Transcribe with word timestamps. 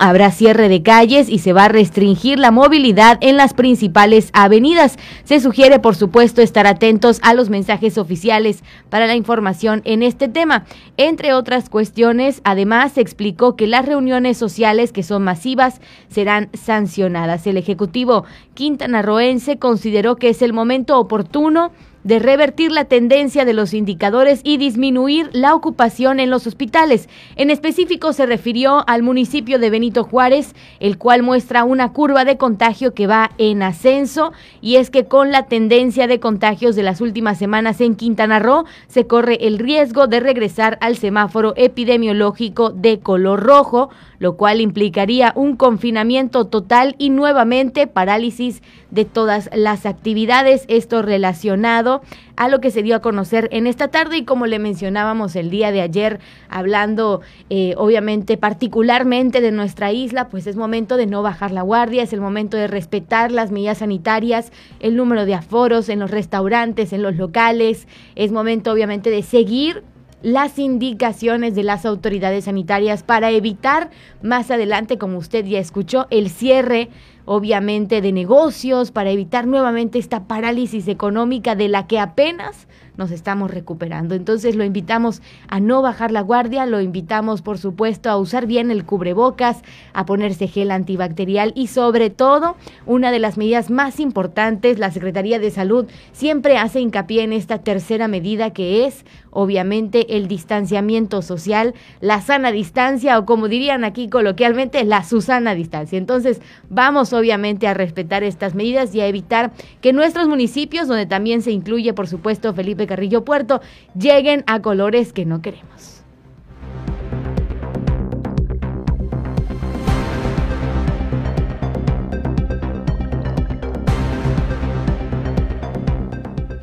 Habrá 0.00 0.30
cierre 0.30 0.68
de 0.68 0.82
calles 0.82 1.28
y 1.28 1.38
se 1.38 1.52
va 1.52 1.64
a 1.64 1.68
restringir 1.68 2.38
la 2.38 2.50
movilidad 2.50 3.18
en 3.20 3.36
las 3.36 3.52
principales 3.52 4.30
avenidas. 4.32 4.96
Se 5.24 5.38
sugiere, 5.38 5.78
por 5.78 5.94
supuesto, 5.96 6.40
estar 6.40 6.66
atentos 6.66 7.20
a 7.22 7.34
los 7.34 7.50
mensajes 7.50 7.98
oficiales 7.98 8.64
para 8.88 9.06
la 9.06 9.14
información 9.14 9.82
en 9.84 10.02
este 10.02 10.28
tema. 10.28 10.64
Entre 10.96 11.34
otras 11.34 11.68
cuestiones, 11.68 12.40
además 12.44 12.92
se 12.92 13.02
explicó 13.02 13.54
que 13.54 13.66
las 13.66 13.84
reuniones 13.84 14.38
sociales 14.38 14.92
que 14.92 15.02
son 15.02 15.22
masivas 15.22 15.80
serán 16.08 16.48
sancionadas. 16.54 17.46
El 17.46 17.58
Ejecutivo 17.58 18.24
quintanarroense 18.54 19.58
consideró 19.58 20.16
que 20.16 20.30
es 20.30 20.42
el 20.42 20.52
momento 20.52 20.98
oportuno 20.98 21.70
de 22.06 22.20
revertir 22.20 22.70
la 22.70 22.84
tendencia 22.84 23.44
de 23.44 23.52
los 23.52 23.74
indicadores 23.74 24.40
y 24.44 24.58
disminuir 24.58 25.28
la 25.32 25.56
ocupación 25.56 26.20
en 26.20 26.30
los 26.30 26.46
hospitales. 26.46 27.08
En 27.34 27.50
específico 27.50 28.12
se 28.12 28.26
refirió 28.26 28.88
al 28.88 29.02
municipio 29.02 29.58
de 29.58 29.70
Benito 29.70 30.04
Juárez, 30.04 30.54
el 30.78 30.98
cual 30.98 31.24
muestra 31.24 31.64
una 31.64 31.92
curva 31.92 32.24
de 32.24 32.36
contagio 32.36 32.94
que 32.94 33.08
va 33.08 33.32
en 33.38 33.60
ascenso 33.64 34.32
y 34.60 34.76
es 34.76 34.90
que 34.90 35.06
con 35.06 35.32
la 35.32 35.46
tendencia 35.46 36.06
de 36.06 36.20
contagios 36.20 36.76
de 36.76 36.84
las 36.84 37.00
últimas 37.00 37.38
semanas 37.38 37.80
en 37.80 37.96
Quintana 37.96 38.38
Roo 38.38 38.66
se 38.86 39.08
corre 39.08 39.44
el 39.44 39.58
riesgo 39.58 40.06
de 40.06 40.20
regresar 40.20 40.78
al 40.80 40.96
semáforo 40.96 41.54
epidemiológico 41.56 42.70
de 42.70 43.00
color 43.00 43.42
rojo, 43.42 43.90
lo 44.18 44.36
cual 44.36 44.60
implicaría 44.60 45.32
un 45.34 45.56
confinamiento 45.56 46.46
total 46.46 46.94
y 46.98 47.10
nuevamente 47.10 47.86
parálisis 47.86 48.62
de 48.90 49.04
todas 49.04 49.50
las 49.52 49.86
actividades, 49.86 50.64
esto 50.68 51.02
relacionado 51.02 52.02
a 52.36 52.48
lo 52.48 52.60
que 52.60 52.70
se 52.70 52.82
dio 52.82 52.96
a 52.96 53.00
conocer 53.00 53.48
en 53.50 53.66
esta 53.66 53.88
tarde 53.88 54.18
y 54.18 54.24
como 54.24 54.46
le 54.46 54.58
mencionábamos 54.58 55.36
el 55.36 55.50
día 55.50 55.72
de 55.72 55.80
ayer, 55.80 56.20
hablando 56.48 57.22
eh, 57.50 57.74
obviamente 57.76 58.36
particularmente 58.36 59.40
de 59.40 59.52
nuestra 59.52 59.92
isla, 59.92 60.28
pues 60.28 60.46
es 60.46 60.56
momento 60.56 60.96
de 60.96 61.06
no 61.06 61.22
bajar 61.22 61.50
la 61.50 61.62
guardia, 61.62 62.02
es 62.02 62.12
el 62.12 62.20
momento 62.20 62.56
de 62.56 62.68
respetar 62.68 63.32
las 63.32 63.50
medidas 63.50 63.78
sanitarias, 63.78 64.52
el 64.80 64.96
número 64.96 65.24
de 65.24 65.34
aforos 65.34 65.88
en 65.88 65.98
los 65.98 66.10
restaurantes, 66.10 66.92
en 66.92 67.02
los 67.02 67.16
locales, 67.16 67.88
es 68.14 68.32
momento 68.32 68.70
obviamente 68.70 69.10
de 69.10 69.22
seguir 69.22 69.82
las 70.26 70.58
indicaciones 70.58 71.54
de 71.54 71.62
las 71.62 71.86
autoridades 71.86 72.46
sanitarias 72.46 73.04
para 73.04 73.30
evitar 73.30 73.90
más 74.22 74.50
adelante, 74.50 74.98
como 74.98 75.18
usted 75.18 75.44
ya 75.44 75.60
escuchó, 75.60 76.08
el 76.10 76.30
cierre 76.30 76.88
obviamente 77.26 78.00
de 78.00 78.12
negocios, 78.12 78.90
para 78.90 79.10
evitar 79.10 79.46
nuevamente 79.46 79.98
esta 79.98 80.24
parálisis 80.26 80.88
económica 80.88 81.54
de 81.54 81.68
la 81.68 81.86
que 81.86 81.98
apenas 81.98 82.66
nos 82.96 83.10
estamos 83.10 83.50
recuperando. 83.50 84.14
Entonces 84.14 84.56
lo 84.56 84.64
invitamos 84.64 85.22
a 85.48 85.60
no 85.60 85.82
bajar 85.82 86.12
la 86.12 86.22
guardia, 86.22 86.66
lo 86.66 86.80
invitamos 86.80 87.42
por 87.42 87.58
supuesto 87.58 88.10
a 88.10 88.16
usar 88.16 88.46
bien 88.46 88.70
el 88.70 88.84
cubrebocas, 88.84 89.62
a 89.92 90.06
ponerse 90.06 90.48
gel 90.48 90.70
antibacterial 90.70 91.52
y 91.54 91.66
sobre 91.68 92.10
todo 92.10 92.56
una 92.86 93.10
de 93.10 93.18
las 93.18 93.36
medidas 93.36 93.70
más 93.70 94.00
importantes, 94.00 94.78
la 94.78 94.90
Secretaría 94.90 95.38
de 95.38 95.50
Salud 95.50 95.86
siempre 96.12 96.58
hace 96.58 96.80
hincapié 96.80 97.22
en 97.22 97.32
esta 97.32 97.58
tercera 97.58 98.08
medida 98.08 98.52
que 98.52 98.86
es 98.86 99.04
obviamente 99.30 100.16
el 100.16 100.28
distanciamiento 100.28 101.20
social, 101.20 101.74
la 102.00 102.22
sana 102.22 102.52
distancia 102.52 103.18
o 103.18 103.26
como 103.26 103.48
dirían 103.48 103.84
aquí 103.84 104.08
coloquialmente, 104.08 104.82
la 104.84 105.04
Susana 105.04 105.54
distancia. 105.54 105.98
Entonces 105.98 106.40
vamos 106.70 107.12
obviamente 107.16 107.66
a 107.66 107.74
respetar 107.74 108.22
estas 108.24 108.54
medidas 108.54 108.94
y 108.94 109.00
a 109.00 109.06
evitar 109.06 109.52
que 109.80 109.92
nuestros 109.92 110.28
municipios, 110.28 110.88
donde 110.88 111.06
también 111.06 111.42
se 111.42 111.50
incluye 111.50 111.92
por 111.94 112.08
supuesto 112.08 112.54
Felipe 112.54 112.86
Carrillo 112.86 113.24
Puerto 113.24 113.60
lleguen 113.98 114.44
a 114.46 114.60
colores 114.60 115.12
que 115.12 115.24
no 115.24 115.42
queremos. 115.42 115.95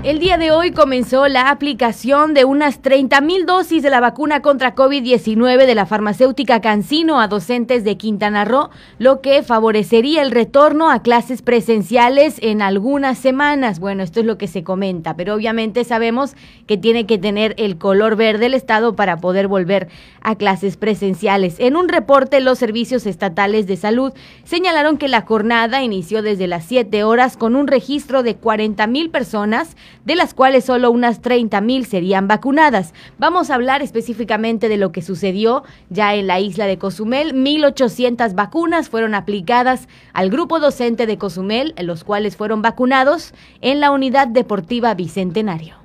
El 0.04 0.20
día 0.20 0.38
de 0.38 0.52
hoy 0.52 0.72
comenzó 0.72 1.30
la 1.30 1.50
aplicación 1.50 2.34
de 2.34 2.44
unas 2.44 2.81
30 2.81 3.22
mil 3.22 3.46
dosis 3.46 3.81
de 3.81 3.90
la 3.90 4.02
vacuna 4.02 4.41
contra 4.41 4.75
COVID-19 4.75 5.66
de 5.66 5.75
la 5.75 5.86
farmacéutica 5.86 6.59
Cancino 6.59 7.22
a 7.22 7.30
docentes 7.30 7.86
de 7.86 7.96
Quintana 7.96 8.44
Roo, 8.44 8.69
lo 9.00 9.22
que 9.22 9.44
favorecería 9.44 10.22
el 10.22 10.31
retorno 10.31 10.91
a 10.91 11.03
clases 11.03 11.41
presenciales 11.41 12.36
en 12.41 12.62
algunas 12.62 13.18
semanas. 13.18 13.80
Bueno, 13.80 14.03
esto 14.03 14.19
es 14.19 14.25
lo 14.25 14.38
que 14.38 14.50
se 14.50 14.62
comenta, 14.62 15.16
pero 15.16 15.36
obviamente 15.36 15.86
sabemos 15.86 16.35
que 16.68 16.75
tiene 16.75 17.06
que 17.06 17.18
tener 17.18 17.56
el 17.58 17.78
color 17.78 18.18
verde 18.18 18.47
el 18.47 18.56
Estado 18.56 18.97
para 18.97 19.22
poder 19.22 19.47
volver 19.47 19.88
a 20.20 20.35
clases 20.35 20.75
presenciales. 20.75 21.56
En 21.59 21.78
un 21.78 21.88
reporte, 21.88 22.41
los 22.41 22.59
servicios 22.59 23.06
estatales 23.06 23.68
de 23.68 23.78
salud 23.78 24.12
señalaron 24.44 24.97
que 24.97 25.08
la 25.08 25.22
jornada 25.22 25.81
inició 25.81 26.22
desde 26.22 26.47
las 26.47 26.66
7 26.66 27.06
horas 27.06 27.38
con 27.38 27.56
un 27.56 27.68
registro 27.68 28.22
de 28.22 28.35
40 28.35 28.85
mil 28.88 29.09
personas 29.09 29.78
de 30.06 30.16
las 30.16 30.34
cuales 30.34 30.66
solo 30.66 30.92
unas 30.92 31.22
30 31.22 31.62
mil 31.62 31.86
serían 31.86 32.28
vacunadas. 32.28 32.94
Vamos 33.18 33.50
a 33.50 33.56
hablar 33.56 33.81
específicamente 33.81 34.70
de 34.70 34.78
lo 34.78 34.92
que 34.92 35.02
sucedió 35.02 35.64
ya 35.90 36.16
en 36.16 36.28
la 36.28 36.40
isla 36.40 36.66
de 36.66 36.78
Cozumel. 36.78 37.34
1.800 37.34 38.36
vacunas 38.36 38.90
fueron 38.90 39.16
aplicadas 39.16 39.88
al 40.14 40.30
grupo 40.30 40.59
docente 40.59 41.06
de 41.06 41.18
Cozumel, 41.18 41.74
los 41.82 42.03
cuales 42.03 42.36
fueron 42.36 42.62
vacunados 42.62 43.34
en 43.62 43.80
la 43.80 43.92
unidad 43.92 44.28
deportiva 44.28 44.94
Bicentenario. 44.94 45.84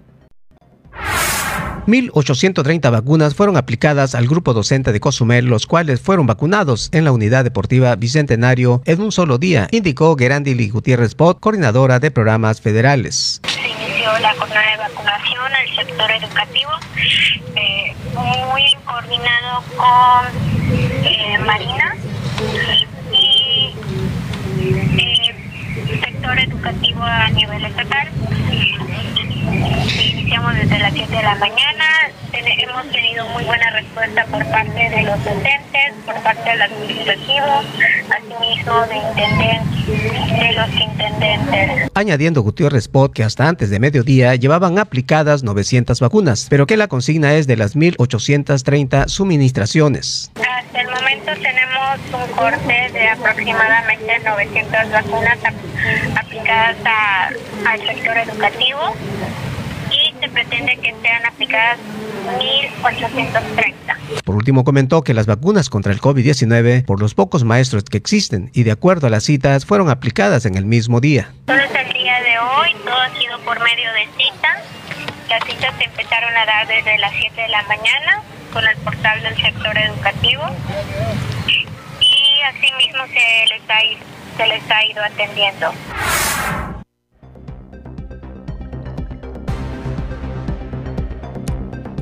1.830 1.89 2.91
vacunas 2.91 3.35
fueron 3.35 3.57
aplicadas 3.57 4.15
al 4.15 4.29
grupo 4.29 4.53
docente 4.53 4.93
de 4.93 5.01
Cozumel, 5.01 5.47
los 5.47 5.67
cuales 5.67 6.03
fueron 6.03 6.27
vacunados 6.27 6.91
en 6.93 7.05
la 7.05 7.13
unidad 7.13 7.45
deportiva 7.45 7.97
Bicentenario 7.97 8.83
en 8.85 9.01
un 9.01 9.11
solo 9.11 9.39
día, 9.39 9.69
indicó 9.71 10.15
Gerandili 10.15 10.69
Gutiérrez 10.69 11.15
Pot, 11.15 11.41
coordinadora 11.41 11.99
de 11.99 12.11
programas 12.11 12.61
federales 12.61 13.41
la 13.99 14.35
jornada 14.35 14.71
de 14.71 14.77
vacunación 14.77 15.55
al 15.55 15.75
sector 15.75 16.11
educativo, 16.11 16.71
eh, 17.57 17.93
muy 18.15 18.73
coordinado 18.85 19.65
con 19.77 20.27
eh, 21.05 21.39
Marina 21.45 21.97
y 23.13 23.75
eh, 24.99 25.35
sector 26.01 26.39
educativo 26.39 27.03
a 27.03 27.29
nivel 27.31 27.65
estatal. 27.65 28.09
Iniciamos 29.99 30.55
desde 30.55 30.79
las 30.79 30.93
7 30.95 31.17
de 31.17 31.23
la 31.23 31.35
mañana, 31.35 31.85
hemos 32.33 32.91
tenido 32.93 33.27
muy 33.31 33.45
buena 33.45 33.71
respuesta 33.71 34.25
por 34.27 34.47
parte 34.51 34.91
de 34.91 35.03
los 35.03 35.25
docentes, 35.25 35.95
por 36.07 36.23
parte 36.23 36.51
del 36.51 36.63
administrativo, 36.63 37.63
asimismo 38.11 38.81
de 38.87 38.97
intendentes, 38.97 40.41
de 40.41 40.53
los 40.53 40.69
intendentes. 40.81 41.91
Añadiendo 41.95 42.43
Gutiérrez 42.43 42.89
Pot 42.89 43.13
que 43.13 43.25
hasta 43.25 43.49
antes 43.49 43.71
de 43.71 43.81
mediodía 43.81 44.35
llevaban 44.35 44.79
aplicadas 44.79 45.43
900 45.43 46.01
vacunas, 46.01 46.47
pero 46.51 46.67
que 46.67 46.77
la 46.77 46.89
consigna 46.89 47.35
es 47.35 47.47
de 47.47 47.57
las 47.57 47.77
1.830 47.77 49.09
suministraciones. 49.09 50.31
Hasta 50.37 50.81
el 50.81 50.89
momento 50.89 51.33
tenemos 51.43 51.99
un 52.13 52.37
corte 52.37 52.91
de 52.93 53.09
aproximadamente 53.09 54.19
900 54.25 54.91
vacunas 54.91 55.39
aplicadas 56.17 56.77
al 57.67 57.81
sector 57.87 58.17
educativo 58.17 58.95
se 60.21 60.29
pretende 60.29 60.77
que 60.77 60.95
sean 61.03 61.27
aplicadas 61.27 61.79
1.830. 62.83 63.98
Por 64.25 64.37
último, 64.37 64.65
comentó 64.65 65.03
que 65.03 65.15
las 65.15 65.27
vacunas 65.27 65.71
contra 65.71 65.93
el 65.93 66.01
COVID-19, 66.01 66.85
por 66.85 67.01
los 67.01 67.15
pocos 67.15 67.45
maestros 67.45 67.85
que 67.85 67.97
existen 67.97 68.51
y 68.55 68.63
de 68.63 68.73
acuerdo 68.73 69.07
a 69.07 69.11
las 69.11 69.25
citas, 69.25 69.65
fueron 69.65 69.91
aplicadas 69.91 70.47
en 70.47 70.57
el 70.57 70.65
mismo 70.65 71.01
día. 71.01 71.33
Todo 71.47 71.57
es 71.57 71.71
el 71.75 71.93
día 71.93 72.21
de 72.21 72.39
hoy, 72.39 72.75
todo 72.85 72.97
ha 72.97 73.11
sido 73.19 73.39
por 73.41 73.59
medio 73.61 73.91
de 73.93 74.07
citas. 74.17 74.65
Las 75.29 75.45
citas 75.45 75.75
se 75.79 75.85
empezaron 75.85 76.35
a 76.37 76.47
dar 76.47 76.67
desde 76.67 76.99
las 76.99 77.13
7 77.13 77.41
de 77.41 77.49
la 77.49 77.63
mañana 77.65 78.23
con 78.53 78.67
el 78.67 78.77
portal 78.79 79.23
del 79.23 79.37
sector 79.37 79.77
educativo 79.77 80.43
y 82.01 82.43
así 82.43 82.73
mismo 82.79 83.05
se 83.07 83.47
les 83.49 83.63
ha, 83.69 84.37
se 84.37 84.47
les 84.47 84.71
ha 84.71 84.85
ido 84.85 85.03
atendiendo. 85.03 86.78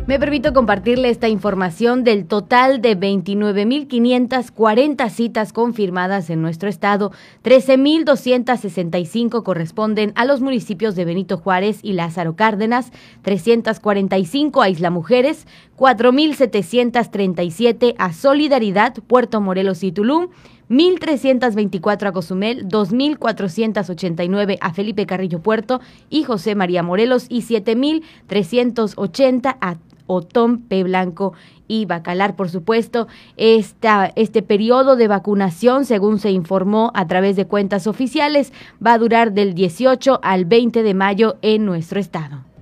Me 0.07 0.19
permito 0.21 0.53
compartirle 0.53 1.11
esta 1.11 1.29
información 1.29 2.05
del 2.05 2.27
total 2.27 2.81
de 2.81 2.97
29.540 2.97 5.11
citas 5.11 5.53
confirmadas 5.53 6.31
en 6.31 6.41
nuestro 6.43 6.69
estado. 6.69 7.11
13.265 7.43 9.43
corresponden 9.43 10.13
a 10.15 10.25
los 10.25 10.41
municipios 10.41 10.95
de 10.95 11.05
Benito 11.05 11.39
Juárez 11.39 11.81
y 11.83 11.95
Lázaro 11.95 12.37
Cárdenas, 12.37 12.93
345 13.23 14.63
a 14.63 14.69
Isla 14.69 14.91
Mujeres, 14.91 15.49
4.737 15.77 17.97
a 17.99 18.13
Solidaridad, 18.13 18.95
Puerto 19.09 19.41
Morelos 19.41 19.83
y 19.83 19.91
Tulum, 19.91 20.29
1.324 20.71 22.07
a 22.07 22.13
Cozumel, 22.13 22.69
2.489 22.69 24.59
a 24.61 24.73
Felipe 24.73 25.05
Carrillo 25.05 25.41
Puerto 25.41 25.81
y 26.11 26.23
José 26.23 26.55
María 26.55 26.85
Morelos 26.85 27.27
y 27.29 27.43
7.380 27.43 29.57
a 29.61 29.79
Otón 30.07 30.59
P. 30.63 30.83
Blanco 30.85 31.33
y 31.69 31.85
Bacalar, 31.85 32.37
por 32.37 32.49
supuesto. 32.49 33.09
Esta, 33.37 34.13
este 34.17 34.43
periodo 34.43 34.97
de 34.97 35.09
vacunación, 35.09 35.85
según 35.85 36.19
se 36.19 36.31
informó 36.31 36.93
a 36.95 37.07
través 37.07 37.37
de 37.37 37.47
cuentas 37.47 37.87
oficiales, 37.87 38.53
va 38.85 38.95
a 38.95 38.99
durar 38.99 39.33
del 39.33 39.55
18 39.55 40.21
al 40.23 40.45
20 40.45 40.83
de 40.83 40.95
mayo 40.95 41.37
en 41.43 41.65
nuestro 41.65 42.01
estado. 42.01 42.56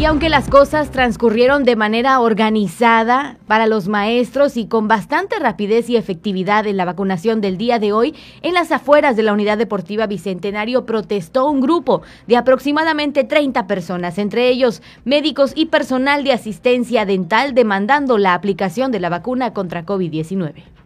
Y 0.00 0.06
aunque 0.06 0.30
las 0.30 0.48
cosas 0.48 0.90
transcurrieron 0.90 1.64
de 1.64 1.76
manera 1.76 2.20
organizada 2.20 3.36
para 3.46 3.66
los 3.66 3.86
maestros 3.86 4.56
y 4.56 4.64
con 4.64 4.88
bastante 4.88 5.38
rapidez 5.38 5.90
y 5.90 5.96
efectividad 5.96 6.66
en 6.66 6.78
la 6.78 6.86
vacunación 6.86 7.42
del 7.42 7.58
día 7.58 7.78
de 7.78 7.92
hoy, 7.92 8.14
en 8.40 8.54
las 8.54 8.72
afueras 8.72 9.14
de 9.14 9.24
la 9.24 9.34
Unidad 9.34 9.58
Deportiva 9.58 10.06
Bicentenario 10.06 10.86
protestó 10.86 11.50
un 11.50 11.60
grupo 11.60 12.00
de 12.26 12.38
aproximadamente 12.38 13.24
30 13.24 13.66
personas, 13.66 14.16
entre 14.16 14.48
ellos 14.48 14.80
médicos 15.04 15.52
y 15.54 15.66
personal 15.66 16.24
de 16.24 16.32
asistencia 16.32 17.04
dental, 17.04 17.52
demandando 17.52 18.16
la 18.16 18.32
aplicación 18.32 18.92
de 18.92 19.00
la 19.00 19.10
vacuna 19.10 19.52
contra 19.52 19.84
COVID-19. 19.84 20.79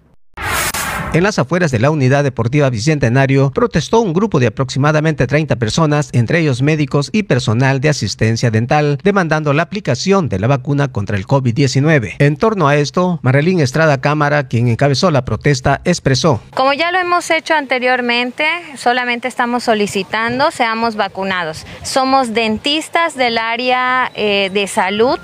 En 1.14 1.22
las 1.22 1.38
afueras 1.38 1.70
de 1.70 1.78
la 1.78 1.92
unidad 1.92 2.24
deportiva 2.24 2.68
Bicentenario 2.70 3.52
protestó 3.52 4.00
un 4.00 4.12
grupo 4.12 4.40
de 4.40 4.48
aproximadamente 4.48 5.28
30 5.28 5.54
personas, 5.54 6.08
entre 6.12 6.40
ellos 6.40 6.60
médicos 6.60 7.10
y 7.12 7.22
personal 7.22 7.80
de 7.80 7.88
asistencia 7.88 8.50
dental, 8.50 8.98
demandando 9.00 9.52
la 9.52 9.62
aplicación 9.62 10.28
de 10.28 10.40
la 10.40 10.48
vacuna 10.48 10.90
contra 10.90 11.16
el 11.16 11.24
COVID-19. 11.24 12.16
En 12.18 12.36
torno 12.36 12.66
a 12.66 12.74
esto, 12.74 13.20
Marilyn 13.22 13.60
Estrada 13.60 14.00
Cámara, 14.00 14.48
quien 14.48 14.66
encabezó 14.66 15.12
la 15.12 15.24
protesta, 15.24 15.80
expresó. 15.84 16.42
Como 16.52 16.72
ya 16.72 16.90
lo 16.90 16.98
hemos 16.98 17.30
hecho 17.30 17.54
anteriormente, 17.54 18.46
solamente 18.76 19.28
estamos 19.28 19.62
solicitando 19.62 20.50
seamos 20.50 20.96
vacunados. 20.96 21.64
Somos 21.84 22.34
dentistas 22.34 23.14
del 23.14 23.38
área 23.38 24.10
eh, 24.16 24.50
de 24.52 24.66
salud 24.66 25.20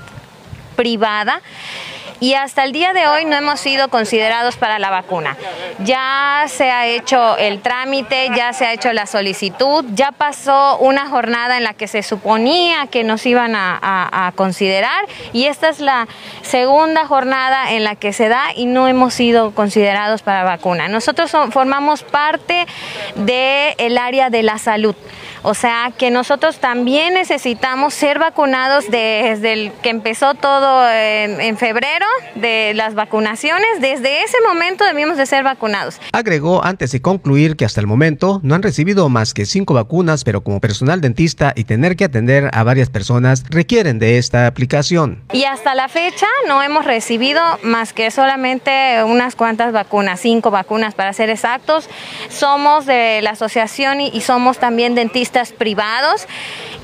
privada 0.77 1.41
y 2.21 2.35
hasta 2.35 2.63
el 2.63 2.71
día 2.71 2.93
de 2.93 3.07
hoy 3.07 3.25
no 3.25 3.35
hemos 3.35 3.59
sido 3.59 3.89
considerados 3.89 4.55
para 4.55 4.77
la 4.77 4.91
vacuna. 4.91 5.35
Ya 5.79 6.45
se 6.47 6.69
ha 6.69 6.85
hecho 6.85 7.35
el 7.37 7.61
trámite, 7.61 8.29
ya 8.35 8.53
se 8.53 8.65
ha 8.65 8.73
hecho 8.73 8.93
la 8.93 9.07
solicitud, 9.07 9.83
ya 9.93 10.11
pasó 10.11 10.77
una 10.77 11.09
jornada 11.09 11.57
en 11.57 11.63
la 11.63 11.73
que 11.73 11.87
se 11.87 12.03
suponía 12.03 12.85
que 12.91 13.03
nos 13.03 13.25
iban 13.25 13.55
a, 13.55 14.31
considerar 14.35 15.07
y 15.33 15.45
esta 15.45 15.69
es 15.69 15.79
la 15.79 16.07
segunda 16.43 17.07
jornada 17.07 17.71
en 17.71 17.83
la 17.83 17.95
que 17.95 18.13
se 18.13 18.29
da 18.29 18.53
y 18.55 18.65
no 18.65 18.87
hemos 18.87 19.15
sido 19.15 19.51
considerados 19.51 20.21
para 20.21 20.43
vacuna. 20.43 20.87
Nosotros 20.87 21.31
formamos 21.49 22.03
parte 22.03 22.67
del 23.15 23.97
área 23.97 24.29
de 24.29 24.43
la 24.43 24.59
salud. 24.59 24.95
O 25.43 25.55
sea 25.55 25.91
que 25.97 26.11
nosotros 26.11 26.57
también 26.57 27.15
necesitamos 27.15 27.95
ser 27.95 28.19
vacunados 28.19 28.85
desde 28.91 29.53
el 29.53 29.71
que 29.81 29.89
empezó 29.89 30.35
todo 30.35 30.87
en, 30.87 31.57
febrero 31.57 32.05
de 32.35 32.73
las 32.75 32.93
vacunaciones. 32.93 33.67
Desde 33.79 34.23
ese 34.23 34.37
momento 34.47 34.85
debimos 34.85 35.17
de 35.17 35.25
ser 35.25 35.43
vacunados. 35.43 35.99
Agregó 36.11 36.63
antes 36.63 36.91
de 36.91 37.01
concluir 37.01 37.55
que 37.55 37.65
hasta 37.65 37.81
el 37.81 37.87
momento 37.87 38.39
no 38.43 38.53
han 38.53 38.61
recibido 38.61 39.09
más 39.09 39.33
que 39.33 39.45
cinco 39.45 39.73
vacunas, 39.73 40.23
pero 40.23 40.41
como 40.43 40.59
personal 40.59 41.01
dentista 41.01 41.53
y 41.55 41.63
tener 41.63 41.95
que 41.95 42.05
atender 42.05 42.49
a 42.53 42.63
varias 42.63 42.89
personas 42.89 43.43
requieren 43.49 43.97
de 43.97 44.19
esta 44.19 44.45
aplicación. 44.45 45.23
Y 45.33 45.45
hasta 45.45 45.73
la 45.73 45.89
fecha 45.89 46.27
no 46.47 46.61
hemos 46.61 46.85
recibido 46.85 47.41
más 47.63 47.93
que 47.93 48.11
solamente 48.11 49.03
unas 49.03 49.35
cuantas 49.35 49.73
vacunas, 49.73 50.19
cinco 50.19 50.51
vacunas 50.51 50.93
para 50.93 51.13
ser 51.13 51.29
exactos. 51.31 51.89
Somos 52.29 52.85
de 52.85 53.21
la 53.23 53.31
asociación 53.31 54.01
y 54.01 54.21
somos 54.21 54.59
también 54.59 54.93
dentistas 54.93 55.30
privados 55.57 56.27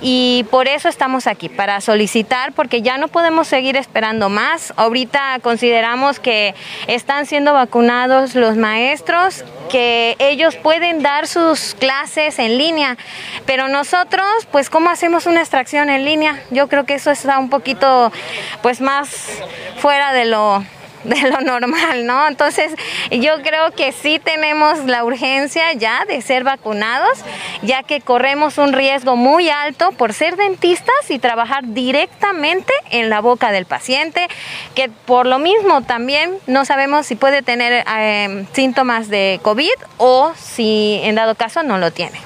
y 0.01 0.45
por 0.51 0.67
eso 0.67 0.89
estamos 0.89 1.27
aquí, 1.27 1.49
para 1.49 1.81
solicitar, 1.81 2.53
porque 2.53 2.81
ya 2.81 2.97
no 2.97 3.07
podemos 3.07 3.47
seguir 3.47 3.75
esperando 3.75 4.29
más. 4.29 4.73
Ahorita 4.77 5.39
consideramos 5.41 6.19
que 6.19 6.55
están 6.87 7.25
siendo 7.25 7.53
vacunados 7.53 8.35
los 8.35 8.55
maestros, 8.55 9.43
que 9.69 10.15
ellos 10.19 10.55
pueden 10.55 11.01
dar 11.01 11.27
sus 11.27 11.75
clases 11.75 12.39
en 12.39 12.57
línea, 12.57 12.97
pero 13.45 13.67
nosotros, 13.67 14.25
pues, 14.51 14.69
¿cómo 14.69 14.89
hacemos 14.89 15.25
una 15.25 15.41
extracción 15.41 15.89
en 15.89 16.05
línea? 16.05 16.41
Yo 16.51 16.67
creo 16.67 16.85
que 16.85 16.93
eso 16.93 17.11
está 17.11 17.37
un 17.39 17.49
poquito, 17.49 18.11
pues, 18.61 18.79
más 18.81 19.09
fuera 19.79 20.13
de 20.13 20.25
lo 20.25 20.63
de 21.03 21.21
lo 21.29 21.41
normal, 21.41 22.05
¿no? 22.05 22.27
Entonces 22.27 22.71
yo 23.11 23.41
creo 23.41 23.71
que 23.71 23.91
sí 23.91 24.19
tenemos 24.19 24.85
la 24.85 25.03
urgencia 25.03 25.73
ya 25.73 26.05
de 26.05 26.21
ser 26.21 26.43
vacunados, 26.43 27.19
ya 27.61 27.83
que 27.83 28.01
corremos 28.01 28.57
un 28.57 28.73
riesgo 28.73 29.15
muy 29.15 29.49
alto 29.49 29.91
por 29.91 30.13
ser 30.13 30.35
dentistas 30.35 31.09
y 31.09 31.19
trabajar 31.19 31.63
directamente 31.67 32.73
en 32.91 33.09
la 33.09 33.21
boca 33.21 33.51
del 33.51 33.65
paciente, 33.65 34.27
que 34.75 34.89
por 34.89 35.25
lo 35.25 35.39
mismo 35.39 35.81
también 35.81 36.37
no 36.47 36.65
sabemos 36.65 37.05
si 37.05 37.15
puede 37.15 37.41
tener 37.41 37.83
eh, 37.97 38.45
síntomas 38.53 39.09
de 39.09 39.39
COVID 39.43 39.73
o 39.97 40.33
si 40.37 40.99
en 41.03 41.15
dado 41.15 41.35
caso 41.35 41.63
no 41.63 41.77
lo 41.77 41.91
tiene. 41.91 42.19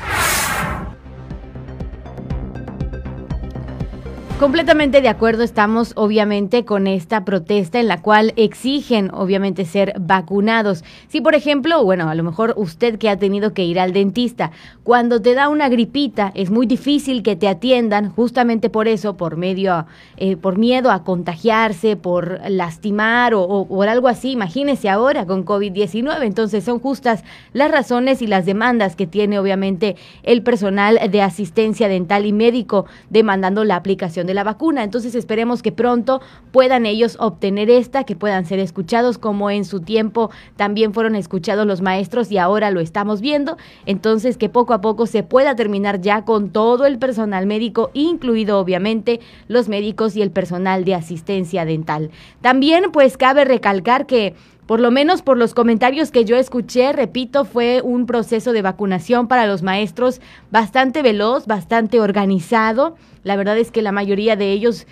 Completamente 4.41 5.01
de 5.01 5.07
acuerdo 5.07 5.43
estamos 5.43 5.93
obviamente 5.95 6.65
con 6.65 6.87
esta 6.87 7.23
protesta 7.25 7.79
en 7.79 7.87
la 7.87 8.01
cual 8.01 8.33
exigen 8.37 9.11
obviamente 9.13 9.65
ser 9.65 9.93
vacunados. 9.99 10.83
Si 11.09 11.21
por 11.21 11.35
ejemplo, 11.35 11.83
bueno, 11.83 12.09
a 12.09 12.15
lo 12.15 12.23
mejor 12.23 12.55
usted 12.57 12.97
que 12.97 13.07
ha 13.07 13.19
tenido 13.19 13.53
que 13.53 13.65
ir 13.65 13.79
al 13.79 13.93
dentista, 13.93 14.49
cuando 14.81 15.21
te 15.21 15.35
da 15.35 15.47
una 15.47 15.69
gripita 15.69 16.31
es 16.33 16.49
muy 16.49 16.65
difícil 16.65 17.21
que 17.21 17.35
te 17.35 17.47
atiendan 17.47 18.09
justamente 18.09 18.71
por 18.71 18.87
eso, 18.87 19.15
por 19.15 19.37
medio, 19.37 19.85
eh, 20.17 20.37
por 20.37 20.57
miedo 20.57 20.89
a 20.89 21.03
contagiarse, 21.03 21.95
por 21.95 22.41
lastimar 22.49 23.35
o, 23.35 23.43
o 23.43 23.67
por 23.67 23.89
algo 23.89 24.07
así. 24.07 24.31
Imagínese 24.31 24.89
ahora 24.89 25.27
con 25.27 25.45
COVID-19. 25.45 26.23
Entonces 26.23 26.63
son 26.63 26.79
justas 26.79 27.23
las 27.53 27.69
razones 27.69 28.23
y 28.23 28.25
las 28.27 28.47
demandas 28.47 28.95
que 28.95 29.05
tiene 29.05 29.37
obviamente 29.37 29.97
el 30.23 30.41
personal 30.41 30.99
de 31.11 31.21
asistencia 31.21 31.87
dental 31.87 32.25
y 32.25 32.33
médico 32.33 32.87
demandando 33.11 33.63
la 33.65 33.75
aplicación 33.75 34.25
de 34.25 34.30
la 34.33 34.43
vacuna. 34.43 34.83
Entonces 34.83 35.15
esperemos 35.15 35.61
que 35.61 35.71
pronto 35.71 36.21
puedan 36.51 36.85
ellos 36.85 37.17
obtener 37.19 37.69
esta, 37.69 38.03
que 38.03 38.15
puedan 38.15 38.45
ser 38.45 38.59
escuchados 38.59 39.17
como 39.17 39.49
en 39.49 39.65
su 39.65 39.81
tiempo 39.81 40.29
también 40.55 40.93
fueron 40.93 41.15
escuchados 41.15 41.65
los 41.65 41.81
maestros 41.81 42.31
y 42.31 42.37
ahora 42.37 42.71
lo 42.71 42.79
estamos 42.79 43.21
viendo. 43.21 43.57
Entonces 43.85 44.37
que 44.37 44.49
poco 44.49 44.73
a 44.73 44.81
poco 44.81 45.05
se 45.05 45.23
pueda 45.23 45.55
terminar 45.55 46.01
ya 46.01 46.25
con 46.25 46.49
todo 46.49 46.85
el 46.85 46.99
personal 46.99 47.45
médico, 47.45 47.91
incluido 47.93 48.59
obviamente 48.59 49.19
los 49.47 49.69
médicos 49.69 50.15
y 50.15 50.21
el 50.21 50.31
personal 50.31 50.85
de 50.85 50.95
asistencia 50.95 51.65
dental. 51.65 52.11
También 52.41 52.91
pues 52.91 53.17
cabe 53.17 53.45
recalcar 53.45 54.05
que 54.05 54.35
por 54.67 54.79
lo 54.79 54.91
menos 54.91 55.21
por 55.21 55.37
los 55.37 55.53
comentarios 55.53 56.11
que 56.11 56.25
yo 56.25 56.37
escuché, 56.37 56.93
repito, 56.93 57.45
fue 57.45 57.81
un 57.83 58.05
proceso 58.05 58.53
de 58.53 58.61
vacunación 58.61 59.27
para 59.27 59.45
los 59.45 59.63
maestros 59.63 60.21
bastante 60.49 61.01
veloz, 61.01 61.45
bastante 61.45 61.99
organizado. 61.99 62.95
La 63.23 63.35
verdad 63.35 63.57
es 63.57 63.71
que 63.71 63.81
la 63.81 63.91
mayoría 63.91 64.35
de 64.35 64.51
ellos 64.51 64.87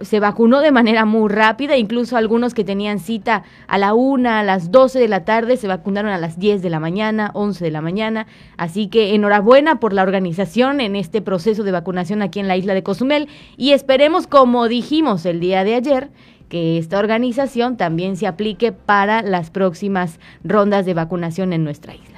se 0.00 0.20
vacunó 0.20 0.60
de 0.60 0.70
manera 0.70 1.04
muy 1.04 1.28
rápida, 1.28 1.76
incluso 1.76 2.16
algunos 2.16 2.54
que 2.54 2.64
tenían 2.64 3.00
cita 3.00 3.44
a 3.66 3.78
la 3.78 3.94
una, 3.94 4.40
a 4.40 4.44
las 4.44 4.70
12 4.70 4.98
de 4.98 5.08
la 5.08 5.24
tarde, 5.24 5.56
se 5.56 5.68
vacunaron 5.68 6.12
a 6.12 6.18
las 6.18 6.38
10 6.38 6.62
de 6.62 6.70
la 6.70 6.80
mañana, 6.80 7.30
11 7.34 7.64
de 7.64 7.70
la 7.70 7.80
mañana. 7.80 8.26
Así 8.56 8.88
que 8.88 9.14
enhorabuena 9.14 9.80
por 9.80 9.92
la 9.92 10.02
organización 10.02 10.80
en 10.80 10.96
este 10.96 11.22
proceso 11.22 11.64
de 11.64 11.72
vacunación 11.72 12.22
aquí 12.22 12.40
en 12.40 12.48
la 12.48 12.56
isla 12.56 12.74
de 12.74 12.82
Cozumel 12.82 13.28
y 13.56 13.72
esperemos, 13.72 14.26
como 14.26 14.68
dijimos 14.68 15.26
el 15.26 15.40
día 15.40 15.64
de 15.64 15.74
ayer, 15.74 16.10
que 16.50 16.76
esta 16.76 16.98
organización 16.98 17.78
también 17.78 18.16
se 18.16 18.26
aplique 18.26 18.72
para 18.72 19.22
las 19.22 19.50
próximas 19.50 20.18
rondas 20.44 20.84
de 20.84 20.92
vacunación 20.92 21.54
en 21.54 21.64
nuestra 21.64 21.94
isla. 21.94 22.09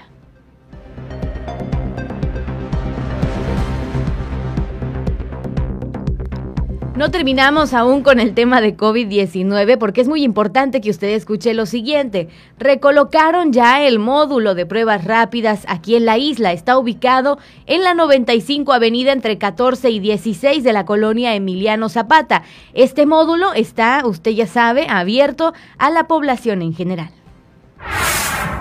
No 6.94 7.11
terminamos 7.11 7.72
aún 7.72 8.02
con 8.02 8.20
el 8.20 8.34
tema 8.34 8.61
de 8.61 8.76
COVID-19 8.76 9.78
porque 9.78 10.02
es 10.02 10.08
muy 10.08 10.22
importante 10.22 10.82
que 10.82 10.90
usted 10.90 11.08
escuche 11.08 11.54
lo 11.54 11.64
siguiente. 11.64 12.28
Recolocaron 12.58 13.50
ya 13.50 13.82
el 13.87 13.99
módulo 13.99 14.54
de 14.54 14.66
pruebas 14.66 15.02
rápidas 15.06 15.64
aquí 15.68 15.96
en 15.96 16.04
la 16.04 16.18
isla. 16.18 16.52
Está 16.52 16.76
ubicado 16.76 17.38
en 17.64 17.82
la 17.82 17.94
95 17.94 18.75
Avenida 18.75 19.12
entre 19.12 19.38
14 19.38 19.88
y 19.88 20.00
16 20.00 20.62
de 20.62 20.72
la 20.75 20.84
colonia 20.84 21.34
Emiliano 21.34 21.88
Zapata. 21.88 22.42
Este 22.75 23.06
módulo 23.06 23.54
está, 23.54 24.02
usted 24.04 24.32
ya 24.32 24.46
sabe, 24.46 24.87
abierto 24.87 25.54
a 25.78 25.88
la 25.88 26.06
población 26.06 26.61
en 26.61 26.75
general. 26.75 27.11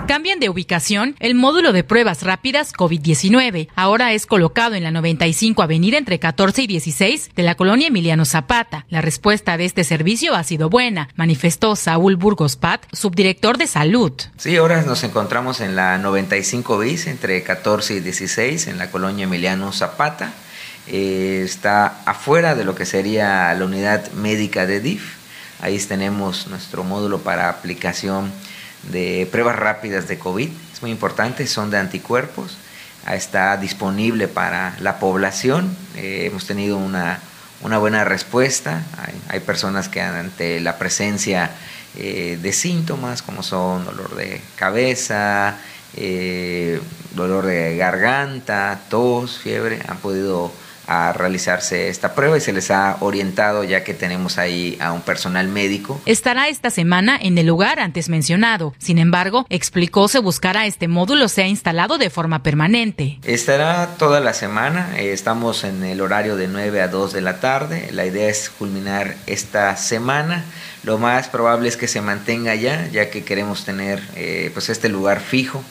Cambian 0.06 0.40
de 0.40 0.48
ubicación 0.48 1.14
el 1.20 1.34
módulo 1.34 1.72
de 1.72 1.84
pruebas 1.84 2.22
rápidas 2.22 2.72
COVID-19. 2.72 3.68
Ahora 3.76 4.12
es 4.12 4.26
colocado 4.26 4.74
en 4.74 4.82
la 4.82 4.90
95 4.90 5.62
Avenida 5.62 5.96
entre 5.96 6.18
14 6.18 6.62
y 6.62 6.66
16 6.66 7.30
de 7.34 7.42
la 7.42 7.54
colonia 7.54 7.86
Emiliano 7.86 8.24
Zapata. 8.24 8.84
La 8.90 9.00
respuesta 9.00 9.56
de 9.56 9.64
este 9.64 9.84
servicio 9.84 10.34
ha 10.34 10.42
sido 10.42 10.68
buena, 10.68 11.08
manifestó 11.14 11.76
Saúl 11.76 12.16
Burgos 12.16 12.56
Pat, 12.56 12.84
subdirector 12.92 13.58
de 13.58 13.68
salud. 13.68 14.12
Sí, 14.36 14.56
ahora 14.56 14.82
nos 14.82 15.04
encontramos 15.04 15.60
en 15.60 15.76
la 15.76 15.96
95 15.98 16.78
bis 16.78 17.06
entre 17.06 17.42
14 17.42 17.94
y 17.94 18.00
16 18.00 18.66
en 18.66 18.78
la 18.78 18.90
colonia 18.90 19.24
Emiliano 19.24 19.72
Zapata. 19.72 20.32
Eh, 20.88 21.42
está 21.44 22.02
afuera 22.06 22.56
de 22.56 22.64
lo 22.64 22.74
que 22.74 22.86
sería 22.86 23.54
la 23.54 23.64
unidad 23.64 24.10
médica 24.12 24.66
de 24.66 24.80
DIF. 24.80 25.14
Ahí 25.60 25.78
tenemos 25.78 26.48
nuestro 26.48 26.82
módulo 26.82 27.20
para 27.20 27.48
aplicación 27.48 28.32
de 28.90 29.28
pruebas 29.30 29.56
rápidas 29.56 30.08
de 30.08 30.18
COVID. 30.18 30.48
Es 30.72 30.82
muy 30.82 30.90
importante, 30.90 31.46
son 31.46 31.70
de 31.70 31.78
anticuerpos. 31.78 32.56
Está 33.10 33.56
disponible 33.56 34.28
para 34.28 34.76
la 34.80 34.98
población. 34.98 35.76
Eh, 35.96 36.24
hemos 36.26 36.46
tenido 36.46 36.76
una, 36.78 37.20
buena 37.60 38.04
respuesta. 38.04 38.82
Hay, 39.28 39.40
personas 39.40 39.88
que 39.88 40.00
ante 40.00 40.60
la 40.60 40.78
presencia 40.78 41.50
eh, 41.96 42.38
de 42.40 42.52
síntomas 42.52 43.22
como 43.22 43.42
son 43.42 43.84
dolor 43.84 44.14
de 44.14 44.40
cabeza, 44.56 45.56
eh, 45.96 46.80
dolor 47.14 47.44
de 47.46 47.76
garganta, 47.76 48.80
tos, 48.88 49.38
fiebre, 49.38 49.80
han 49.88 49.98
podido 49.98 50.52
a 50.86 51.12
realizarse 51.12 51.88
esta 51.88 52.14
prueba 52.14 52.36
y 52.36 52.40
se 52.40 52.52
les 52.52 52.70
ha 52.70 52.96
orientado 53.00 53.64
ya 53.64 53.84
que 53.84 53.94
tenemos 53.94 54.38
ahí 54.38 54.76
a 54.80 54.92
un 54.92 55.02
personal 55.02 55.48
médico. 55.48 56.00
Estará 56.06 56.48
esta 56.48 56.70
semana 56.70 57.18
en 57.20 57.38
el 57.38 57.46
lugar 57.46 57.80
antes 57.80 58.08
mencionado. 58.08 58.74
Sin 58.78 58.98
embargo, 58.98 59.46
explicó 59.48 60.08
se 60.08 60.18
buscará 60.18 60.66
este 60.66 60.88
módulo 60.88 61.28
sea 61.28 61.46
instalado 61.46 61.98
de 61.98 62.10
forma 62.10 62.42
permanente. 62.42 63.18
Estará 63.24 63.96
toda 63.98 64.20
la 64.20 64.34
semana. 64.34 64.98
Eh, 64.98 65.12
estamos 65.12 65.64
en 65.64 65.84
el 65.84 66.00
horario 66.00 66.36
de 66.36 66.48
9 66.48 66.80
a 66.80 66.88
2 66.88 67.12
de 67.12 67.20
la 67.20 67.40
tarde. 67.40 67.88
La 67.92 68.04
idea 68.04 68.28
es 68.28 68.50
culminar 68.50 69.16
esta 69.26 69.76
semana. 69.76 70.44
Lo 70.82 70.98
más 70.98 71.28
probable 71.28 71.68
es 71.68 71.76
que 71.76 71.88
se 71.88 72.00
mantenga 72.00 72.54
ya, 72.54 72.88
ya 72.88 73.10
que 73.10 73.24
queremos 73.24 73.64
tener 73.64 74.02
eh, 74.16 74.50
pues 74.52 74.68
este 74.68 74.88
lugar 74.88 75.20
fijo 75.20 75.62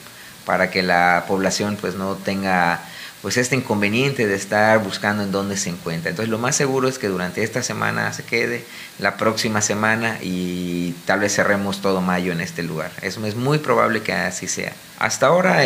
para 0.46 0.70
que 0.70 0.82
la 0.82 1.24
población 1.28 1.76
pues 1.80 1.94
no 1.94 2.14
tenga 2.14 2.80
pues 3.22 3.36
este 3.36 3.54
inconveniente 3.54 4.26
de 4.26 4.34
estar 4.34 4.82
buscando 4.82 5.22
en 5.22 5.30
dónde 5.30 5.56
se 5.56 5.70
encuentra. 5.70 6.10
Entonces 6.10 6.28
lo 6.28 6.38
más 6.38 6.56
seguro 6.56 6.88
es 6.88 6.98
que 6.98 7.06
durante 7.06 7.44
esta 7.44 7.62
semana 7.62 8.12
se 8.12 8.24
quede, 8.24 8.64
la 8.98 9.16
próxima 9.16 9.62
semana 9.62 10.18
y 10.20 10.92
tal 11.06 11.20
vez 11.20 11.34
cerremos 11.34 11.80
todo 11.80 12.00
mayo 12.00 12.32
en 12.32 12.40
este 12.40 12.64
lugar. 12.64 12.90
Es 13.00 13.18
muy 13.36 13.58
probable 13.58 14.02
que 14.02 14.12
así 14.12 14.48
sea. 14.48 14.72
Hasta 14.98 15.26
ahora 15.26 15.62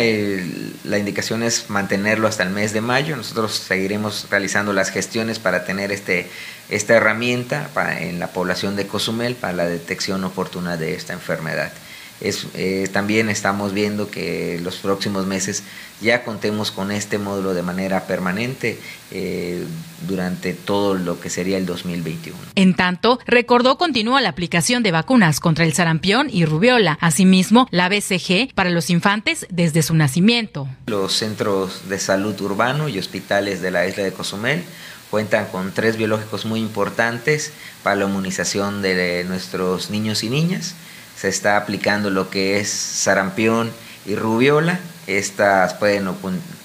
la 0.83 0.97
indicación 0.97 1.41
es 1.41 1.69
mantenerlo 1.69 2.27
hasta 2.27 2.43
el 2.43 2.51
mes 2.51 2.73
de 2.73 2.81
mayo. 2.81 3.15
Nosotros 3.15 3.55
seguiremos 3.55 4.27
realizando 4.29 4.71
las 4.71 4.91
gestiones 4.91 5.39
para 5.39 5.65
tener 5.65 5.91
este, 5.91 6.29
esta 6.69 6.93
herramienta 6.93 7.69
en 7.99 8.19
la 8.19 8.27
población 8.27 8.75
de 8.75 8.85
Cozumel 8.85 9.35
para 9.35 9.53
la 9.53 9.65
detección 9.65 10.23
oportuna 10.23 10.77
de 10.77 10.93
esta 10.93 11.13
enfermedad. 11.13 11.71
Es, 12.19 12.47
eh, 12.55 12.89
también 12.91 13.29
estamos 13.29 13.73
viendo 13.73 14.09
que 14.09 14.59
los 14.63 14.77
próximos 14.77 15.27
meses 15.27 15.63
ya 16.01 16.23
contemos 16.23 16.71
con 16.71 16.91
este 16.91 17.17
módulo 17.17 17.53
de 17.53 17.61
manera 17.61 18.07
permanente 18.07 18.79
eh, 19.11 19.63
durante 20.07 20.53
todo 20.53 20.95
lo 20.95 21.19
que 21.19 21.29
sería 21.29 21.57
el 21.57 21.65
2021. 21.65 22.37
En 22.55 22.75
tanto, 22.75 23.19
recordó 23.25 23.77
continúa 23.77 24.21
la 24.21 24.29
aplicación 24.29 24.83
de 24.83 24.91
vacunas 24.91 25.39
contra 25.39 25.65
el 25.65 25.73
sarampión 25.73 26.27
y 26.31 26.45
rubiola, 26.45 26.97
asimismo 27.01 27.67
la 27.71 27.89
BCG 27.89 28.53
para 28.55 28.71
los 28.71 28.89
infantes 28.89 29.45
desde 29.49 29.83
su 29.83 29.93
nacimiento. 29.93 30.67
Los 30.87 31.13
centros 31.13 31.87
de 31.89 31.99
salud 31.99 32.39
urbano 32.41 32.89
y 32.89 32.97
hospitales 32.97 33.61
de 33.61 33.71
la 33.71 33.87
isla 33.87 34.03
de 34.03 34.13
Cozumel 34.13 34.63
cuentan 35.11 35.47
con 35.47 35.71
tres 35.71 35.97
biológicos 35.97 36.45
muy 36.45 36.59
importantes 36.59 37.53
para 37.83 37.95
la 37.95 38.05
inmunización 38.05 38.81
de 38.81 39.23
nuestros 39.27 39.89
niños 39.89 40.23
y 40.23 40.29
niñas 40.29 40.75
se 41.19 41.29
está 41.29 41.57
aplicando 41.57 42.09
lo 42.09 42.29
que 42.29 42.59
es 42.59 42.69
sarampión 42.69 43.71
y 44.05 44.15
rubiola. 44.15 44.79
Estas 45.07 45.73
pueden, 45.73 46.13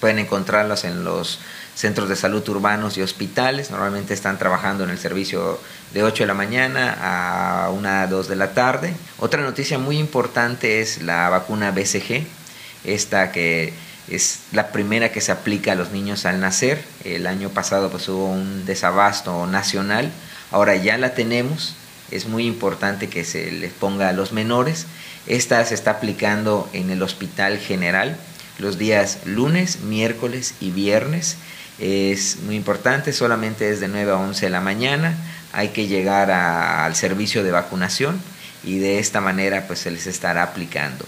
pueden 0.01 0.19
encontrarlas 0.19 0.85
en 0.85 1.05
los 1.05 1.39
centros 1.75 2.09
de 2.09 2.17
salud 2.17 2.47
urbanos 2.49 2.99
y 2.99 3.03
hospitales. 3.03 3.71
Normalmente 3.71 4.13
están 4.13 4.39
trabajando 4.39 4.85
en 4.85 4.91
el 4.91 4.99
servicio 4.99 5.59
de 5.95 6.03
8 6.03 6.25
de 6.25 6.27
la 6.27 6.35
mañana 6.35 6.97
a 7.01 7.71
1 7.71 7.89
a 7.89 8.07
2 8.07 8.29
de 8.29 8.37
la 8.37 8.53
tarde. 8.53 8.95
Otra 9.19 9.43
noticia 9.43 9.79
muy 9.79 9.99
importante 9.99 10.81
es 10.81 11.03
la 11.03 11.29
vacuna 11.31 11.71
BCG, 11.71 12.27
esta 12.85 13.33
que 13.33 13.73
es 14.09 14.41
la 14.53 14.69
primera 14.69 15.13
que 15.13 15.21
se 15.21 15.33
aplica 15.33 15.73
a 15.73 15.77
los 15.77 15.93
niños 15.93 16.27
al 16.27 16.41
nacer. 16.41 16.83
El 17.05 17.27
año 17.27 17.49
pasado 17.49 17.91
pues 17.91 18.09
hubo 18.09 18.27
un 18.27 18.67
desabasto 18.67 19.47
nacional, 19.47 20.11
ahora 20.51 20.77
ya 20.77 20.99
la 20.99 21.15
tenemos 21.15 21.75
es 22.11 22.27
muy 22.27 22.47
importante 22.47 23.09
que 23.09 23.25
se 23.25 23.51
les 23.51 23.73
ponga 23.73 24.09
a 24.09 24.13
los 24.13 24.33
menores. 24.33 24.87
Esta 25.27 25.65
se 25.65 25.75
está 25.75 25.93
aplicando 25.93 26.69
en 26.73 26.91
el 26.91 27.03
Hospital 27.03 27.59
General 27.59 28.17
los 28.59 28.79
días 28.79 29.21
lunes, 29.25 29.81
miércoles 29.81 30.55
y 30.61 30.71
viernes. 30.71 31.37
Es 31.79 32.39
muy 32.45 32.57
importante, 32.57 33.13
solamente 33.13 33.71
es 33.71 33.81
de 33.81 33.89
9 33.89 34.13
a 34.13 34.17
11 34.17 34.47
de 34.47 34.51
la 34.51 34.61
mañana. 34.61 35.17
Hay 35.53 35.69
que 35.69 35.87
llegar 35.87 36.31
al 36.31 36.95
servicio 36.95 37.43
de 37.43 37.51
vacunación 37.51 38.21
y 38.65 38.79
de 38.79 38.99
esta 38.99 39.21
manera 39.21 39.67
pues 39.67 39.81
se 39.81 39.91
les 39.91 40.07
estará 40.07 40.43
aplicando. 40.43 41.05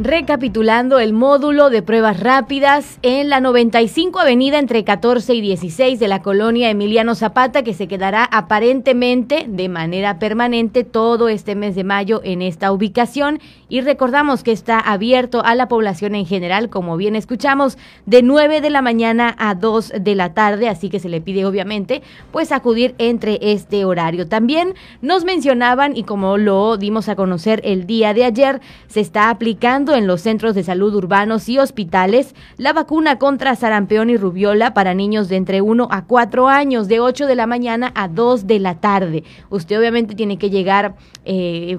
Recapitulando 0.00 1.00
el 1.00 1.12
módulo 1.12 1.70
de 1.70 1.82
pruebas 1.82 2.20
rápidas 2.20 3.00
en 3.02 3.28
la 3.28 3.40
95 3.40 4.20
Avenida 4.20 4.60
entre 4.60 4.84
14 4.84 5.34
y 5.34 5.40
16 5.40 5.98
de 5.98 6.06
la 6.06 6.22
colonia 6.22 6.70
Emiliano 6.70 7.16
Zapata, 7.16 7.64
que 7.64 7.74
se 7.74 7.88
quedará 7.88 8.22
aparentemente 8.22 9.46
de 9.48 9.68
manera 9.68 10.20
permanente 10.20 10.84
todo 10.84 11.28
este 11.28 11.56
mes 11.56 11.74
de 11.74 11.82
mayo 11.82 12.20
en 12.22 12.42
esta 12.42 12.70
ubicación. 12.70 13.40
Y 13.68 13.80
recordamos 13.80 14.44
que 14.44 14.52
está 14.52 14.78
abierto 14.78 15.44
a 15.44 15.56
la 15.56 15.66
población 15.66 16.14
en 16.14 16.26
general, 16.26 16.70
como 16.70 16.96
bien 16.96 17.16
escuchamos, 17.16 17.76
de 18.06 18.22
9 18.22 18.60
de 18.60 18.70
la 18.70 18.82
mañana 18.82 19.34
a 19.36 19.56
2 19.56 19.94
de 20.00 20.14
la 20.14 20.32
tarde, 20.32 20.68
así 20.68 20.90
que 20.90 21.00
se 21.00 21.08
le 21.08 21.20
pide 21.20 21.44
obviamente 21.44 22.02
pues 22.30 22.52
acudir 22.52 22.94
entre 22.98 23.40
este 23.42 23.84
horario. 23.84 24.28
También 24.28 24.74
nos 25.02 25.24
mencionaban, 25.24 25.96
y 25.96 26.04
como 26.04 26.38
lo 26.38 26.76
dimos 26.76 27.08
a 27.08 27.16
conocer 27.16 27.60
el 27.64 27.84
día 27.88 28.14
de 28.14 28.24
ayer, 28.24 28.60
se 28.86 29.00
está 29.00 29.28
aplicando 29.28 29.87
en 29.94 30.06
los 30.06 30.20
centros 30.20 30.54
de 30.54 30.62
salud 30.62 30.94
urbanos 30.94 31.48
y 31.48 31.58
hospitales 31.58 32.34
la 32.56 32.72
vacuna 32.72 33.18
contra 33.18 33.56
sarampión 33.56 34.10
y 34.10 34.16
rubiola 34.16 34.74
para 34.74 34.94
niños 34.94 35.28
de 35.28 35.36
entre 35.36 35.60
1 35.60 35.88
a 35.90 36.04
4 36.04 36.48
años, 36.48 36.88
de 36.88 37.00
8 37.00 37.26
de 37.26 37.34
la 37.34 37.46
mañana 37.46 37.92
a 37.94 38.08
2 38.08 38.46
de 38.46 38.58
la 38.58 38.76
tarde. 38.76 39.24
Usted 39.50 39.78
obviamente 39.78 40.14
tiene 40.14 40.38
que 40.38 40.50
llegar 40.50 40.96
eh, 41.24 41.78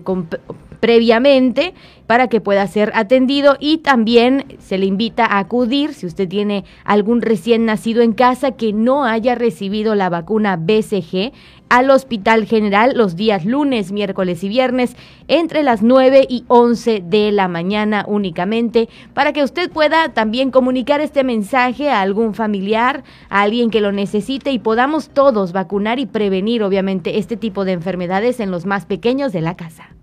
previamente 0.79 1.73
para 2.07 2.27
que 2.27 2.41
pueda 2.41 2.65
ser 2.65 2.91
atendido 2.95 3.55
y 3.59 3.77
también 3.77 4.57
se 4.57 4.77
le 4.77 4.87
invita 4.87 5.25
a 5.25 5.39
acudir 5.39 5.93
si 5.93 6.07
usted 6.07 6.27
tiene 6.27 6.65
algún 6.83 7.21
recién 7.21 7.65
nacido 7.65 8.01
en 8.01 8.13
casa 8.13 8.53
que 8.53 8.73
no 8.73 9.05
haya 9.05 9.35
recibido 9.35 9.93
la 9.93 10.09
vacuna 10.09 10.55
BCG 10.57 11.31
al 11.69 11.91
Hospital 11.91 12.45
General 12.45 12.93
los 12.95 13.15
días 13.15 13.45
lunes, 13.45 13.91
miércoles 13.91 14.43
y 14.43 14.49
viernes 14.49 14.95
entre 15.27 15.61
las 15.61 15.83
9 15.83 16.25
y 16.27 16.45
11 16.47 17.03
de 17.05 17.31
la 17.31 17.47
mañana 17.47 18.05
únicamente 18.07 18.89
para 19.13 19.31
que 19.31 19.43
usted 19.43 19.71
pueda 19.71 20.09
también 20.09 20.49
comunicar 20.49 21.01
este 21.01 21.23
mensaje 21.23 21.91
a 21.91 22.01
algún 22.01 22.33
familiar, 22.33 23.03
a 23.29 23.41
alguien 23.41 23.69
que 23.69 23.81
lo 23.81 23.91
necesite 23.91 24.51
y 24.51 24.57
podamos 24.57 25.09
todos 25.09 25.51
vacunar 25.51 25.99
y 25.99 26.07
prevenir 26.07 26.63
obviamente 26.63 27.19
este 27.19 27.37
tipo 27.37 27.65
de 27.65 27.73
enfermedades 27.73 28.39
en 28.39 28.49
los 28.49 28.65
más 28.65 28.87
pequeños 28.87 29.31
de 29.31 29.41
la 29.41 29.55
casa. 29.55 29.98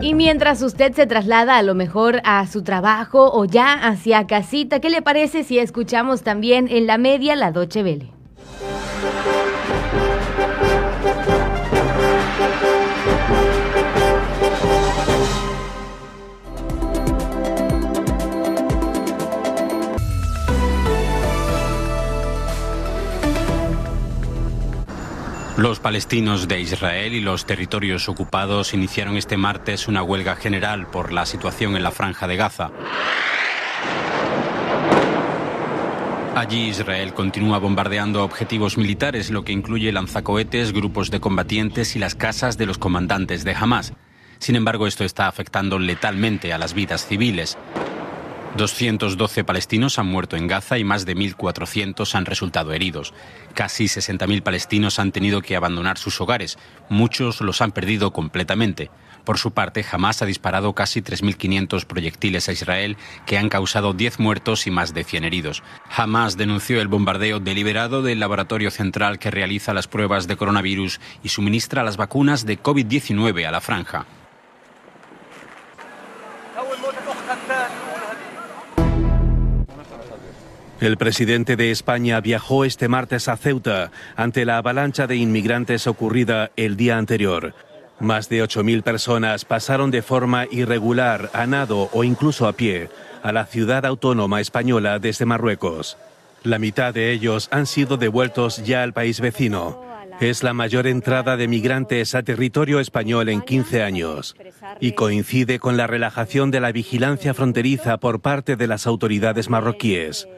Y 0.00 0.14
mientras 0.14 0.62
usted 0.62 0.92
se 0.92 1.06
traslada 1.06 1.56
a 1.56 1.62
lo 1.62 1.74
mejor 1.74 2.20
a 2.24 2.46
su 2.46 2.62
trabajo 2.62 3.32
o 3.32 3.44
ya 3.44 3.72
hacia 3.72 4.28
casita, 4.28 4.80
¿qué 4.80 4.90
le 4.90 5.02
parece 5.02 5.42
si 5.42 5.58
escuchamos 5.58 6.22
también 6.22 6.68
en 6.68 6.86
la 6.86 6.98
media 6.98 7.34
la 7.34 7.50
Doche 7.50 7.82
Vele? 7.82 8.17
Los 25.58 25.80
palestinos 25.80 26.46
de 26.46 26.60
Israel 26.60 27.14
y 27.14 27.20
los 27.20 27.44
territorios 27.44 28.08
ocupados 28.08 28.74
iniciaron 28.74 29.16
este 29.16 29.36
martes 29.36 29.88
una 29.88 30.04
huelga 30.04 30.36
general 30.36 30.86
por 30.86 31.12
la 31.12 31.26
situación 31.26 31.74
en 31.74 31.82
la 31.82 31.90
franja 31.90 32.28
de 32.28 32.36
Gaza. 32.36 32.70
Allí 36.36 36.68
Israel 36.68 37.12
continúa 37.12 37.58
bombardeando 37.58 38.22
objetivos 38.22 38.78
militares, 38.78 39.30
lo 39.30 39.42
que 39.42 39.50
incluye 39.50 39.90
lanzacohetes, 39.90 40.72
grupos 40.72 41.10
de 41.10 41.18
combatientes 41.18 41.96
y 41.96 41.98
las 41.98 42.14
casas 42.14 42.56
de 42.56 42.66
los 42.66 42.78
comandantes 42.78 43.42
de 43.42 43.56
Hamas. 43.56 43.94
Sin 44.38 44.54
embargo, 44.54 44.86
esto 44.86 45.02
está 45.02 45.26
afectando 45.26 45.80
letalmente 45.80 46.52
a 46.52 46.58
las 46.58 46.72
vidas 46.72 47.04
civiles. 47.04 47.58
212 48.58 49.44
palestinos 49.44 49.98
han 49.98 50.08
muerto 50.08 50.36
en 50.36 50.48
Gaza 50.48 50.78
y 50.78 50.84
más 50.84 51.06
de 51.06 51.16
1.400 51.16 52.14
han 52.14 52.26
resultado 52.26 52.72
heridos. 52.72 53.14
Casi 53.54 53.84
60.000 53.84 54.42
palestinos 54.42 54.98
han 54.98 55.12
tenido 55.12 55.40
que 55.40 55.56
abandonar 55.56 55.96
sus 55.96 56.20
hogares. 56.20 56.58
Muchos 56.90 57.40
los 57.40 57.62
han 57.62 57.72
perdido 57.72 58.12
completamente. 58.12 58.90
Por 59.24 59.38
su 59.38 59.52
parte, 59.52 59.84
Hamas 59.90 60.22
ha 60.22 60.26
disparado 60.26 60.74
casi 60.74 61.02
3.500 61.02 61.84
proyectiles 61.84 62.48
a 62.48 62.52
Israel 62.52 62.96
que 63.26 63.38
han 63.38 63.48
causado 63.48 63.92
10 63.92 64.18
muertos 64.18 64.66
y 64.66 64.70
más 64.70 64.92
de 64.92 65.04
100 65.04 65.24
heridos. 65.24 65.62
Hamas 65.94 66.36
denunció 66.36 66.80
el 66.80 66.88
bombardeo 66.88 67.38
deliberado 67.38 68.02
del 68.02 68.20
laboratorio 68.20 68.70
central 68.70 69.18
que 69.18 69.30
realiza 69.30 69.72
las 69.72 69.86
pruebas 69.86 70.26
de 70.26 70.36
coronavirus 70.36 71.00
y 71.22 71.28
suministra 71.28 71.84
las 71.84 71.96
vacunas 71.96 72.44
de 72.44 72.60
COVID-19 72.60 73.46
a 73.46 73.52
la 73.52 73.60
franja. 73.60 74.06
El 80.80 80.96
presidente 80.96 81.56
de 81.56 81.72
España 81.72 82.20
viajó 82.20 82.64
este 82.64 82.86
martes 82.86 83.26
a 83.26 83.36
Ceuta 83.36 83.90
ante 84.14 84.44
la 84.44 84.58
avalancha 84.58 85.08
de 85.08 85.16
inmigrantes 85.16 85.88
ocurrida 85.88 86.52
el 86.56 86.76
día 86.76 86.98
anterior. 86.98 87.52
Más 87.98 88.28
de 88.28 88.44
8.000 88.44 88.82
personas 88.82 89.44
pasaron 89.44 89.90
de 89.90 90.02
forma 90.02 90.46
irregular, 90.48 91.30
a 91.32 91.46
nado 91.46 91.90
o 91.92 92.04
incluso 92.04 92.46
a 92.46 92.52
pie 92.52 92.90
a 93.24 93.32
la 93.32 93.44
ciudad 93.44 93.84
autónoma 93.84 94.40
española 94.40 95.00
desde 95.00 95.26
Marruecos. 95.26 95.96
La 96.44 96.60
mitad 96.60 96.94
de 96.94 97.10
ellos 97.10 97.48
han 97.50 97.66
sido 97.66 97.96
devueltos 97.96 98.64
ya 98.64 98.84
al 98.84 98.92
país 98.92 99.20
vecino. 99.20 99.82
Es 100.20 100.44
la 100.44 100.52
mayor 100.52 100.86
entrada 100.86 101.36
de 101.36 101.48
migrantes 101.48 102.14
a 102.14 102.22
territorio 102.22 102.78
español 102.78 103.28
en 103.28 103.40
15 103.40 103.82
años 103.82 104.36
y 104.78 104.92
coincide 104.92 105.58
con 105.58 105.76
la 105.76 105.88
relajación 105.88 106.52
de 106.52 106.60
la 106.60 106.70
vigilancia 106.70 107.34
fronteriza 107.34 107.98
por 107.98 108.20
parte 108.20 108.54
de 108.54 108.68
las 108.68 108.86
autoridades 108.86 109.48
marroquíes. 109.48 110.28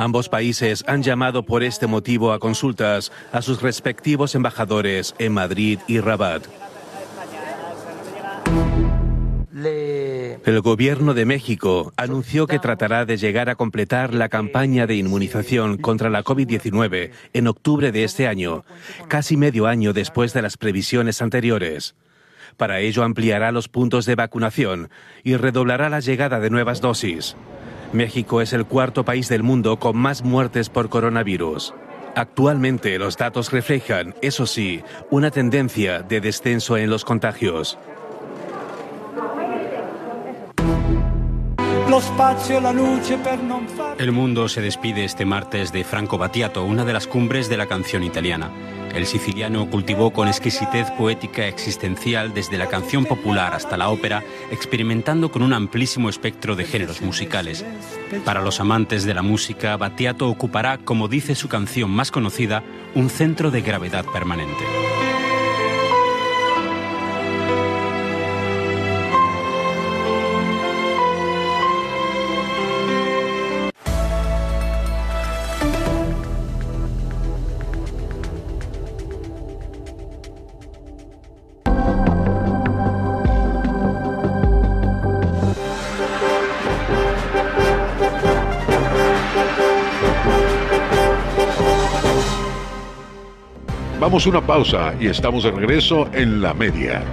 Ambos 0.00 0.30
países 0.30 0.82
han 0.86 1.02
llamado 1.02 1.44
por 1.44 1.62
este 1.62 1.86
motivo 1.86 2.32
a 2.32 2.38
consultas 2.38 3.12
a 3.32 3.42
sus 3.42 3.60
respectivos 3.60 4.34
embajadores 4.34 5.14
en 5.18 5.34
Madrid 5.34 5.78
y 5.88 6.00
Rabat. 6.00 6.46
El 10.46 10.60
gobierno 10.62 11.12
de 11.12 11.26
México 11.26 11.92
anunció 11.98 12.46
que 12.46 12.58
tratará 12.58 13.04
de 13.04 13.18
llegar 13.18 13.50
a 13.50 13.56
completar 13.56 14.14
la 14.14 14.30
campaña 14.30 14.86
de 14.86 14.96
inmunización 14.96 15.76
contra 15.76 16.08
la 16.08 16.24
COVID-19 16.24 17.10
en 17.34 17.46
octubre 17.46 17.92
de 17.92 18.04
este 18.04 18.26
año, 18.26 18.64
casi 19.06 19.36
medio 19.36 19.66
año 19.66 19.92
después 19.92 20.32
de 20.32 20.40
las 20.40 20.56
previsiones 20.56 21.20
anteriores. 21.20 21.94
Para 22.56 22.80
ello 22.80 23.04
ampliará 23.04 23.52
los 23.52 23.68
puntos 23.68 24.06
de 24.06 24.14
vacunación 24.14 24.88
y 25.24 25.36
redoblará 25.36 25.90
la 25.90 26.00
llegada 26.00 26.40
de 26.40 26.48
nuevas 26.48 26.80
dosis. 26.80 27.36
México 27.92 28.40
es 28.40 28.52
el 28.52 28.66
cuarto 28.66 29.04
país 29.04 29.28
del 29.28 29.42
mundo 29.42 29.78
con 29.78 29.96
más 29.96 30.22
muertes 30.22 30.68
por 30.68 30.88
coronavirus. 30.88 31.74
Actualmente 32.14 32.98
los 32.98 33.16
datos 33.16 33.50
reflejan, 33.50 34.14
eso 34.22 34.46
sí, 34.46 34.82
una 35.10 35.30
tendencia 35.30 36.02
de 36.02 36.20
descenso 36.20 36.76
en 36.76 36.88
los 36.88 37.04
contagios. 37.04 37.78
El 43.98 44.12
mundo 44.12 44.48
se 44.48 44.60
despide 44.60 45.04
este 45.04 45.24
martes 45.24 45.72
de 45.72 45.82
Franco 45.82 46.18
Battiato, 46.18 46.62
una 46.62 46.84
de 46.84 46.92
las 46.92 47.08
cumbres 47.08 47.48
de 47.48 47.56
la 47.56 47.66
canción 47.66 48.04
italiana. 48.04 48.52
El 48.94 49.06
siciliano 49.06 49.68
cultivó 49.68 50.12
con 50.12 50.28
exquisitez 50.28 50.88
poética 50.92 51.48
existencial 51.48 52.32
desde 52.32 52.58
la 52.58 52.68
canción 52.68 53.06
popular 53.06 53.54
hasta 53.54 53.76
la 53.76 53.88
ópera, 53.88 54.22
experimentando 54.52 55.32
con 55.32 55.42
un 55.42 55.52
amplísimo 55.52 56.08
espectro 56.08 56.54
de 56.54 56.64
géneros 56.64 57.02
musicales. 57.02 57.64
Para 58.24 58.40
los 58.40 58.60
amantes 58.60 59.04
de 59.04 59.14
la 59.14 59.22
música, 59.22 59.76
Battiato 59.76 60.28
ocupará, 60.28 60.78
como 60.78 61.08
dice 61.08 61.34
su 61.34 61.48
canción 61.48 61.90
más 61.90 62.12
conocida, 62.12 62.62
un 62.94 63.10
centro 63.10 63.50
de 63.50 63.62
gravedad 63.62 64.04
permanente. 64.04 65.09
Vamos 94.10 94.26
una 94.26 94.44
pausa 94.44 94.92
y 94.98 95.06
estamos 95.06 95.44
de 95.44 95.52
regreso 95.52 96.08
en 96.12 96.42
la 96.42 96.52
media. 96.52 97.04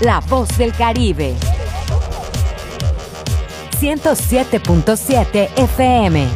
La 0.00 0.20
voz 0.20 0.56
del 0.56 0.72
Caribe. 0.72 1.34
107.7 3.78 5.50
FM. 5.54 6.26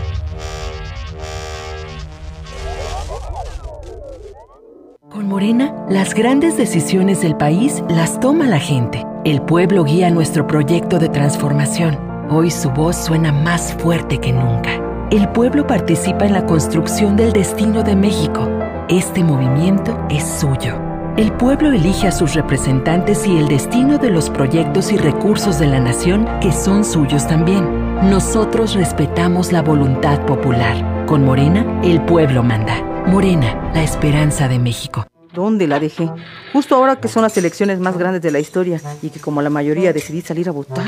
Con 5.08 5.26
Morena, 5.26 5.74
las 5.88 6.12
grandes 6.12 6.58
decisiones 6.58 7.22
del 7.22 7.34
país 7.34 7.82
las 7.88 8.20
toma 8.20 8.46
la 8.46 8.60
gente. 8.60 9.06
El 9.24 9.40
pueblo 9.40 9.84
guía 9.84 10.10
nuestro 10.10 10.46
proyecto 10.46 10.98
de 10.98 11.08
transformación. 11.08 11.98
Hoy 12.28 12.50
su 12.50 12.68
voz 12.68 12.94
suena 12.96 13.32
más 13.32 13.72
fuerte 13.72 14.18
que 14.18 14.34
nunca 14.34 14.89
El 15.10 15.28
pueblo 15.30 15.66
participa 15.66 16.24
en 16.24 16.32
la 16.32 16.46
construcción 16.46 17.16
del 17.16 17.32
destino 17.32 17.82
de 17.82 17.96
México. 17.96 18.48
Este 18.88 19.24
movimiento 19.24 19.98
es 20.08 20.22
suyo. 20.24 20.80
El 21.16 21.32
pueblo 21.32 21.72
elige 21.72 22.06
a 22.06 22.12
sus 22.12 22.34
representantes 22.34 23.26
y 23.26 23.36
el 23.36 23.48
destino 23.48 23.98
de 23.98 24.08
los 24.10 24.30
proyectos 24.30 24.92
y 24.92 24.96
recursos 24.96 25.58
de 25.58 25.66
la 25.66 25.80
nación 25.80 26.28
que 26.40 26.52
son 26.52 26.84
suyos 26.84 27.26
también. 27.26 28.08
Nosotros 28.08 28.74
respetamos 28.74 29.50
la 29.50 29.62
voluntad 29.62 30.24
popular. 30.26 31.06
Con 31.06 31.24
Morena, 31.24 31.80
el 31.82 32.00
pueblo 32.02 32.44
manda. 32.44 32.80
Morena, 33.08 33.72
la 33.74 33.82
esperanza 33.82 34.46
de 34.46 34.60
México. 34.60 35.08
¿Dónde 35.34 35.66
la 35.66 35.80
dejé? 35.80 36.08
Justo 36.52 36.76
ahora 36.76 37.00
que 37.00 37.08
son 37.08 37.22
las 37.22 37.36
elecciones 37.36 37.80
más 37.80 37.98
grandes 37.98 38.22
de 38.22 38.30
la 38.30 38.38
historia 38.38 38.80
y 39.02 39.10
que 39.10 39.18
como 39.18 39.42
la 39.42 39.50
mayoría 39.50 39.92
decidí 39.92 40.20
salir 40.20 40.48
a 40.48 40.52
votar. 40.52 40.86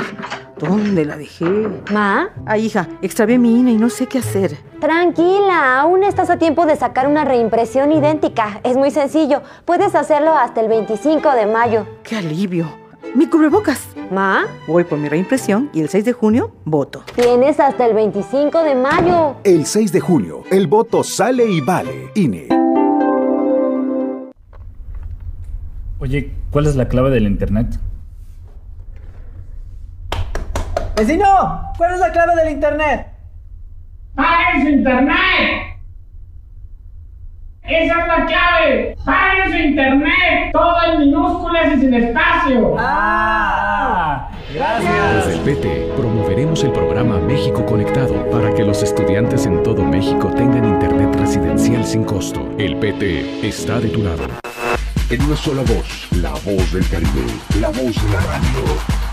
¿Dónde 0.67 1.05
la 1.05 1.17
dejé? 1.17 1.45
¿Ma? 1.91 2.29
Ah, 2.45 2.57
hija, 2.57 2.87
extravié 3.01 3.37
mi 3.37 3.59
INE 3.59 3.71
y 3.71 3.77
no 3.77 3.89
sé 3.89 4.07
qué 4.07 4.19
hacer. 4.19 4.57
Tranquila, 4.79 5.81
aún 5.81 6.03
estás 6.03 6.29
a 6.29 6.37
tiempo 6.37 6.65
de 6.65 6.75
sacar 6.75 7.07
una 7.07 7.25
reimpresión 7.25 7.91
idéntica. 7.91 8.61
Es 8.63 8.77
muy 8.77 8.91
sencillo. 8.91 9.41
Puedes 9.65 9.93
hacerlo 9.95 10.35
hasta 10.35 10.61
el 10.61 10.69
25 10.69 11.35
de 11.35 11.45
mayo. 11.45 11.85
¡Qué 12.03 12.15
alivio! 12.15 12.67
Mi 13.13 13.27
cubrebocas. 13.27 13.89
¿Ma? 14.09 14.45
Voy 14.67 14.83
por 14.85 14.97
mi 14.97 15.09
reimpresión 15.09 15.69
y 15.73 15.81
el 15.81 15.89
6 15.89 16.05
de 16.05 16.13
junio 16.13 16.51
voto. 16.65 17.03
Tienes 17.15 17.59
hasta 17.59 17.85
el 17.85 17.93
25 17.93 18.63
de 18.63 18.75
mayo. 18.75 19.35
El 19.43 19.65
6 19.65 19.91
de 19.91 19.99
junio, 19.99 20.43
el 20.49 20.67
voto 20.67 21.03
sale 21.03 21.45
y 21.45 21.61
vale. 21.61 22.09
INE. 22.15 22.47
Oye, 25.99 26.31
¿cuál 26.51 26.67
es 26.67 26.75
la 26.75 26.87
clave 26.87 27.09
del 27.09 27.27
internet? 27.27 27.67
¡Vecino! 30.95 31.73
¿Cuál 31.77 31.93
es 31.95 31.99
la 31.99 32.11
clave 32.11 32.35
del 32.35 32.51
internet? 32.51 33.07
¡Paguen 34.15 34.61
su 34.61 34.69
internet! 34.69 35.79
¡Esa 37.63 38.01
es 38.01 38.07
la 38.07 38.25
clave! 38.25 38.97
¡Paguen 39.03 39.51
su 39.51 39.57
internet! 39.57 40.51
Todo 40.53 40.75
en 40.91 40.99
minúsculas 40.99 41.73
y 41.75 41.79
sin 41.79 41.93
espacio. 41.95 42.75
¡Ah! 42.77 44.29
Gracias. 44.53 45.25
Desde 45.25 45.33
el 45.33 45.39
PT 45.39 45.93
promoveremos 45.97 46.63
el 46.63 46.71
programa 46.71 47.17
México 47.17 47.65
Conectado 47.65 48.29
para 48.29 48.53
que 48.53 48.63
los 48.63 48.83
estudiantes 48.83 49.47
en 49.47 49.63
todo 49.63 49.83
México 49.83 50.31
tengan 50.35 50.63
internet 50.63 51.15
residencial 51.15 51.83
sin 51.85 52.03
costo. 52.03 52.47
El 52.59 52.77
PT 52.77 53.47
está 53.47 53.79
de 53.79 53.89
tu 53.89 54.03
lado. 54.03 54.27
En 55.09 55.23
una 55.23 55.35
sola 55.35 55.63
voz, 55.63 56.07
la 56.21 56.31
voz 56.31 56.71
del 56.71 56.87
Caribe, 56.87 57.25
la 57.59 57.69
voz 57.69 57.95
de 57.95 58.13
la 58.13 58.19
radio. 58.21 59.12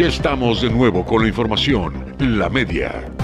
Ya 0.00 0.08
estamos 0.08 0.62
de 0.62 0.70
nuevo 0.70 1.04
con 1.04 1.20
la 1.20 1.28
información. 1.28 2.16
La 2.20 2.48
media. 2.48 3.19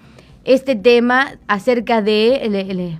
este 0.44 0.74
tema 0.74 1.38
acerca 1.46 2.02
de 2.02 2.98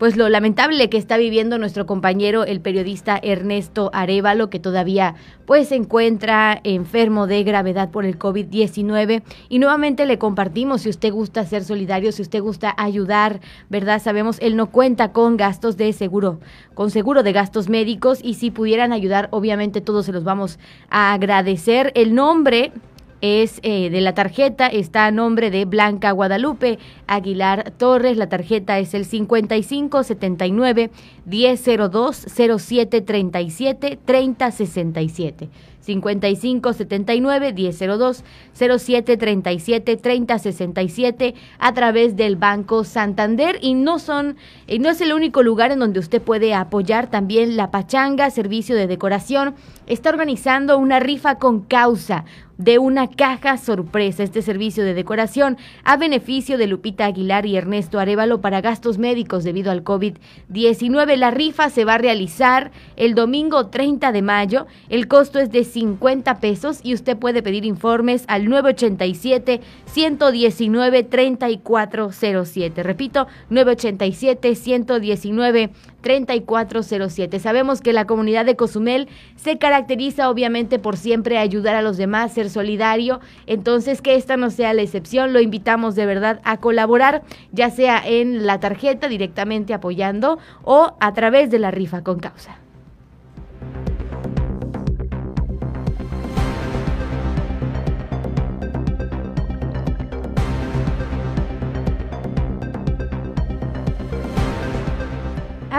pues 0.00 0.16
lo 0.16 0.30
lamentable 0.30 0.88
que 0.88 0.96
está 0.96 1.18
viviendo 1.18 1.58
nuestro 1.58 1.84
compañero 1.84 2.44
el 2.44 2.62
periodista 2.62 3.20
Ernesto 3.22 3.90
Arevalo 3.92 4.48
que 4.48 4.58
todavía 4.58 5.14
pues 5.44 5.68
se 5.68 5.74
encuentra 5.74 6.58
enfermo 6.64 7.26
de 7.26 7.44
gravedad 7.44 7.90
por 7.90 8.06
el 8.06 8.18
COVID-19 8.18 9.22
y 9.50 9.58
nuevamente 9.58 10.06
le 10.06 10.18
compartimos 10.18 10.80
si 10.80 10.88
usted 10.88 11.12
gusta 11.12 11.44
ser 11.44 11.64
solidario, 11.64 12.12
si 12.12 12.22
usted 12.22 12.40
gusta 12.40 12.74
ayudar, 12.78 13.40
¿verdad? 13.68 14.00
Sabemos 14.00 14.38
él 14.40 14.56
no 14.56 14.70
cuenta 14.70 15.12
con 15.12 15.36
gastos 15.36 15.76
de 15.76 15.92
seguro, 15.92 16.40
con 16.72 16.90
seguro 16.90 17.22
de 17.22 17.32
gastos 17.32 17.68
médicos 17.68 18.20
y 18.22 18.34
si 18.34 18.50
pudieran 18.50 18.94
ayudar, 18.94 19.28
obviamente 19.32 19.82
todos 19.82 20.06
se 20.06 20.12
los 20.12 20.24
vamos 20.24 20.58
a 20.88 21.12
agradecer. 21.12 21.92
El 21.94 22.14
nombre 22.14 22.72
es 23.20 23.60
eh, 23.62 23.90
de 23.90 24.00
la 24.00 24.14
tarjeta, 24.14 24.66
está 24.66 25.06
a 25.06 25.10
nombre 25.10 25.50
de 25.50 25.64
Blanca 25.64 26.12
Guadalupe 26.12 26.78
Aguilar 27.06 27.70
Torres. 27.72 28.16
La 28.16 28.28
tarjeta 28.28 28.78
es 28.78 28.94
el 28.94 29.04
5579 29.04 30.90
1002 31.26 32.26
0737 32.34 33.98
3067. 34.04 35.48
5579 35.80 37.52
1002 37.52 38.24
0737 38.54 39.96
3067 39.96 41.34
a 41.58 41.74
través 41.74 42.16
del 42.16 42.36
Banco 42.36 42.84
Santander 42.84 43.58
y 43.60 43.74
no 43.74 43.98
son 43.98 44.36
y 44.66 44.78
no 44.78 44.90
es 44.90 45.00
el 45.00 45.12
único 45.12 45.42
lugar 45.42 45.72
en 45.72 45.78
donde 45.78 46.00
usted 46.00 46.22
puede 46.22 46.54
apoyar 46.54 47.10
también 47.10 47.56
la 47.56 47.70
Pachanga 47.70 48.30
servicio 48.30 48.76
de 48.76 48.86
decoración 48.86 49.54
está 49.86 50.10
organizando 50.10 50.78
una 50.78 51.00
rifa 51.00 51.36
con 51.36 51.60
causa 51.60 52.24
de 52.60 52.78
una 52.78 53.08
caja 53.08 53.56
sorpresa. 53.56 54.22
Este 54.22 54.42
servicio 54.42 54.84
de 54.84 54.92
decoración 54.92 55.56
a 55.82 55.96
beneficio 55.96 56.58
de 56.58 56.66
Lupita 56.66 57.06
Aguilar 57.06 57.46
y 57.46 57.56
Ernesto 57.56 57.98
Arevalo 57.98 58.42
para 58.42 58.60
gastos 58.60 58.98
médicos 58.98 59.44
debido 59.44 59.70
al 59.70 59.82
COVID-19. 59.82 61.16
La 61.16 61.30
rifa 61.30 61.70
se 61.70 61.86
va 61.86 61.94
a 61.94 61.98
realizar 61.98 62.70
el 62.96 63.14
domingo 63.14 63.68
30 63.68 64.12
de 64.12 64.20
mayo. 64.20 64.66
El 64.90 65.08
costo 65.08 65.38
es 65.38 65.50
de 65.50 65.64
50 65.72 66.40
pesos 66.40 66.80
y 66.82 66.94
usted 66.94 67.16
puede 67.16 67.42
pedir 67.42 67.64
informes 67.64 68.24
al 68.28 68.48
987 68.48 69.60
119 69.86 71.02
3407. 71.04 72.82
Repito, 72.82 73.26
987 73.48 74.54
119 74.54 75.70
3407. 76.00 77.38
Sabemos 77.38 77.80
que 77.80 77.92
la 77.92 78.06
comunidad 78.06 78.44
de 78.44 78.56
Cozumel 78.56 79.08
se 79.36 79.58
caracteriza 79.58 80.30
obviamente 80.30 80.78
por 80.78 80.96
siempre 80.96 81.38
ayudar 81.38 81.76
a 81.76 81.82
los 81.82 81.96
demás, 81.96 82.32
ser 82.32 82.50
solidario, 82.50 83.20
entonces 83.46 84.02
que 84.02 84.14
esta 84.14 84.36
no 84.36 84.50
sea 84.50 84.74
la 84.74 84.82
excepción, 84.82 85.32
lo 85.32 85.40
invitamos 85.40 85.94
de 85.94 86.06
verdad 86.06 86.40
a 86.44 86.58
colaborar, 86.58 87.22
ya 87.52 87.70
sea 87.70 88.02
en 88.04 88.46
la 88.46 88.60
tarjeta 88.60 89.08
directamente 89.08 89.74
apoyando 89.74 90.38
o 90.62 90.94
a 91.00 91.12
través 91.12 91.50
de 91.50 91.58
la 91.58 91.70
rifa 91.70 92.02
con 92.02 92.18
causa. 92.18 92.58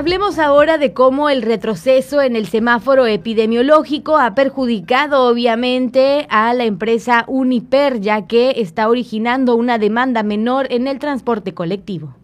Hablemos 0.01 0.39
ahora 0.39 0.79
de 0.79 0.93
cómo 0.93 1.29
el 1.29 1.43
retroceso 1.43 2.23
en 2.23 2.35
el 2.35 2.47
semáforo 2.47 3.05
epidemiológico 3.05 4.17
ha 4.17 4.33
perjudicado 4.33 5.27
obviamente 5.27 6.25
a 6.31 6.55
la 6.55 6.63
empresa 6.63 7.23
Uniper, 7.27 8.01
ya 8.01 8.25
que 8.25 8.55
está 8.57 8.89
originando 8.89 9.53
una 9.53 9.77
demanda 9.77 10.23
menor 10.23 10.65
en 10.71 10.87
el 10.87 10.97
transporte 10.97 11.53
colectivo. 11.53 12.15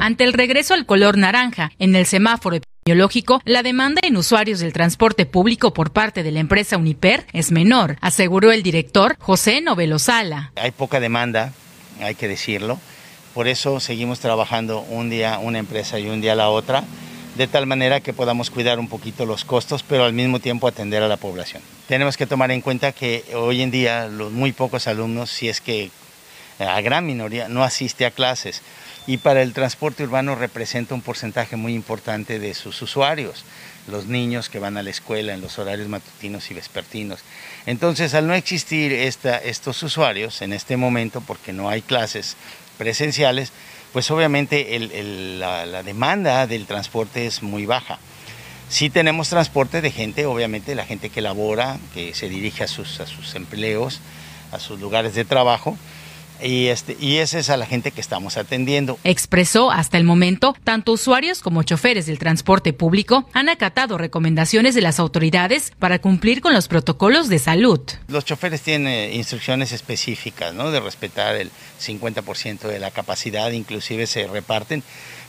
Ante 0.00 0.24
el 0.24 0.32
regreso 0.32 0.72
al 0.72 0.86
color 0.86 1.18
naranja 1.18 1.72
en 1.78 1.94
el 1.94 2.06
semáforo 2.06 2.56
epidemiológico, 2.56 3.42
la 3.44 3.62
demanda 3.62 4.00
en 4.02 4.16
usuarios 4.16 4.60
del 4.60 4.72
transporte 4.72 5.26
público 5.26 5.74
por 5.74 5.92
parte 5.92 6.22
de 6.22 6.30
la 6.30 6.40
empresa 6.40 6.78
Uniper 6.78 7.26
es 7.34 7.52
menor, 7.52 7.98
aseguró 8.00 8.50
el 8.50 8.62
director 8.62 9.16
José 9.18 9.60
Novelo 9.60 9.98
Sala. 9.98 10.52
Hay 10.56 10.70
poca 10.70 11.00
demanda, 11.00 11.52
hay 12.00 12.14
que 12.14 12.28
decirlo 12.28 12.80
por 13.34 13.48
eso 13.48 13.80
seguimos 13.80 14.20
trabajando 14.20 14.80
un 14.80 15.10
día 15.10 15.38
una 15.38 15.58
empresa 15.58 15.98
y 15.98 16.08
un 16.08 16.20
día 16.20 16.34
la 16.34 16.50
otra, 16.50 16.84
de 17.36 17.46
tal 17.46 17.66
manera 17.66 18.00
que 18.00 18.12
podamos 18.12 18.50
cuidar 18.50 18.78
un 18.78 18.88
poquito 18.88 19.24
los 19.24 19.44
costos, 19.44 19.82
pero 19.82 20.04
al 20.04 20.12
mismo 20.12 20.40
tiempo 20.40 20.66
atender 20.66 21.02
a 21.02 21.08
la 21.08 21.16
población. 21.16 21.62
Tenemos 21.88 22.16
que 22.16 22.26
tomar 22.26 22.50
en 22.50 22.60
cuenta 22.60 22.92
que 22.92 23.24
hoy 23.34 23.62
en 23.62 23.70
día 23.70 24.08
los 24.08 24.32
muy 24.32 24.52
pocos 24.52 24.86
alumnos, 24.86 25.30
si 25.30 25.48
es 25.48 25.60
que 25.60 25.90
a 26.58 26.80
gran 26.80 27.06
minoría, 27.06 27.48
no 27.48 27.64
asiste 27.64 28.04
a 28.04 28.10
clases 28.10 28.62
y 29.06 29.16
para 29.16 29.42
el 29.42 29.54
transporte 29.54 30.04
urbano 30.04 30.34
representa 30.34 30.94
un 30.94 31.00
porcentaje 31.00 31.56
muy 31.56 31.74
importante 31.74 32.38
de 32.38 32.54
sus 32.54 32.82
usuarios, 32.82 33.44
los 33.88 34.06
niños 34.06 34.48
que 34.48 34.58
van 34.58 34.76
a 34.76 34.82
la 34.82 34.90
escuela 34.90 35.32
en 35.32 35.40
los 35.40 35.58
horarios 35.58 35.88
matutinos 35.88 36.50
y 36.50 36.54
vespertinos. 36.54 37.20
Entonces, 37.66 38.14
al 38.14 38.26
no 38.26 38.34
existir 38.34 38.92
estos 38.92 39.82
usuarios 39.82 40.42
en 40.42 40.52
este 40.52 40.76
momento, 40.76 41.22
porque 41.22 41.52
no 41.52 41.70
hay 41.70 41.82
clases 41.82 42.36
presenciales, 42.80 43.52
pues 43.92 44.10
obviamente 44.10 44.66
la, 45.38 45.82
demanda 45.82 46.46
del 46.46 46.64
transporte 46.64 47.26
es 47.26 47.42
muy 47.42 47.66
baja. 47.66 47.98
Sí 48.70 48.88
tenemos 48.88 49.28
transporte 49.28 49.82
de 49.82 49.90
gente, 49.90 50.24
obviamente 50.24 50.74
la 50.74 50.86
gente 50.86 51.10
que 51.10 51.20
labora, 51.20 51.78
que 51.92 52.14
se 52.14 52.30
dirige 52.30 52.64
a 52.64 52.68
sus, 52.68 52.98
a 53.00 53.06
sus 53.06 53.34
empleos, 53.34 54.00
a 54.50 54.58
sus 54.58 54.80
lugares 54.80 55.14
de 55.14 55.26
trabajo, 55.26 55.76
y, 56.42 56.66
este, 56.66 56.96
y 57.00 57.16
esa 57.16 57.38
es 57.38 57.50
a 57.50 57.56
la 57.56 57.66
gente 57.66 57.90
que 57.90 58.00
estamos 58.00 58.36
atendiendo. 58.36 58.98
Expresó 59.04 59.70
hasta 59.70 59.98
el 59.98 60.04
momento, 60.04 60.54
tanto 60.64 60.92
usuarios 60.92 61.40
como 61.40 61.62
choferes 61.62 62.06
del 62.06 62.18
transporte 62.18 62.72
público 62.72 63.28
han 63.32 63.48
acatado 63.48 63.98
recomendaciones 63.98 64.74
de 64.74 64.80
las 64.80 64.98
autoridades 64.98 65.72
para 65.78 65.98
cumplir 65.98 66.40
con 66.40 66.52
los 66.52 66.68
protocolos 66.68 67.28
de 67.28 67.38
salud. 67.38 67.80
Los 68.08 68.24
choferes 68.24 68.62
tienen 68.62 68.88
eh, 68.88 69.14
instrucciones 69.14 69.72
específicas, 69.72 70.54
¿no? 70.54 70.70
De 70.70 70.80
respetar 70.80 71.36
el 71.36 71.50
50% 71.80 72.60
de 72.60 72.78
la 72.78 72.90
capacidad, 72.90 73.50
inclusive 73.50 74.06
se 74.06 74.26
reparten 74.26 74.82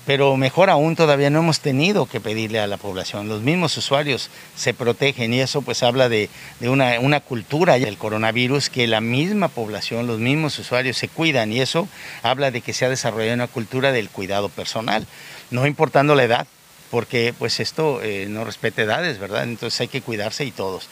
pero 0.05 0.35
mejor 0.35 0.69
aún 0.69 0.95
todavía 0.95 1.29
no 1.29 1.39
hemos 1.39 1.59
tenido 1.59 2.05
que 2.05 2.19
pedirle 2.19 2.59
a 2.59 2.67
la 2.67 2.77
población. 2.77 3.27
Los 3.27 3.41
mismos 3.41 3.77
usuarios 3.77 4.29
se 4.55 4.73
protegen 4.73 5.33
y 5.33 5.41
eso 5.41 5.61
pues 5.61 5.83
habla 5.83 6.09
de, 6.09 6.29
una, 6.61 6.99
una, 6.99 7.19
cultura 7.19 7.77
del 7.77 7.97
coronavirus 7.97 8.69
que 8.69 8.87
la 8.87 9.01
misma 9.01 9.47
población, 9.47 10.07
los 10.07 10.19
mismos 10.19 10.57
usuarios 10.57 10.97
se 10.97 11.07
cuidan 11.07 11.51
y 11.53 11.61
eso 11.61 11.87
habla 12.23 12.51
de 12.51 12.61
que 12.61 12.73
se 12.73 12.85
ha 12.85 12.89
desarrollado 12.89 13.35
una 13.35 13.47
cultura 13.47 13.91
del 13.91 14.09
cuidado 14.09 14.49
personal, 14.49 15.05
no 15.51 15.67
importando 15.67 16.15
la 16.15 16.23
edad, 16.23 16.47
porque 16.89 17.33
pues 17.37 17.59
esto 17.59 18.01
eh, 18.03 18.27
no 18.29 18.43
respeta 18.43 18.81
edades, 18.81 19.19
¿verdad? 19.19 19.43
Entonces 19.43 19.79
hay 19.81 19.87
que 19.87 20.01
cuidarse 20.01 20.45
y 20.45 20.51
todos. 20.51 20.89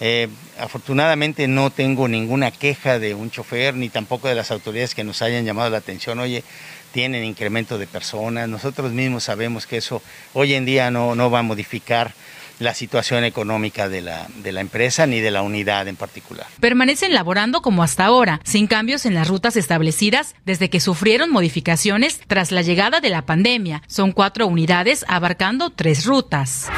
Eh, 0.00 0.28
afortunadamente 0.58 1.48
no 1.48 1.70
tengo 1.70 2.06
ninguna 2.06 2.52
queja 2.52 3.00
de 3.00 3.14
un 3.14 3.32
chofer 3.32 3.74
ni 3.74 3.88
tampoco 3.88 4.28
de 4.28 4.36
las 4.36 4.52
autoridades 4.52 4.94
que 4.94 5.02
nos 5.02 5.22
hayan 5.22 5.44
llamado 5.44 5.70
la 5.70 5.78
atención. 5.78 6.20
Oye, 6.20 6.44
tienen 6.92 7.24
incremento 7.24 7.78
de 7.78 7.86
personas. 7.86 8.48
Nosotros 8.48 8.92
mismos 8.92 9.24
sabemos 9.24 9.66
que 9.66 9.78
eso 9.78 10.02
hoy 10.34 10.54
en 10.54 10.64
día 10.64 10.90
no, 10.90 11.14
no 11.14 11.30
va 11.30 11.40
a 11.40 11.42
modificar 11.42 12.14
la 12.58 12.74
situación 12.74 13.24
económica 13.24 13.88
de 13.88 14.00
la, 14.00 14.26
de 14.42 14.52
la 14.52 14.60
empresa 14.60 15.06
ni 15.06 15.20
de 15.20 15.30
la 15.30 15.42
unidad 15.42 15.86
en 15.88 15.96
particular. 15.96 16.46
Permanecen 16.60 17.14
laborando 17.14 17.62
como 17.62 17.82
hasta 17.82 18.04
ahora, 18.04 18.40
sin 18.44 18.66
cambios 18.66 19.06
en 19.06 19.14
las 19.14 19.28
rutas 19.28 19.56
establecidas 19.56 20.34
desde 20.44 20.70
que 20.70 20.80
sufrieron 20.80 21.30
modificaciones 21.30 22.20
tras 22.26 22.50
la 22.50 22.62
llegada 22.62 23.00
de 23.00 23.10
la 23.10 23.22
pandemia. 23.22 23.82
Son 23.86 24.12
cuatro 24.12 24.46
unidades 24.46 25.04
abarcando 25.08 25.70
tres 25.70 26.04
rutas. 26.04 26.68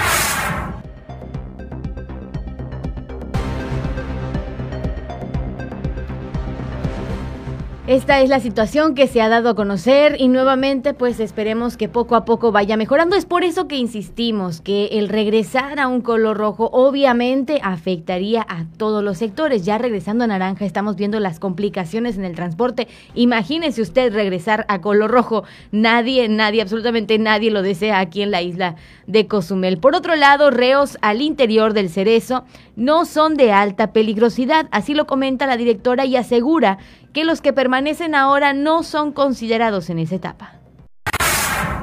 Esta 7.90 8.20
es 8.20 8.29
la 8.29 8.38
situación 8.38 8.94
que 8.94 9.09
se 9.09 9.20
ha 9.20 9.29
dado 9.29 9.48
a 9.48 9.57
conocer 9.57 10.14
y 10.20 10.29
nuevamente 10.29 10.94
pues 10.94 11.18
esperemos 11.18 11.76
que 11.76 11.88
poco 11.88 12.14
a 12.14 12.24
poco 12.24 12.53
vaya 12.53 12.76
mejorando. 12.76 13.16
Es 13.16 13.26
por 13.26 13.42
eso 13.42 13.66
que 13.66 13.74
insistimos 13.74 14.61
que 14.61 14.87
el 14.92 15.09
regresar 15.09 15.81
a 15.81 15.88
un 15.88 16.00
color 16.00 16.37
rojo 16.37 16.70
obviamente 16.72 17.59
afectaría 17.64 18.46
a 18.48 18.66
todos 18.76 19.03
los 19.03 19.18
sectores. 19.18 19.64
Ya 19.64 19.76
regresando 19.76 20.22
a 20.22 20.29
naranja 20.29 20.66
estamos 20.66 20.94
viendo 20.94 21.18
las 21.18 21.40
complicaciones 21.40 22.16
en 22.16 22.24
el 22.24 22.37
transporte. 22.37 22.87
Imagínese 23.16 23.83
usted 23.83 24.12
regresar 24.12 24.66
a 24.68 24.81
color 24.81 25.11
rojo. 25.11 25.42
Nadie, 25.72 26.29
nadie, 26.29 26.62
absolutamente 26.62 27.18
nadie 27.18 27.50
lo 27.50 27.61
desea 27.61 27.98
aquí 27.98 28.22
en 28.22 28.31
la 28.31 28.40
isla 28.40 28.76
de 29.09 29.26
Cozumel. 29.26 29.79
Por 29.79 29.96
otro 29.96 30.14
lado, 30.14 30.53
reos 30.53 30.96
al 31.00 31.22
interior 31.22 31.72
del 31.72 31.90
cerezo 31.90 32.44
no 32.76 33.05
son 33.05 33.35
de 33.35 33.50
alta 33.50 33.92
peligrosidad. 33.92 34.68
Así 34.70 34.94
lo 34.94 35.09
comenta 35.09 35.48
la 35.48 35.57
directora 35.57 36.05
y 36.05 36.14
asegura 36.14 36.79
que 37.12 37.25
los 37.25 37.40
que 37.40 37.53
permanecen 37.53 38.14
ahora 38.14 38.53
no 38.53 38.83
son 38.83 39.12
considerados 39.12 39.90
en 39.90 39.99
esa 39.99 40.16
etapa. 40.16 40.61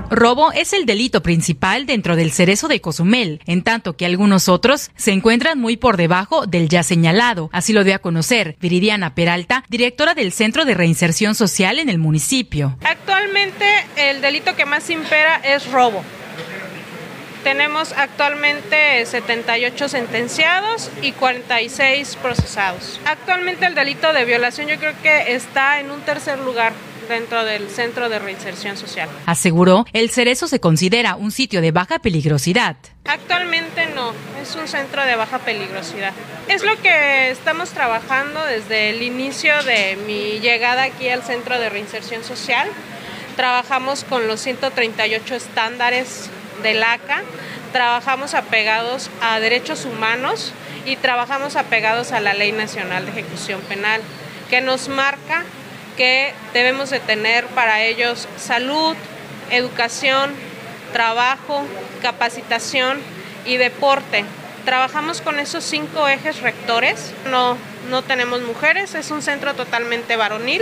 Robo 0.09 0.53
es 0.53 0.71
el 0.71 0.85
delito 0.85 1.21
principal 1.21 1.85
dentro 1.85 2.15
del 2.15 2.31
cerezo 2.31 2.69
de 2.69 2.79
Cozumel, 2.79 3.41
en 3.45 3.61
tanto 3.61 3.97
que 3.97 4.05
algunos 4.05 4.47
otros 4.47 4.89
se 4.95 5.11
encuentran 5.11 5.59
muy 5.59 5.75
por 5.75 5.97
debajo 5.97 6.45
del 6.45 6.69
ya 6.69 6.83
señalado. 6.83 7.49
Así 7.51 7.73
lo 7.73 7.83
dio 7.83 7.95
a 7.95 7.99
conocer 7.99 8.55
Viridiana 8.61 9.15
Peralta, 9.15 9.65
directora 9.67 10.13
del 10.13 10.31
Centro 10.31 10.63
de 10.63 10.75
Reinserción 10.75 11.35
Social 11.35 11.77
en 11.79 11.89
el 11.89 11.97
municipio. 11.97 12.77
Actualmente 12.85 13.65
el 13.97 14.21
delito 14.21 14.55
que 14.55 14.65
más 14.65 14.89
impera 14.89 15.35
es 15.43 15.69
robo. 15.71 16.01
Tenemos 17.47 17.93
actualmente 17.93 19.05
78 19.05 19.87
sentenciados 19.87 20.91
y 21.01 21.13
46 21.13 22.17
procesados. 22.17 22.99
Actualmente 23.05 23.65
el 23.65 23.73
delito 23.73 24.11
de 24.11 24.25
violación 24.25 24.67
yo 24.67 24.77
creo 24.77 24.91
que 25.01 25.33
está 25.33 25.79
en 25.79 25.89
un 25.89 26.01
tercer 26.01 26.39
lugar 26.39 26.73
dentro 27.07 27.45
del 27.45 27.69
Centro 27.69 28.09
de 28.09 28.19
Reinserción 28.19 28.75
Social. 28.75 29.07
Aseguró, 29.25 29.85
el 29.93 30.09
Cerezo 30.09 30.49
se 30.49 30.59
considera 30.59 31.15
un 31.15 31.31
sitio 31.31 31.61
de 31.61 31.71
baja 31.71 31.99
peligrosidad. 31.99 32.75
Actualmente 33.05 33.85
no, 33.95 34.11
es 34.41 34.53
un 34.57 34.67
centro 34.67 35.05
de 35.05 35.15
baja 35.15 35.39
peligrosidad. 35.39 36.11
Es 36.49 36.65
lo 36.65 36.75
que 36.81 37.31
estamos 37.31 37.69
trabajando 37.69 38.43
desde 38.43 38.89
el 38.89 39.01
inicio 39.03 39.53
de 39.63 39.97
mi 40.05 40.41
llegada 40.41 40.83
aquí 40.83 41.07
al 41.07 41.23
Centro 41.23 41.57
de 41.57 41.69
Reinserción 41.69 42.25
Social. 42.25 42.67
Trabajamos 43.37 44.03
con 44.03 44.27
los 44.27 44.41
138 44.41 45.33
estándares 45.33 46.29
del 46.63 46.83
ACA, 46.83 47.23
trabajamos 47.71 48.33
apegados 48.33 49.09
a 49.21 49.39
derechos 49.39 49.85
humanos 49.85 50.53
y 50.85 50.95
trabajamos 50.95 51.55
apegados 51.55 52.11
a 52.11 52.19
la 52.19 52.33
Ley 52.33 52.51
Nacional 52.51 53.05
de 53.05 53.11
Ejecución 53.11 53.61
Penal, 53.61 54.01
que 54.49 54.61
nos 54.61 54.87
marca 54.87 55.43
que 55.97 56.33
debemos 56.53 56.89
de 56.89 56.99
tener 56.99 57.45
para 57.47 57.81
ellos 57.83 58.27
salud, 58.37 58.95
educación, 59.49 60.31
trabajo, 60.93 61.63
capacitación 62.01 62.99
y 63.45 63.57
deporte. 63.57 64.23
Trabajamos 64.65 65.21
con 65.21 65.39
esos 65.39 65.63
cinco 65.63 66.07
ejes 66.07 66.41
rectores. 66.41 67.13
No, 67.29 67.57
no 67.89 68.03
tenemos 68.03 68.41
mujeres, 68.41 68.95
es 68.95 69.11
un 69.11 69.21
centro 69.21 69.53
totalmente 69.53 70.15
varonil 70.15 70.61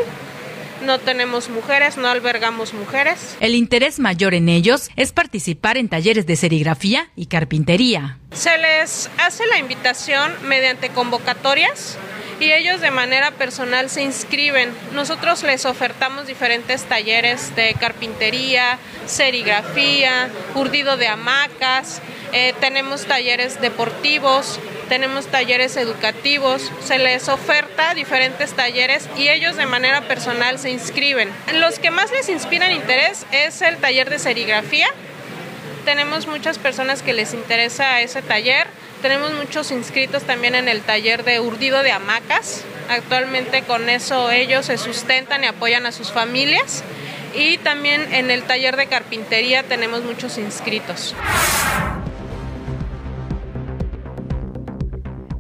no 0.86 1.00
tenemos 1.00 1.50
mujeres, 1.50 1.98
no 1.98 2.08
albergamos 2.08 2.74
mujeres. 2.74 3.36
El 3.40 3.56
interés 3.56 4.00
mayor 4.00 4.34
en 4.34 4.50
ellos 4.50 4.90
es 4.96 5.12
participar 5.12 5.78
en 5.78 5.90
talleres 5.90 6.26
de 6.26 6.36
serigrafía 6.36 7.10
y 7.16 7.26
carpintería. 7.26 8.20
Se 8.32 8.58
les 8.58 9.10
hace 9.18 9.46
la 9.48 9.58
invitación 9.58 10.32
mediante 10.48 10.90
convocatorias 10.90 11.98
y 12.40 12.52
ellos 12.52 12.82
de 12.82 12.92
manera 12.92 13.32
personal 13.32 13.90
se 13.90 14.02
inscriben. 14.02 14.72
Nosotros 14.94 15.44
les 15.44 15.66
ofertamos 15.66 16.28
diferentes 16.28 16.84
talleres 16.84 17.56
de 17.56 17.76
carpintería, 17.80 18.78
serigrafía, 19.06 20.30
urdido 20.56 20.98
de 20.98 21.08
hamacas, 21.08 22.02
eh, 22.34 22.54
tenemos 22.60 23.06
talleres 23.06 23.62
deportivos, 23.62 24.60
tenemos 24.90 25.28
talleres 25.28 25.78
educativos, 25.78 26.72
se 26.84 27.00
les 27.00 27.30
oferta 27.30 27.94
diferentes 27.94 28.54
talleres 28.54 29.08
y 29.18 29.30
ellos 29.30 29.56
de 29.56 29.66
manera 29.66 30.02
personal 30.02 30.60
se 30.60 30.70
inscriben. 30.70 31.30
Los 31.54 31.80
que 31.80 31.92
más 31.92 32.12
les 32.12 32.30
inspiran 32.30 32.72
interés 32.72 33.26
es 33.32 33.62
el 33.62 33.78
taller 33.78 34.10
de 34.10 34.20
serigrafía. 34.20 34.88
Tenemos 35.86 36.28
muchas 36.28 36.58
personas 36.58 37.02
que 37.02 37.14
les 37.14 37.34
interesa 37.34 38.02
ese 38.02 38.22
taller. 38.22 38.68
Tenemos 39.06 39.34
muchos 39.36 39.70
inscritos 39.70 40.24
también 40.24 40.56
en 40.56 40.68
el 40.68 40.82
taller 40.82 41.24
de 41.24 41.40
urdido 41.40 41.84
de 41.84 41.92
hamacas. 41.92 42.64
Actualmente 42.90 43.62
con 43.62 43.88
eso 43.88 44.32
ellos 44.32 44.66
se 44.66 44.80
sustentan 44.80 45.44
y 45.44 45.46
apoyan 45.46 45.86
a 45.86 45.92
sus 45.92 46.12
familias. 46.12 46.84
Y 47.36 47.60
también 47.60 48.12
en 48.16 48.32
el 48.32 48.42
taller 48.42 48.78
de 48.78 48.88
carpintería 48.88 49.62
tenemos 49.62 50.02
muchos 50.02 50.40
inscritos. 50.40 51.14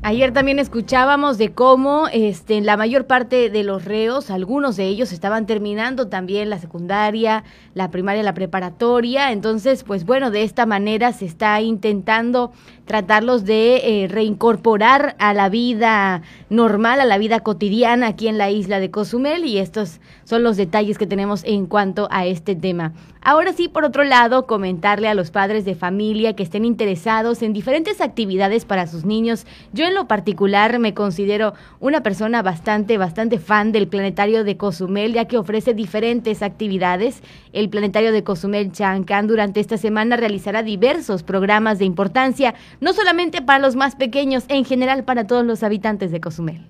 Ayer 0.07 0.31
también 0.33 0.59
escuchábamos 0.59 1.39
de 1.39 1.53
cómo 1.53 2.07
este, 2.13 2.61
la 2.61 2.77
mayor 2.77 3.07
parte 3.07 3.49
de 3.49 3.63
los 3.63 3.85
reos, 3.85 4.29
algunos 4.29 4.75
de 4.75 4.85
ellos 4.85 5.11
estaban 5.11 5.47
terminando 5.47 6.09
también 6.09 6.51
la 6.51 6.59
secundaria, 6.59 7.43
la 7.73 7.89
primaria, 7.89 8.21
la 8.21 8.35
preparatoria. 8.35 9.31
Entonces, 9.31 9.83
pues 9.83 10.05
bueno, 10.05 10.29
de 10.29 10.43
esta 10.43 10.67
manera 10.67 11.11
se 11.11 11.25
está 11.25 11.59
intentando 11.59 12.51
tratarlos 12.85 13.45
de 13.45 14.03
eh, 14.03 14.07
reincorporar 14.07 15.15
a 15.17 15.33
la 15.33 15.49
vida 15.49 16.21
normal, 16.51 17.01
a 17.01 17.05
la 17.05 17.17
vida 17.17 17.39
cotidiana 17.39 18.05
aquí 18.05 18.27
en 18.27 18.37
la 18.37 18.51
isla 18.51 18.79
de 18.79 18.91
Cozumel 18.91 19.43
y 19.43 19.57
estos 19.57 20.01
son 20.23 20.43
los 20.43 20.55
detalles 20.55 20.99
que 20.99 21.07
tenemos 21.07 21.43
en 21.45 21.65
cuanto 21.65 22.07
a 22.11 22.27
este 22.27 22.55
tema. 22.55 22.93
Ahora 23.27 23.53
sí, 23.53 23.69
por 23.69 23.85
otro 23.85 24.03
lado, 24.03 24.45
comentarle 24.45 25.07
a 25.07 25.15
los 25.15 25.31
padres 25.31 25.65
de 25.65 25.73
familia 25.73 26.35
que 26.35 26.43
estén 26.43 26.63
interesados 26.63 27.41
en 27.41 27.53
diferentes 27.53 27.99
actividades 27.99 28.65
para 28.65 28.85
sus 28.85 29.03
niños. 29.03 29.47
Yo 29.73 29.83
en 29.85 29.95
lo 29.95 30.07
particular 30.07 30.77
me 30.77 30.93
considero 30.93 31.55
una 31.79 32.03
persona 32.03 32.43
bastante, 32.43 32.99
bastante 32.99 33.39
fan 33.39 33.71
del 33.71 33.87
Planetario 33.87 34.43
de 34.43 34.57
Cozumel, 34.57 35.13
ya 35.13 35.25
que 35.25 35.39
ofrece 35.39 35.73
diferentes 35.73 36.43
actividades. 36.43 37.23
El 37.51 37.67
Planetario 37.69 38.11
de 38.11 38.23
Cozumel 38.23 38.71
Chancán 38.71 39.25
durante 39.25 39.59
esta 39.59 39.77
semana 39.77 40.17
realizará 40.17 40.61
diversos 40.61 41.23
programas 41.23 41.79
de 41.79 41.85
importancia, 41.85 42.53
no 42.79 42.93
solamente 42.93 43.41
para 43.41 43.57
los 43.57 43.75
más 43.75 43.95
pequeños, 43.95 44.43
en 44.49 44.65
general 44.65 45.03
para 45.03 45.25
todos 45.25 45.43
los 45.43 45.63
habitantes 45.63 46.11
de 46.11 46.21
Cozumel. 46.21 46.67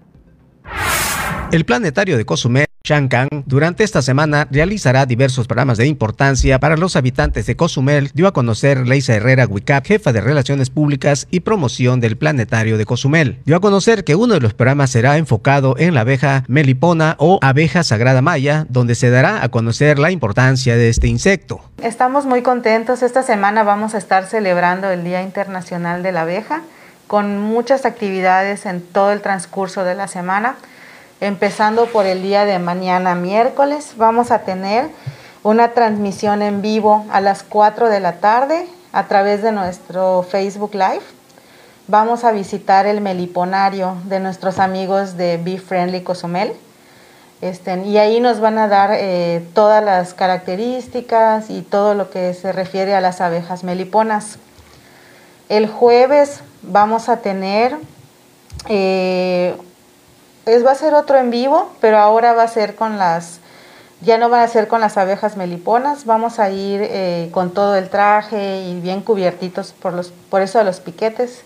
El 1.51 1.65
Planetario 1.65 2.15
de 2.15 2.23
Cozumel 2.23 2.65
Shankan 2.85 3.27
durante 3.47 3.83
esta 3.83 4.01
semana 4.01 4.47
realizará 4.51 5.05
diversos 5.05 5.47
programas 5.47 5.79
de 5.79 5.87
importancia 5.87 6.59
para 6.59 6.77
los 6.77 6.95
habitantes 6.95 7.47
de 7.47 7.55
Cozumel, 7.55 8.11
dio 8.13 8.27
a 8.27 8.33
conocer 8.33 8.87
Leisa 8.87 9.15
Herrera 9.15 9.47
Wicap, 9.47 9.85
jefa 9.85 10.13
de 10.13 10.21
Relaciones 10.21 10.69
Públicas 10.69 11.27
y 11.31 11.39
Promoción 11.39 11.99
del 11.99 12.17
Planetario 12.17 12.77
de 12.77 12.85
Cozumel. 12.85 13.39
Dio 13.45 13.55
a 13.55 13.59
conocer 13.59 14.03
que 14.03 14.15
uno 14.15 14.35
de 14.35 14.39
los 14.39 14.53
programas 14.53 14.91
será 14.91 15.17
enfocado 15.17 15.75
en 15.79 15.95
la 15.95 16.01
abeja 16.01 16.43
melipona 16.47 17.15
o 17.17 17.39
abeja 17.41 17.83
sagrada 17.83 18.21
maya, 18.21 18.67
donde 18.69 18.93
se 18.93 19.09
dará 19.09 19.43
a 19.43 19.49
conocer 19.49 19.97
la 19.97 20.11
importancia 20.11 20.75
de 20.75 20.89
este 20.89 21.07
insecto. 21.07 21.61
Estamos 21.81 22.25
muy 22.25 22.43
contentos, 22.43 23.01
esta 23.01 23.23
semana 23.23 23.63
vamos 23.63 23.95
a 23.95 23.97
estar 23.97 24.25
celebrando 24.25 24.91
el 24.91 25.03
Día 25.03 25.23
Internacional 25.23 26.03
de 26.03 26.11
la 26.11 26.21
Abeja 26.21 26.61
con 27.07 27.39
muchas 27.39 27.85
actividades 27.85 28.65
en 28.65 28.81
todo 28.81 29.11
el 29.11 29.21
transcurso 29.21 29.83
de 29.83 29.95
la 29.95 30.07
semana 30.07 30.55
empezando 31.21 31.85
por 31.87 32.05
el 32.05 32.21
día 32.21 32.45
de 32.45 32.59
mañana 32.59 33.15
miércoles. 33.15 33.93
Vamos 33.97 34.31
a 34.31 34.39
tener 34.39 34.89
una 35.43 35.71
transmisión 35.73 36.41
en 36.41 36.61
vivo 36.61 37.05
a 37.11 37.21
las 37.21 37.43
4 37.43 37.89
de 37.89 37.99
la 37.99 38.13
tarde 38.19 38.67
a 38.91 39.07
través 39.07 39.41
de 39.41 39.51
nuestro 39.51 40.23
Facebook 40.23 40.73
Live. 40.73 41.03
Vamos 41.87 42.23
a 42.23 42.31
visitar 42.31 42.87
el 42.87 42.99
meliponario 42.99 43.97
de 44.05 44.19
nuestros 44.19 44.57
amigos 44.59 45.17
de 45.17 45.37
Be 45.37 45.59
Friendly 45.59 46.01
Cozumel. 46.01 46.53
Este, 47.41 47.79
y 47.85 47.97
ahí 47.97 48.19
nos 48.19 48.39
van 48.39 48.57
a 48.57 48.67
dar 48.67 48.91
eh, 48.93 49.45
todas 49.53 49.83
las 49.83 50.13
características 50.13 51.49
y 51.49 51.61
todo 51.61 51.93
lo 51.93 52.09
que 52.09 52.33
se 52.33 52.51
refiere 52.51 52.95
a 52.95 53.01
las 53.01 53.21
abejas 53.21 53.63
meliponas. 53.63 54.39
El 55.47 55.67
jueves 55.67 56.39
vamos 56.63 57.07
a 57.07 57.17
tener 57.17 57.77
eh, 58.67 59.55
es, 60.45 60.65
va 60.65 60.71
a 60.71 60.75
ser 60.75 60.93
otro 60.93 61.17
en 61.17 61.31
vivo, 61.31 61.71
pero 61.81 61.97
ahora 61.97 62.33
va 62.33 62.43
a 62.43 62.47
ser 62.47 62.75
con 62.75 62.97
las, 62.97 63.39
ya 64.01 64.17
no 64.17 64.29
van 64.29 64.41
a 64.41 64.47
ser 64.47 64.67
con 64.67 64.81
las 64.81 64.97
abejas 64.97 65.37
meliponas, 65.37 66.05
vamos 66.05 66.39
a 66.39 66.49
ir 66.49 66.81
eh, 66.83 67.29
con 67.31 67.51
todo 67.53 67.75
el 67.75 67.89
traje 67.89 68.61
y 68.61 68.79
bien 68.79 69.01
cubiertitos 69.01 69.73
por, 69.73 69.93
los, 69.93 70.11
por 70.29 70.41
eso 70.41 70.59
de 70.59 70.65
los 70.65 70.79
piquetes, 70.79 71.41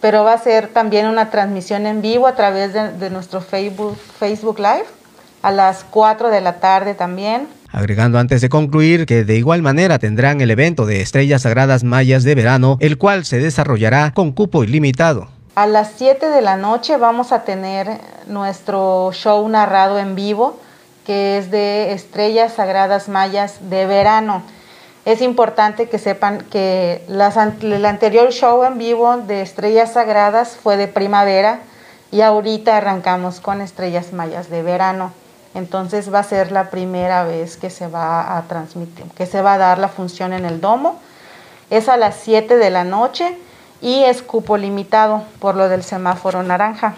pero 0.00 0.24
va 0.24 0.32
a 0.32 0.38
ser 0.38 0.68
también 0.68 1.06
una 1.06 1.30
transmisión 1.30 1.86
en 1.86 2.02
vivo 2.02 2.26
a 2.26 2.34
través 2.34 2.72
de, 2.72 3.10
nuestro 3.10 3.40
Facebook, 3.40 3.96
Facebook 4.18 4.58
Live 4.58 4.86
a 5.42 5.50
las 5.50 5.84
4 5.84 6.30
de 6.30 6.40
la 6.40 6.60
tarde 6.60 6.94
también. 6.94 7.48
Agregando 7.70 8.18
antes 8.18 8.40
de 8.40 8.48
concluir 8.48 9.04
que 9.06 9.24
de 9.24 9.36
igual 9.36 9.60
manera 9.60 9.98
tendrán 9.98 10.40
el 10.40 10.50
evento 10.50 10.86
de 10.86 11.02
Estrellas 11.02 11.42
Sagradas 11.42 11.84
Mayas 11.84 12.24
de 12.24 12.34
verano, 12.34 12.78
el 12.80 12.96
cual 12.96 13.24
se 13.24 13.38
desarrollará 13.38 14.12
con 14.14 14.32
cupo 14.32 14.64
ilimitado. 14.64 15.28
A 15.58 15.66
las 15.66 15.94
7 15.96 16.30
de 16.30 16.40
la 16.40 16.56
noche 16.56 16.96
vamos 16.98 17.32
a 17.32 17.42
tener 17.42 17.98
nuestro 18.28 19.10
show 19.12 19.48
narrado 19.48 19.98
en 19.98 20.14
vivo 20.14 20.56
que 21.04 21.36
es 21.36 21.50
de 21.50 21.90
estrellas 21.94 22.52
sagradas 22.52 23.08
mayas 23.08 23.68
de 23.68 23.84
verano. 23.84 24.44
Es 25.04 25.20
importante 25.20 25.88
que 25.88 25.98
sepan 25.98 26.42
que 26.42 27.04
el 27.08 27.84
anterior 27.86 28.30
show 28.30 28.62
en 28.62 28.78
vivo 28.78 29.16
de 29.16 29.42
estrellas 29.42 29.94
sagradas 29.94 30.50
fue 30.50 30.76
de 30.76 30.86
primavera 30.86 31.58
y 32.12 32.20
ahorita 32.20 32.76
arrancamos 32.76 33.40
con 33.40 33.60
estrellas 33.60 34.12
mayas 34.12 34.50
de 34.50 34.62
verano. 34.62 35.10
Entonces 35.54 36.14
va 36.14 36.20
a 36.20 36.22
ser 36.22 36.52
la 36.52 36.70
primera 36.70 37.24
vez 37.24 37.56
que 37.56 37.70
se 37.70 37.88
va 37.88 38.38
a 38.38 38.42
transmitir, 38.42 39.06
que 39.16 39.26
se 39.26 39.42
va 39.42 39.54
a 39.54 39.58
dar 39.58 39.80
la 39.80 39.88
función 39.88 40.32
en 40.34 40.44
el 40.44 40.60
domo. 40.60 41.00
Es 41.68 41.88
a 41.88 41.96
las 41.96 42.14
7 42.14 42.58
de 42.58 42.70
la 42.70 42.84
noche 42.84 43.36
y 43.80 44.04
es 44.04 44.22
cupo 44.22 44.56
limitado 44.56 45.22
por 45.38 45.54
lo 45.54 45.68
del 45.68 45.82
semáforo 45.82 46.42
naranja. 46.42 46.94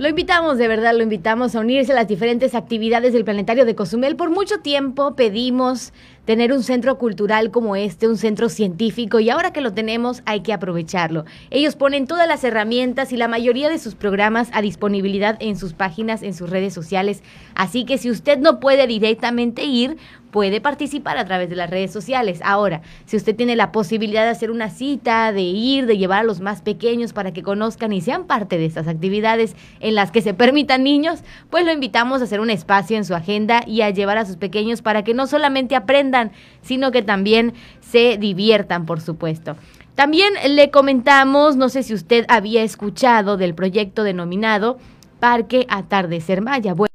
Lo 0.00 0.08
invitamos, 0.08 0.56
de 0.56 0.66
verdad, 0.66 0.94
lo 0.94 1.02
invitamos 1.02 1.54
a 1.54 1.60
unirse 1.60 1.92
a 1.92 1.94
las 1.94 2.08
diferentes 2.08 2.54
actividades 2.54 3.12
del 3.12 3.22
Planetario 3.22 3.66
de 3.66 3.74
Cozumel. 3.74 4.16
Por 4.16 4.30
mucho 4.30 4.60
tiempo 4.60 5.14
pedimos 5.14 5.92
tener 6.30 6.52
un 6.52 6.62
centro 6.62 6.96
cultural 6.96 7.50
como 7.50 7.74
este, 7.74 8.06
un 8.06 8.16
centro 8.16 8.48
científico, 8.48 9.18
y 9.18 9.30
ahora 9.30 9.52
que 9.52 9.60
lo 9.60 9.72
tenemos 9.72 10.22
hay 10.26 10.42
que 10.42 10.52
aprovecharlo. 10.52 11.24
Ellos 11.50 11.74
ponen 11.74 12.06
todas 12.06 12.28
las 12.28 12.44
herramientas 12.44 13.10
y 13.10 13.16
la 13.16 13.26
mayoría 13.26 13.68
de 13.68 13.80
sus 13.80 13.96
programas 13.96 14.48
a 14.52 14.62
disponibilidad 14.62 15.36
en 15.40 15.56
sus 15.56 15.72
páginas, 15.72 16.22
en 16.22 16.32
sus 16.32 16.48
redes 16.48 16.72
sociales. 16.72 17.24
Así 17.56 17.84
que 17.84 17.98
si 17.98 18.12
usted 18.12 18.38
no 18.38 18.60
puede 18.60 18.86
directamente 18.86 19.64
ir, 19.64 19.96
puede 20.30 20.60
participar 20.60 21.18
a 21.18 21.24
través 21.24 21.50
de 21.50 21.56
las 21.56 21.70
redes 21.70 21.92
sociales. 21.92 22.40
Ahora, 22.44 22.82
si 23.04 23.16
usted 23.16 23.34
tiene 23.34 23.56
la 23.56 23.72
posibilidad 23.72 24.22
de 24.22 24.30
hacer 24.30 24.50
una 24.50 24.70
cita, 24.70 25.32
de 25.32 25.42
ir, 25.42 25.86
de 25.86 25.98
llevar 25.98 26.20
a 26.20 26.24
los 26.24 26.40
más 26.40 26.62
pequeños 26.62 27.12
para 27.12 27.32
que 27.32 27.42
conozcan 27.42 27.92
y 27.92 28.00
sean 28.00 28.26
parte 28.26 28.58
de 28.58 28.66
estas 28.66 28.88
actividades 28.88 29.56
en 29.80 29.94
las 29.94 30.10
que 30.10 30.22
se 30.22 30.34
permitan 30.34 30.84
niños, 30.84 31.20
pues 31.50 31.64
lo 31.64 31.72
invitamos 31.72 32.20
a 32.20 32.24
hacer 32.24 32.40
un 32.40 32.50
espacio 32.50 32.96
en 32.96 33.04
su 33.04 33.14
agenda 33.14 33.62
y 33.66 33.82
a 33.82 33.90
llevar 33.90 34.18
a 34.18 34.24
sus 34.24 34.36
pequeños 34.36 34.82
para 34.82 35.02
que 35.02 35.14
no 35.14 35.26
solamente 35.26 35.74
aprendan, 35.74 36.19
sino 36.62 36.90
que 36.90 37.02
también 37.02 37.54
se 37.80 38.18
diviertan, 38.18 38.86
por 38.86 39.00
supuesto. 39.00 39.56
También 39.94 40.32
le 40.48 40.70
comentamos, 40.70 41.56
no 41.56 41.68
sé 41.68 41.82
si 41.82 41.94
usted 41.94 42.24
había 42.28 42.62
escuchado 42.62 43.36
del 43.36 43.54
proyecto 43.54 44.02
denominado 44.02 44.78
Parque 45.18 45.66
Atardecer 45.68 46.40
Maya. 46.40 46.74
Bueno, 46.74 46.94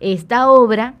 esta 0.00 0.50
obra 0.50 0.94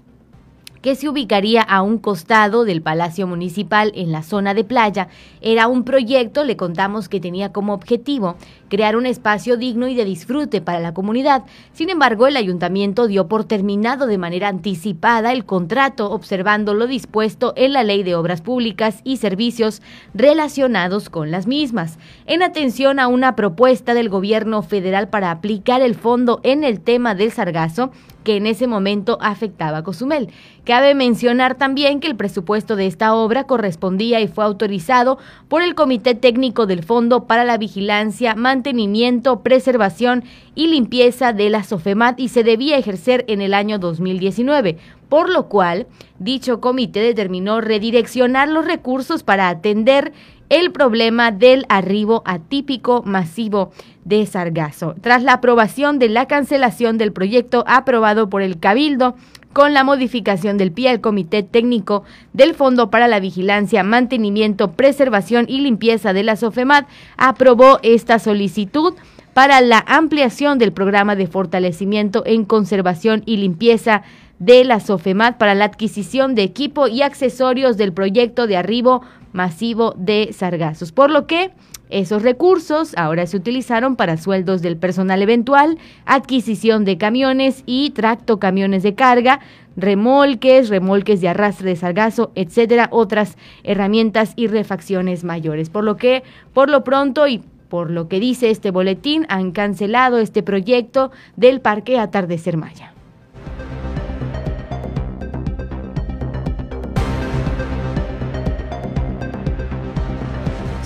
que 0.84 0.96
se 0.96 1.08
ubicaría 1.08 1.62
a 1.62 1.80
un 1.80 1.96
costado 1.96 2.66
del 2.66 2.82
Palacio 2.82 3.26
Municipal 3.26 3.90
en 3.94 4.12
la 4.12 4.22
zona 4.22 4.52
de 4.52 4.64
playa. 4.64 5.08
Era 5.40 5.66
un 5.66 5.82
proyecto, 5.82 6.44
le 6.44 6.58
contamos 6.58 7.08
que 7.08 7.20
tenía 7.20 7.52
como 7.52 7.72
objetivo 7.72 8.36
crear 8.68 8.94
un 8.94 9.06
espacio 9.06 9.56
digno 9.56 9.88
y 9.88 9.94
de 9.94 10.04
disfrute 10.04 10.60
para 10.60 10.80
la 10.80 10.92
comunidad. 10.92 11.44
Sin 11.72 11.88
embargo, 11.88 12.26
el 12.26 12.36
ayuntamiento 12.36 13.06
dio 13.06 13.28
por 13.28 13.44
terminado 13.44 14.06
de 14.06 14.18
manera 14.18 14.48
anticipada 14.48 15.32
el 15.32 15.46
contrato, 15.46 16.10
observando 16.10 16.74
lo 16.74 16.86
dispuesto 16.86 17.54
en 17.56 17.72
la 17.72 17.82
Ley 17.82 18.02
de 18.02 18.14
Obras 18.14 18.42
Públicas 18.42 19.00
y 19.04 19.16
Servicios 19.16 19.80
relacionados 20.12 21.08
con 21.08 21.30
las 21.30 21.46
mismas. 21.46 21.98
En 22.26 22.42
atención 22.42 22.98
a 22.98 23.08
una 23.08 23.36
propuesta 23.36 23.94
del 23.94 24.10
gobierno 24.10 24.60
federal 24.60 25.08
para 25.08 25.30
aplicar 25.30 25.80
el 25.80 25.94
fondo 25.94 26.40
en 26.42 26.62
el 26.62 26.80
tema 26.80 27.14
del 27.14 27.32
sargazo, 27.32 27.90
que 28.24 28.36
en 28.36 28.46
ese 28.46 28.66
momento 28.66 29.18
afectaba 29.20 29.78
a 29.78 29.82
Cozumel. 29.84 30.30
Cabe 30.64 30.94
mencionar 30.94 31.54
también 31.56 32.00
que 32.00 32.08
el 32.08 32.16
presupuesto 32.16 32.74
de 32.74 32.86
esta 32.86 33.14
obra 33.14 33.44
correspondía 33.44 34.20
y 34.20 34.28
fue 34.28 34.44
autorizado 34.44 35.18
por 35.48 35.62
el 35.62 35.74
Comité 35.74 36.14
Técnico 36.14 36.66
del 36.66 36.82
Fondo 36.82 37.24
para 37.24 37.44
la 37.44 37.58
Vigilancia, 37.58 38.34
Mantenimiento, 38.34 39.40
Preservación 39.42 40.24
y 40.54 40.68
Limpieza 40.68 41.32
de 41.32 41.50
la 41.50 41.62
SOFEMAT 41.62 42.18
y 42.18 42.28
se 42.28 42.42
debía 42.42 42.78
ejercer 42.78 43.24
en 43.28 43.40
el 43.40 43.54
año 43.54 43.78
2019, 43.78 44.78
por 45.08 45.28
lo 45.28 45.48
cual 45.48 45.86
dicho 46.18 46.60
comité 46.60 47.00
determinó 47.00 47.60
redireccionar 47.60 48.48
los 48.48 48.64
recursos 48.64 49.22
para 49.22 49.48
atender 49.48 50.12
el 50.48 50.72
problema 50.72 51.32
del 51.32 51.66
arribo 51.68 52.22
atípico 52.24 53.02
masivo 53.04 53.72
de 54.04 54.26
sargazo. 54.26 54.94
Tras 55.00 55.22
la 55.22 55.34
aprobación 55.34 55.98
de 55.98 56.08
la 56.08 56.26
cancelación 56.26 56.98
del 56.98 57.12
proyecto 57.12 57.64
aprobado 57.66 58.28
por 58.28 58.42
el 58.42 58.58
Cabildo, 58.58 59.16
con 59.54 59.72
la 59.72 59.84
modificación 59.84 60.58
del 60.58 60.72
PIA, 60.72 60.90
el 60.90 61.00
Comité 61.00 61.44
Técnico 61.44 62.02
del 62.32 62.54
Fondo 62.54 62.90
para 62.90 63.06
la 63.06 63.20
Vigilancia, 63.20 63.84
Mantenimiento, 63.84 64.72
Preservación 64.72 65.46
y 65.48 65.60
Limpieza 65.60 66.12
de 66.12 66.24
la 66.24 66.36
SOFEMAT 66.36 66.88
aprobó 67.16 67.78
esta 67.82 68.18
solicitud 68.18 68.94
para 69.32 69.60
la 69.60 69.84
ampliación 69.86 70.58
del 70.58 70.72
programa 70.72 71.16
de 71.16 71.26
fortalecimiento 71.26 72.24
en 72.26 72.44
conservación 72.44 73.22
y 73.26 73.36
limpieza 73.36 74.02
de 74.38 74.64
la 74.64 74.80
SOFEMAT 74.80 75.38
para 75.38 75.54
la 75.54 75.64
adquisición 75.64 76.34
de 76.34 76.42
equipo 76.42 76.88
y 76.88 77.02
accesorios 77.02 77.76
del 77.76 77.92
proyecto 77.92 78.46
de 78.46 78.56
arribo 78.56 79.02
masivo 79.32 79.94
de 79.96 80.30
sargazos, 80.32 80.92
por 80.92 81.10
lo 81.10 81.26
que 81.26 81.50
esos 81.90 82.22
recursos 82.22 82.94
ahora 82.96 83.26
se 83.26 83.36
utilizaron 83.36 83.96
para 83.96 84.16
sueldos 84.16 84.62
del 84.62 84.76
personal 84.76 85.22
eventual, 85.22 85.78
adquisición 86.06 86.84
de 86.84 86.98
camiones 86.98 87.62
y 87.66 87.90
tracto 87.90 88.38
camiones 88.38 88.82
de 88.82 88.94
carga, 88.94 89.40
remolques, 89.76 90.70
remolques 90.70 91.20
de 91.20 91.28
arrastre 91.28 91.70
de 91.70 91.76
sargazo, 91.76 92.32
etcétera, 92.34 92.88
otras 92.90 93.36
herramientas 93.64 94.32
y 94.34 94.46
refacciones 94.46 95.24
mayores. 95.24 95.68
Por 95.68 95.84
lo 95.84 95.96
que, 95.96 96.22
por 96.52 96.70
lo 96.70 96.84
pronto 96.84 97.26
y 97.26 97.42
por 97.68 97.90
lo 97.90 98.08
que 98.08 98.18
dice 98.20 98.50
este 98.50 98.70
boletín, 98.70 99.26
han 99.28 99.52
cancelado 99.52 100.18
este 100.18 100.42
proyecto 100.42 101.10
del 101.36 101.60
Parque 101.60 101.98
Atardecer 101.98 102.56
Maya. 102.56 102.93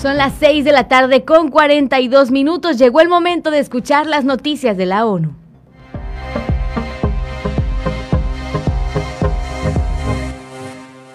Son 0.01 0.17
las 0.17 0.35
6 0.35 0.65
de 0.65 0.71
la 0.71 0.87
tarde 0.87 1.25
con 1.25 1.51
42 1.51 2.31
minutos. 2.31 2.79
Llegó 2.79 3.01
el 3.01 3.09
momento 3.09 3.51
de 3.51 3.59
escuchar 3.59 4.07
las 4.07 4.25
noticias 4.25 4.77
de 4.77 4.87
la 4.87 5.05
ONU. 5.05 5.35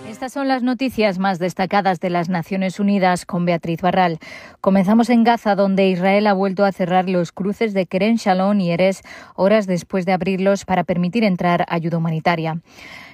Estas 0.10 0.34
son 0.34 0.50
las 0.50 0.64
noticias 0.64 1.18
más 1.18 1.40
destacadas 1.40 2.02
de 2.02 2.10
las 2.10 2.28
Naciones 2.28 2.78
Unidas 2.78 3.26
con 3.26 3.46
Beatriz 3.46 3.82
Barral. 3.82 4.20
Comenzamos 4.60 5.10
en 5.10 5.24
Gaza, 5.24 5.56
donde 5.56 5.88
Israel 5.88 6.28
ha 6.28 6.34
vuelto 6.34 6.66
a 6.66 6.74
cerrar 6.74 7.08
los 7.08 7.32
cruces 7.32 7.74
de 7.74 7.86
Keren 7.86 8.18
Shalom 8.18 8.60
y 8.60 8.72
Erez 8.72 9.02
horas 9.36 9.66
después 9.66 10.06
de 10.06 10.12
abrirlos 10.12 10.66
para 10.66 10.84
permitir 10.84 11.24
entrar 11.24 11.66
ayuda 11.70 12.00
humanitaria. 12.00 12.60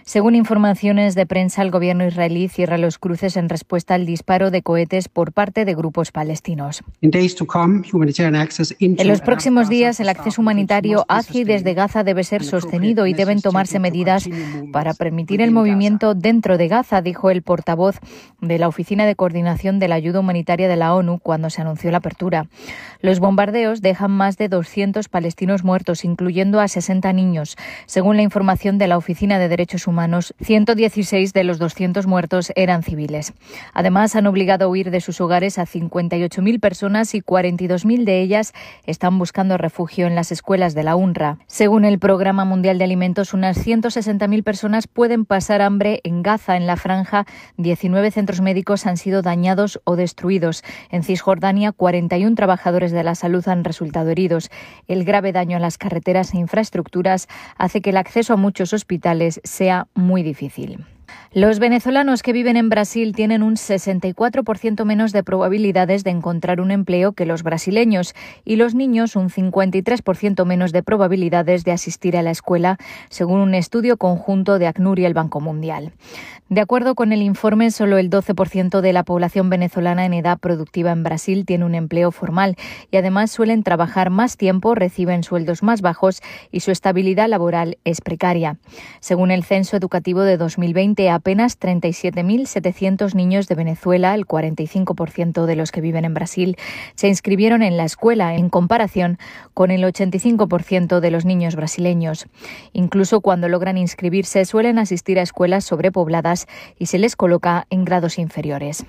Según 0.10 0.34
informaciones 0.34 1.14
de 1.14 1.28
prensa, 1.28 1.62
el 1.62 1.70
gobierno 1.70 2.04
israelí 2.04 2.48
cierra 2.48 2.80
los 2.80 2.98
cruces 2.98 3.38
en 3.38 3.48
respuesta 3.48 3.94
al 3.94 4.08
disparo 4.08 4.50
de 4.50 4.64
cohetes 4.64 5.08
por 5.08 5.34
parte 5.34 5.66
de 5.66 5.76
grupos 5.76 6.12
palestinos. 6.12 6.84
En 7.00 7.12
los 9.08 9.22
próximos 9.22 9.70
días, 9.70 10.00
el 10.00 10.10
acceso 10.10 10.42
humanitario 10.42 11.06
hacia 11.08 11.42
y 11.42 11.44
desde 11.44 11.76
Gaza 11.76 12.04
debe 12.04 12.24
ser 12.24 12.44
sostenido 12.44 13.06
y 13.06 13.14
deben 13.14 13.40
tomarse 13.40 13.78
medidas 13.78 14.28
para 14.74 14.96
permitir 14.96 15.42
el 15.42 15.52
movimiento 15.52 16.16
dentro 16.16 16.58
de 16.58 16.70
Gaza, 16.70 17.04
dijo 17.04 17.30
el 17.30 17.44
portavoz 17.44 18.00
de 18.42 18.58
la 18.58 18.68
Oficina 18.68 19.06
de 19.06 19.16
Coordinación 19.16 19.78
de 19.78 19.90
la 19.90 19.96
Ayuda 19.96 20.22
Humanitaria 20.22 20.68
de 20.68 20.76
la 20.76 20.96
ONU 20.96 21.20
cuando 21.20 21.52
se 21.52 21.62
anunció 21.62 21.92
la 21.92 21.98
apertura. 21.98 22.48
Los 23.02 23.20
bombardeos 23.20 23.84
dejan 23.84 24.10
más 24.10 24.38
de 24.38 24.50
200 24.50 25.08
palestinos 25.08 25.64
muertos, 25.64 26.04
incluyendo 26.04 26.60
a 26.60 26.68
60 26.68 27.14
niños, 27.14 27.58
según 27.86 28.18
la 28.18 28.24
información 28.24 28.80
de 28.80 28.88
la 28.88 28.98
Oficina 28.98 29.38
de 29.38 29.50
Derechos 29.50 29.86
Humanos 29.86 29.99
116 30.40 31.34
de 31.34 31.44
los 31.44 31.60
200 31.60 32.08
muertos 32.08 32.52
eran 32.56 32.84
civiles. 32.84 33.34
Además, 33.74 34.16
han 34.16 34.28
obligado 34.28 34.66
a 34.66 34.68
huir 34.68 34.92
de 34.92 35.02
sus 35.02 35.22
hogares 35.22 35.60
a 35.60 35.66
58.000 35.66 36.60
personas 36.60 37.16
y 37.16 37.22
42.000 37.22 38.04
de 38.06 38.22
ellas 38.22 38.54
están 38.86 39.18
buscando 39.18 39.58
refugio 39.58 40.08
en 40.08 40.16
las 40.16 40.32
escuelas 40.32 40.74
de 40.76 40.84
la 40.84 40.96
UNRWA. 40.96 41.40
Según 41.48 41.86
el 41.86 42.00
Programa 42.00 42.46
Mundial 42.46 42.78
de 42.78 42.86
Alimentos, 42.86 43.34
unas 43.34 43.58
160.000 43.66 44.44
personas 44.44 44.88
pueden 44.88 45.26
pasar 45.26 45.62
hambre 45.62 46.02
en 46.04 46.24
Gaza. 46.24 46.58
En 46.58 46.68
la 46.68 46.78
franja, 46.78 47.26
19 47.58 48.12
centros 48.12 48.42
médicos 48.42 48.86
han 48.86 48.98
sido 48.98 49.22
dañados 49.22 49.82
o 49.84 49.96
destruidos. 49.96 50.64
En 50.90 51.04
Cisjordania, 51.04 51.72
41 51.72 52.36
trabajadores 52.36 52.92
de 52.92 53.04
la 53.04 53.16
salud 53.16 53.48
han 53.48 53.64
resultado 53.64 54.10
heridos. 54.10 54.50
El 54.88 55.04
grave 55.04 55.32
daño 55.32 55.58
a 55.58 55.60
las 55.60 55.78
carreteras 55.78 56.34
e 56.34 56.38
infraestructuras 56.38 57.28
hace 57.58 57.82
que 57.82 57.90
el 57.90 57.98
acceso 57.98 58.34
a 58.34 58.38
muchos 58.38 58.74
hospitales 58.74 59.42
sea 59.44 59.88
muy 59.96 60.24
difícil. 60.24 60.86
Los 61.32 61.60
venezolanos 61.60 62.24
que 62.24 62.34
viven 62.34 62.58
en 62.58 62.70
Brasil 62.70 63.14
tienen 63.14 63.44
un 63.44 63.56
64% 63.56 64.84
menos 64.84 65.12
de 65.12 65.24
probabilidades 65.24 66.04
de 66.04 66.10
encontrar 66.10 66.60
un 66.60 66.72
empleo 66.72 67.14
que 67.14 67.26
los 67.26 67.44
brasileños 67.44 68.16
y 68.46 68.56
los 68.56 68.74
niños 68.74 69.16
un 69.16 69.30
53% 69.30 70.46
menos 70.46 70.72
de 70.72 70.82
probabilidades 70.82 71.64
de 71.64 71.72
asistir 71.72 72.18
a 72.18 72.24
la 72.24 72.32
escuela, 72.32 72.78
según 73.10 73.42
un 73.42 73.54
estudio 73.54 73.98
conjunto 73.98 74.58
de 74.58 74.68
ACNUR 74.68 75.00
y 75.00 75.06
el 75.06 75.14
Banco 75.14 75.40
Mundial. 75.40 75.94
De 76.50 76.62
acuerdo 76.62 76.96
con 76.96 77.14
el 77.14 77.22
informe, 77.22 77.70
solo 77.70 78.00
el 78.00 78.10
12% 78.10 78.82
de 78.82 78.92
la 78.92 79.04
población 79.04 79.52
venezolana 79.52 80.06
en 80.06 80.16
edad 80.16 80.40
productiva 80.40 80.90
en 80.90 81.04
Brasil 81.04 81.46
tiene 81.46 81.64
un 81.64 81.76
empleo 81.76 82.12
formal 82.12 82.56
y 82.90 82.98
además 82.98 83.30
suelen 83.30 83.62
trabajar 83.62 84.10
más 84.10 84.36
tiempo, 84.36 84.74
reciben 84.74 85.22
sueldos 85.22 85.62
más 85.62 85.82
bajos 85.82 86.22
y 86.52 86.62
su 86.62 86.72
estabilidad 86.72 87.28
laboral 87.28 87.78
es 87.84 88.02
precaria. 88.02 88.58
Según 89.00 89.30
el 89.30 89.44
Censo 89.44 89.78
Educativo 89.78 90.22
de 90.22 90.38
2020, 90.38 91.09
apenas 91.10 91.60
37.700 91.60 93.14
niños 93.16 93.48
de 93.48 93.56
Venezuela, 93.56 94.14
el 94.16 94.26
45% 94.26 95.46
de 95.46 95.56
los 95.56 95.72
que 95.72 95.82
viven 95.82 96.06
en 96.06 96.14
Brasil, 96.14 96.58
se 96.96 97.08
inscribieron 97.08 97.64
en 97.64 97.78
la 97.78 97.86
escuela 97.86 98.36
en 98.36 98.50
comparación 98.50 99.18
con 99.54 99.72
el 99.72 99.84
85% 99.84 101.00
de 101.00 101.12
los 101.12 101.26
niños 101.26 101.56
brasileños. 101.56 102.28
Incluso 102.74 103.22
cuando 103.22 103.50
logran 103.50 103.78
inscribirse 103.78 104.46
suelen 104.46 104.80
asistir 104.80 105.20
a 105.20 105.24
escuelas 105.24 105.66
sobrepobladas 105.66 106.48
y 106.78 106.88
se 106.88 107.00
les 107.00 107.16
coloca 107.16 107.66
en 107.70 107.86
grados 107.86 108.20
inferiores. 108.20 108.86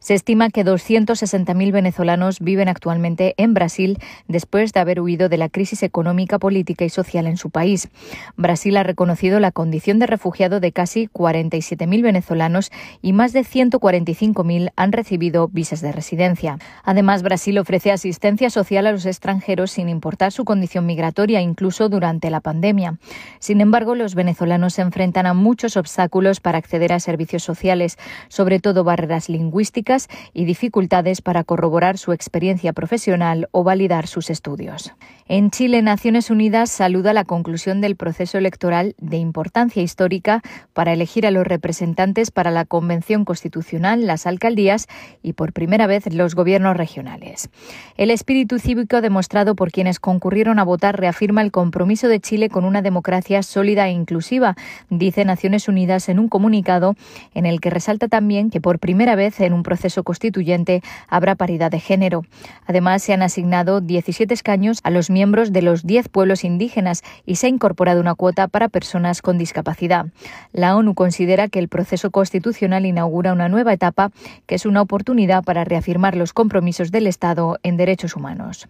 Se 0.00 0.14
estima 0.14 0.50
que 0.50 0.64
260.000 0.64 1.72
venezolanos 1.72 2.40
viven 2.40 2.68
actualmente 2.68 3.34
en 3.36 3.54
Brasil 3.54 3.98
después 4.28 4.72
de 4.72 4.80
haber 4.80 5.00
huido 5.00 5.28
de 5.28 5.38
la 5.38 5.48
crisis 5.48 5.82
económica, 5.82 6.38
política 6.38 6.84
y 6.84 6.90
social 6.90 7.26
en 7.26 7.36
su 7.36 7.50
país. 7.50 7.88
Brasil 8.36 8.76
ha 8.76 8.82
reconocido 8.82 9.40
la 9.40 9.52
condición 9.52 9.98
de 9.98 10.06
refugiado 10.06 10.60
de 10.60 10.72
casi 10.72 11.08
47.000 11.56 12.02
venezolanos 12.02 12.70
y 13.02 13.12
más 13.12 13.32
de 13.32 13.40
145.000 13.40 14.72
han 14.76 14.92
recibido 14.92 15.48
visas 15.48 15.80
de 15.80 15.92
residencia. 15.92 16.58
Además, 16.84 17.22
Brasil 17.22 17.58
ofrece 17.58 17.92
asistencia 17.92 18.50
social 18.50 18.86
a 18.86 18.92
los 18.92 19.06
extranjeros 19.06 19.70
sin 19.70 19.88
importar 19.88 20.32
su 20.32 20.44
condición 20.44 20.86
migratoria, 20.86 21.40
incluso 21.40 21.88
durante 21.88 22.30
la 22.30 22.40
pandemia. 22.40 22.98
Sin 23.38 23.60
embargo, 23.60 23.94
los 23.94 24.14
venezolanos 24.14 24.74
se 24.74 24.82
enfrentan 24.82 25.26
a 25.26 25.34
muchos 25.34 25.76
obstáculos 25.76 26.40
para 26.40 26.58
acceder 26.58 26.92
a 26.92 27.00
servicios 27.00 27.42
sociales, 27.42 27.98
sobre 28.28 28.60
todo 28.60 28.84
barreras 28.84 29.28
lingüísticas 29.28 30.08
y 30.32 30.44
dificultades 30.44 31.22
para 31.22 31.44
corroborar 31.44 31.98
su 31.98 32.12
experiencia 32.12 32.72
profesional 32.72 33.48
o 33.52 33.64
validar 33.64 34.06
sus 34.06 34.30
estudios. 34.30 34.92
En 35.28 35.50
Chile, 35.50 35.82
Naciones 35.82 36.30
Unidas 36.30 36.70
saluda 36.70 37.12
la 37.12 37.24
conclusión 37.24 37.80
del 37.80 37.96
proceso 37.96 38.38
electoral 38.38 38.94
de 38.98 39.16
importancia 39.16 39.82
histórica 39.82 40.42
para 40.72 40.92
elegir 40.92 41.26
a 41.26 41.30
los 41.36 41.46
representantes 41.46 42.30
para 42.30 42.50
la 42.50 42.64
Convención 42.64 43.24
Constitucional, 43.26 44.06
las 44.06 44.26
alcaldías 44.26 44.86
y 45.22 45.34
por 45.34 45.52
primera 45.52 45.86
vez 45.86 46.12
los 46.12 46.34
gobiernos 46.34 46.76
regionales. 46.76 47.50
El 47.96 48.10
espíritu 48.10 48.58
cívico 48.58 49.00
demostrado 49.02 49.54
por 49.54 49.70
quienes 49.70 50.00
concurrieron 50.00 50.58
a 50.58 50.64
votar 50.64 50.98
reafirma 50.98 51.42
el 51.42 51.52
compromiso 51.52 52.08
de 52.08 52.20
Chile 52.20 52.48
con 52.48 52.64
una 52.64 52.80
democracia 52.80 53.42
sólida 53.42 53.86
e 53.86 53.92
inclusiva, 53.92 54.56
dice 54.88 55.26
Naciones 55.26 55.68
Unidas 55.68 56.08
en 56.08 56.18
un 56.18 56.28
comunicado 56.28 56.96
en 57.34 57.44
el 57.44 57.60
que 57.60 57.68
resalta 57.68 58.08
también 58.08 58.50
que 58.50 58.62
por 58.62 58.78
primera 58.78 59.14
vez 59.14 59.38
en 59.40 59.52
un 59.52 59.62
proceso 59.62 60.04
constituyente 60.04 60.82
habrá 61.08 61.34
paridad 61.34 61.70
de 61.70 61.80
género. 61.80 62.22
Además, 62.66 63.02
se 63.02 63.12
han 63.12 63.22
asignado 63.22 63.82
17 63.82 64.32
escaños 64.32 64.80
a 64.84 64.90
los 64.90 65.10
miembros 65.10 65.52
de 65.52 65.60
los 65.60 65.86
10 65.86 66.08
pueblos 66.08 66.44
indígenas 66.44 67.02
y 67.26 67.36
se 67.36 67.46
ha 67.46 67.50
incorporado 67.50 68.00
una 68.00 68.14
cuota 68.14 68.48
para 68.48 68.68
personas 68.68 69.20
con 69.20 69.36
discapacidad. 69.36 70.06
La 70.52 70.76
ONU 70.76 70.94
considera 70.94 71.25
que 71.50 71.58
el 71.58 71.68
proceso 71.68 72.10
constitucional 72.10 72.86
inaugura 72.86 73.32
una 73.32 73.48
nueva 73.48 73.72
etapa 73.72 74.10
que 74.46 74.54
es 74.54 74.64
una 74.64 74.80
oportunidad 74.80 75.42
para 75.44 75.64
reafirmar 75.64 76.16
los 76.16 76.32
compromisos 76.32 76.90
del 76.92 77.06
Estado 77.06 77.58
en 77.62 77.76
derechos 77.76 78.16
humanos. 78.16 78.68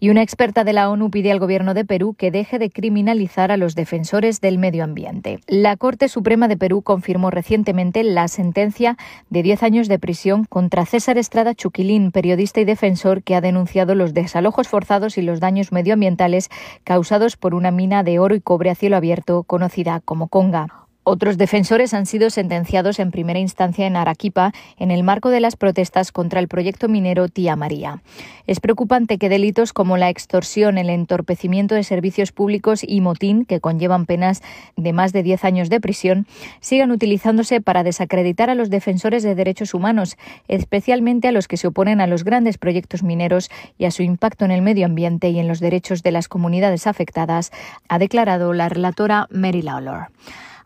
Y 0.00 0.10
una 0.10 0.22
experta 0.22 0.64
de 0.64 0.72
la 0.72 0.90
ONU 0.90 1.10
pide 1.10 1.30
al 1.30 1.38
gobierno 1.38 1.74
de 1.74 1.84
Perú 1.84 2.14
que 2.18 2.30
deje 2.30 2.58
de 2.58 2.70
criminalizar 2.70 3.52
a 3.52 3.56
los 3.56 3.74
defensores 3.74 4.40
del 4.40 4.58
medio 4.58 4.82
ambiente. 4.82 5.38
La 5.46 5.76
Corte 5.76 6.08
Suprema 6.08 6.48
de 6.48 6.56
Perú 6.56 6.82
confirmó 6.82 7.30
recientemente 7.30 8.02
la 8.02 8.26
sentencia 8.26 8.96
de 9.28 9.42
10 9.42 9.62
años 9.62 9.88
de 9.88 9.98
prisión 9.98 10.44
contra 10.44 10.86
César 10.86 11.18
Estrada 11.18 11.54
Chuquilín, 11.54 12.10
periodista 12.10 12.60
y 12.60 12.64
defensor 12.64 13.22
que 13.22 13.34
ha 13.34 13.40
denunciado 13.40 13.94
los 13.94 14.14
desalojos 14.14 14.68
forzados 14.68 15.18
y 15.18 15.22
los 15.22 15.38
daños 15.38 15.70
medioambientales 15.70 16.48
causados 16.82 17.36
por 17.36 17.54
una 17.54 17.70
mina 17.70 18.02
de 18.02 18.18
oro 18.18 18.34
y 18.34 18.40
cobre 18.40 18.70
a 18.70 18.74
cielo 18.74 18.96
abierto 18.96 19.44
conocida 19.44 20.00
como 20.00 20.28
Conga. 20.28 20.89
Otros 21.02 21.38
defensores 21.38 21.94
han 21.94 22.04
sido 22.04 22.28
sentenciados 22.28 22.98
en 22.98 23.10
primera 23.10 23.38
instancia 23.38 23.86
en 23.86 23.96
Arequipa 23.96 24.52
en 24.78 24.90
el 24.90 25.02
marco 25.02 25.30
de 25.30 25.40
las 25.40 25.56
protestas 25.56 26.12
contra 26.12 26.40
el 26.40 26.48
proyecto 26.48 26.88
minero 26.88 27.28
Tía 27.28 27.56
María. 27.56 28.02
Es 28.46 28.60
preocupante 28.60 29.16
que 29.16 29.30
delitos 29.30 29.72
como 29.72 29.96
la 29.96 30.10
extorsión, 30.10 30.76
el 30.76 30.90
entorpecimiento 30.90 31.74
de 31.74 31.84
servicios 31.84 32.32
públicos 32.32 32.82
y 32.86 33.00
motín, 33.00 33.46
que 33.46 33.60
conllevan 33.60 34.04
penas 34.04 34.42
de 34.76 34.92
más 34.92 35.14
de 35.14 35.22
10 35.22 35.44
años 35.44 35.70
de 35.70 35.80
prisión, 35.80 36.26
sigan 36.60 36.90
utilizándose 36.90 37.62
para 37.62 37.82
desacreditar 37.82 38.50
a 38.50 38.54
los 38.54 38.68
defensores 38.68 39.22
de 39.22 39.34
derechos 39.34 39.72
humanos, 39.72 40.18
especialmente 40.48 41.28
a 41.28 41.32
los 41.32 41.48
que 41.48 41.56
se 41.56 41.68
oponen 41.68 42.02
a 42.02 42.06
los 42.06 42.24
grandes 42.24 42.58
proyectos 42.58 43.02
mineros 43.02 43.50
y 43.78 43.86
a 43.86 43.90
su 43.90 44.02
impacto 44.02 44.44
en 44.44 44.50
el 44.50 44.60
medio 44.60 44.84
ambiente 44.84 45.30
y 45.30 45.38
en 45.38 45.48
los 45.48 45.60
derechos 45.60 46.02
de 46.02 46.12
las 46.12 46.28
comunidades 46.28 46.86
afectadas, 46.86 47.52
ha 47.88 47.98
declarado 47.98 48.52
la 48.52 48.68
relatora 48.68 49.28
Mary 49.30 49.62
Lawlor. 49.62 50.08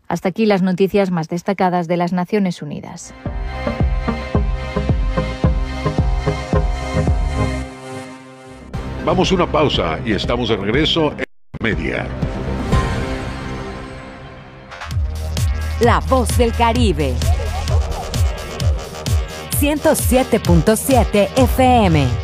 Hasta 0.08 0.28
aquí 0.28 0.46
las 0.46 0.62
noticias 0.62 1.10
más 1.10 1.28
destacadas 1.28 1.88
de 1.88 1.96
las 1.96 2.12
Naciones 2.12 2.62
Unidas. 2.62 3.14
Vamos 9.04 9.30
a 9.30 9.34
una 9.34 9.50
pausa 9.50 9.98
y 10.04 10.12
estamos 10.12 10.48
de 10.48 10.56
regreso 10.56 11.12
en 11.12 11.24
media. 11.60 12.06
La 15.80 16.00
voz 16.00 16.38
del 16.38 16.52
Caribe. 16.54 17.14
107.7 19.60 21.28
FM. 21.36 22.23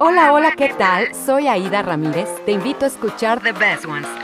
Hola, 0.00 0.32
hola, 0.32 0.52
¿qué 0.56 0.74
tal? 0.76 1.14
Soy 1.14 1.48
Aida 1.48 1.82
Ramírez. 1.82 2.28
Te 2.44 2.52
invito 2.52 2.84
a 2.84 2.88
escuchar 2.88 3.40
The 3.40 3.52
Best 3.52 3.86
Ones. 3.86 4.23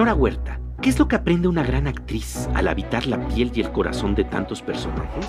Nora 0.00 0.14
Huerta, 0.14 0.58
¿qué 0.80 0.88
es 0.88 0.98
lo 0.98 1.08
que 1.08 1.16
aprende 1.16 1.46
una 1.46 1.62
gran 1.62 1.86
actriz 1.86 2.48
al 2.54 2.68
habitar 2.68 3.06
la 3.06 3.28
piel 3.28 3.52
y 3.54 3.60
el 3.60 3.70
corazón 3.70 4.14
de 4.14 4.24
tantos 4.24 4.62
personajes? 4.62 5.26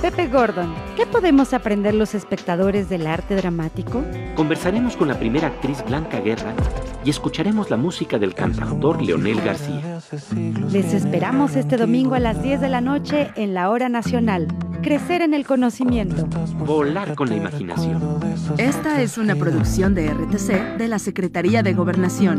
Pepe 0.00 0.28
Gordon, 0.28 0.74
¿qué 0.96 1.04
podemos 1.04 1.52
aprender 1.52 1.92
los 1.92 2.14
espectadores 2.14 2.88
del 2.88 3.06
arte 3.06 3.36
dramático? 3.36 4.02
Conversaremos 4.34 4.96
con 4.96 5.08
la 5.08 5.18
primera 5.18 5.48
actriz 5.48 5.84
Blanca 5.86 6.20
Guerra 6.20 6.54
y 7.04 7.10
escucharemos 7.10 7.68
la 7.68 7.76
música 7.76 8.18
del 8.18 8.32
cantautor 8.32 9.02
Leonel 9.02 9.38
García. 9.42 10.00
Les 10.72 10.94
esperamos 10.94 11.54
este 11.54 11.76
domingo 11.76 12.14
a 12.14 12.18
las 12.18 12.42
10 12.42 12.62
de 12.62 12.70
la 12.70 12.80
noche 12.80 13.32
en 13.36 13.52
la 13.52 13.68
Hora 13.68 13.90
Nacional. 13.90 14.48
Crecer 14.80 15.20
en 15.20 15.34
el 15.34 15.44
conocimiento. 15.44 16.26
Volar 16.64 17.14
con 17.16 17.28
la 17.28 17.36
imaginación. 17.36 18.00
Esta 18.56 19.02
es 19.02 19.18
una 19.18 19.34
producción 19.34 19.94
de 19.94 20.08
RTC 20.08 20.78
de 20.78 20.88
la 20.88 20.98
Secretaría 20.98 21.62
de 21.62 21.74
Gobernación. 21.74 22.38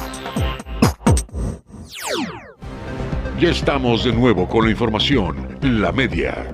Ya 3.41 3.49
estamos 3.49 4.03
de 4.03 4.13
nuevo 4.13 4.47
con 4.47 4.65
la 4.65 4.69
información. 4.69 5.57
La 5.63 5.91
media. 5.91 6.45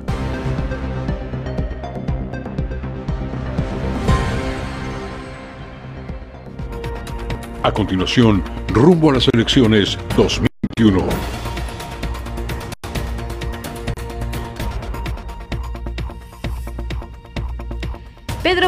A 7.61 7.73
continuación, 7.73 8.41
rumbo 8.69 9.09
a 9.09 9.15
las 9.15 9.27
elecciones 9.33 9.97
2021. 10.15 11.36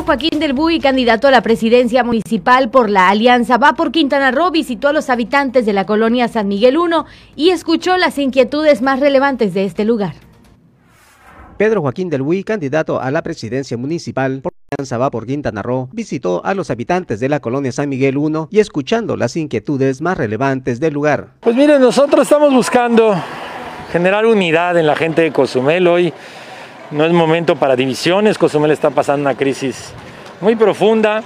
Joaquín 0.10 0.40
del 0.40 0.54
Buy, 0.54 0.80
candidato 0.80 1.28
a 1.28 1.32
la 1.32 1.44
presidencia 1.44 2.04
municipal 2.04 2.72
por 2.72 2.90
la 2.90 3.10
Alianza 3.10 3.60
Va 3.60 3.74
por 3.74 3.92
Quintana 3.92 4.32
Roo, 4.32 4.50
visitó 4.50 4.88
a 4.88 4.92
los 4.92 5.08
habitantes 5.12 5.68
de 5.68 5.74
la 5.74 5.86
colonia 5.86 6.28
San 6.28 6.48
Miguel 6.48 6.78
I 6.78 7.04
y 7.36 7.50
escuchó 7.52 7.96
las 7.96 8.18
inquietudes 8.18 8.82
más 8.82 9.00
relevantes 9.00 9.54
de 9.54 9.66
este 9.66 9.86
lugar. 9.86 10.16
Pedro 11.58 11.82
Joaquín 11.82 12.10
del 12.10 12.24
Buy, 12.24 12.44
candidato 12.44 13.00
a 13.00 13.12
la 13.12 13.22
presidencia 13.22 13.78
municipal 13.78 14.42
por 14.42 14.52
la 14.52 14.78
Alianza 14.80 14.98
Va 14.98 15.12
por 15.12 15.28
Quintana 15.28 15.62
Roo, 15.62 15.90
visitó 15.94 16.44
a 16.44 16.56
los 16.56 16.72
habitantes 16.72 17.20
de 17.20 17.30
la 17.30 17.40
colonia 17.40 17.72
San 17.72 17.88
Miguel 17.88 18.18
I 18.18 18.48
y 18.50 18.60
escuchando 18.62 19.16
las 19.16 19.38
inquietudes 19.38 20.02
más 20.02 20.18
relevantes 20.18 20.80
del 20.80 20.96
lugar. 20.96 21.34
Pues 21.42 21.56
miren, 21.56 21.80
nosotros 21.80 22.24
estamos 22.24 22.52
buscando 22.52 23.14
generar 23.92 24.26
unidad 24.26 24.76
en 24.76 24.88
la 24.88 24.96
gente 24.96 25.22
de 25.22 25.32
Cozumel 25.32 25.88
hoy. 25.88 26.12
No 26.92 27.06
es 27.06 27.12
momento 27.12 27.56
para 27.56 27.76
divisiones, 27.76 28.40
Cozumel 28.40 28.72
está 28.72 28.90
pasando 28.90 29.22
una 29.30 29.38
crisis 29.38 29.94
muy 30.42 30.56
profunda 30.56 31.22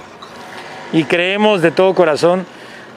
y 0.92 1.04
creemos 1.04 1.62
de 1.62 1.70
todo 1.70 1.94
corazón 1.94 2.44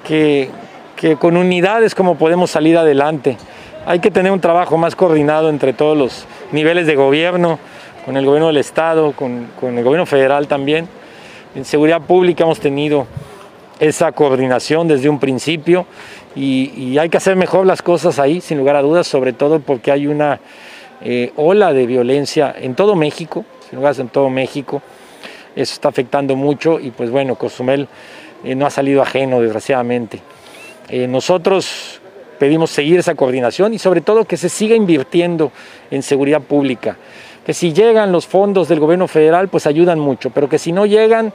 que, 0.06 0.50
que 0.98 1.16
con 1.16 1.38
unidad 1.38 1.82
es 1.86 1.96
como 1.96 2.18
podemos 2.18 2.52
salir 2.52 2.78
adelante. 2.78 3.38
Hay 3.86 4.00
que 4.02 4.12
tener 4.12 4.34
un 4.34 4.42
trabajo 4.42 4.78
más 4.78 4.98
coordinado 4.98 5.50
entre 5.50 5.72
todos 5.72 5.98
los 5.98 6.26
niveles 6.52 6.88
de 6.88 6.98
gobierno, 6.98 7.58
con 8.06 8.18
el 8.18 8.26
gobierno 8.26 8.48
del 8.48 8.58
Estado, 8.58 9.14
con, 9.14 9.48
con 9.58 9.78
el 9.78 9.84
gobierno 9.86 10.06
federal 10.06 10.50
también. 10.50 10.90
En 11.56 11.64
seguridad 11.64 12.02
pública 12.02 12.44
hemos 12.44 12.60
tenido 12.60 13.08
esa 13.80 14.12
coordinación 14.12 14.90
desde 14.90 15.08
un 15.08 15.20
principio 15.20 15.86
y, 16.36 16.74
y, 16.76 16.98
hay 16.98 17.08
que 17.08 17.16
hacer 17.16 17.38
mejor 17.38 17.66
las 17.66 17.82
cosas 17.82 18.20
ahí, 18.20 18.42
sin 18.42 18.58
lugar 18.58 18.76
a 18.76 18.82
dudas, 18.82 19.08
sobre 19.08 19.32
todo 19.32 19.60
porque 19.62 19.92
hay 19.92 20.08
una 20.08 20.42
eh, 21.02 21.32
ola 21.36 21.74
de 21.74 21.86
violencia 21.86 22.54
en 22.58 22.76
todo 22.76 22.96
México, 22.96 23.46
sin 23.70 23.78
lugar 23.78 23.96
en 24.00 24.10
todo 24.10 24.30
México. 24.30 24.82
Eso 25.56 25.74
está 25.74 25.90
afectando 25.90 26.36
mucho 26.36 26.80
y 26.80 26.92
pues 26.92 27.10
bueno, 27.10 27.36
Cozumel 27.36 27.88
eh, 28.44 28.56
no 28.56 28.66
ha 28.66 28.70
salido 28.70 29.02
ajeno, 29.02 29.42
desgraciadamente. 29.42 30.20
Eh, 30.90 31.08
nosotros 31.08 32.00
pedimos 32.40 32.70
seguir 32.70 33.00
esa 33.00 33.16
coordinación 33.16 33.74
y 33.74 33.80
sobre 33.80 34.02
todo 34.02 34.26
que 34.26 34.38
se 34.38 34.50
siga 34.50 34.76
invirtiendo 34.76 35.52
en 35.92 36.04
seguridad 36.04 36.42
pública. 36.42 36.98
Que 37.46 37.54
si 37.54 37.74
llegan 37.74 38.12
los 38.12 38.28
fondos 38.28 38.68
del 38.68 38.80
gobierno 38.80 39.08
federal, 39.08 39.48
pues 39.48 39.68
ayudan 39.68 40.00
mucho, 40.00 40.30
pero 40.30 40.50
que 40.50 40.60
si 40.60 40.72
no 40.72 40.86
llegan, 40.86 41.34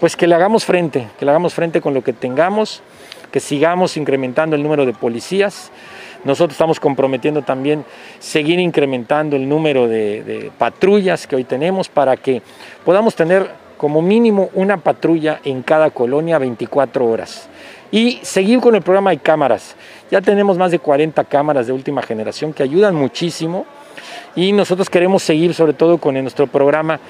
pues 0.00 0.16
que 0.16 0.26
le 0.26 0.34
hagamos 0.34 0.64
frente, 0.64 1.08
que 1.18 1.24
le 1.24 1.30
hagamos 1.30 1.54
frente 1.54 1.80
con 1.80 1.94
lo 1.94 2.02
que 2.02 2.12
tengamos, 2.12 2.82
que 3.30 3.40
sigamos 3.40 3.96
incrementando 3.96 4.56
el 4.56 4.62
número 4.62 4.86
de 4.86 4.92
policías. 4.92 5.70
Nosotros 6.24 6.54
estamos 6.54 6.78
comprometiendo 6.78 7.42
también 7.42 7.84
seguir 8.18 8.58
incrementando 8.58 9.36
el 9.36 9.48
número 9.48 9.88
de, 9.88 10.22
de 10.22 10.50
patrullas 10.56 11.26
que 11.26 11.36
hoy 11.36 11.44
tenemos 11.44 11.88
para 11.88 12.16
que 12.16 12.42
podamos 12.84 13.14
tener 13.14 13.50
como 13.76 14.00
mínimo 14.00 14.48
una 14.54 14.76
patrulla 14.76 15.40
en 15.42 15.62
cada 15.62 15.90
colonia 15.90 16.38
24 16.38 17.04
horas. 17.04 17.48
Y 17.90 18.20
seguir 18.22 18.60
con 18.60 18.76
el 18.76 18.82
programa 18.82 19.10
de 19.10 19.18
cámaras. 19.18 19.74
Ya 20.10 20.20
tenemos 20.20 20.56
más 20.56 20.70
de 20.70 20.78
40 20.78 21.24
cámaras 21.24 21.66
de 21.66 21.72
última 21.72 22.00
generación 22.00 22.52
que 22.52 22.62
ayudan 22.62 22.94
muchísimo 22.94 23.66
y 24.34 24.52
nosotros 24.52 24.88
queremos 24.88 25.22
seguir 25.22 25.54
sobre 25.54 25.72
todo 25.72 25.98
con 25.98 26.14
nuestro 26.14 26.46
programa 26.46 27.00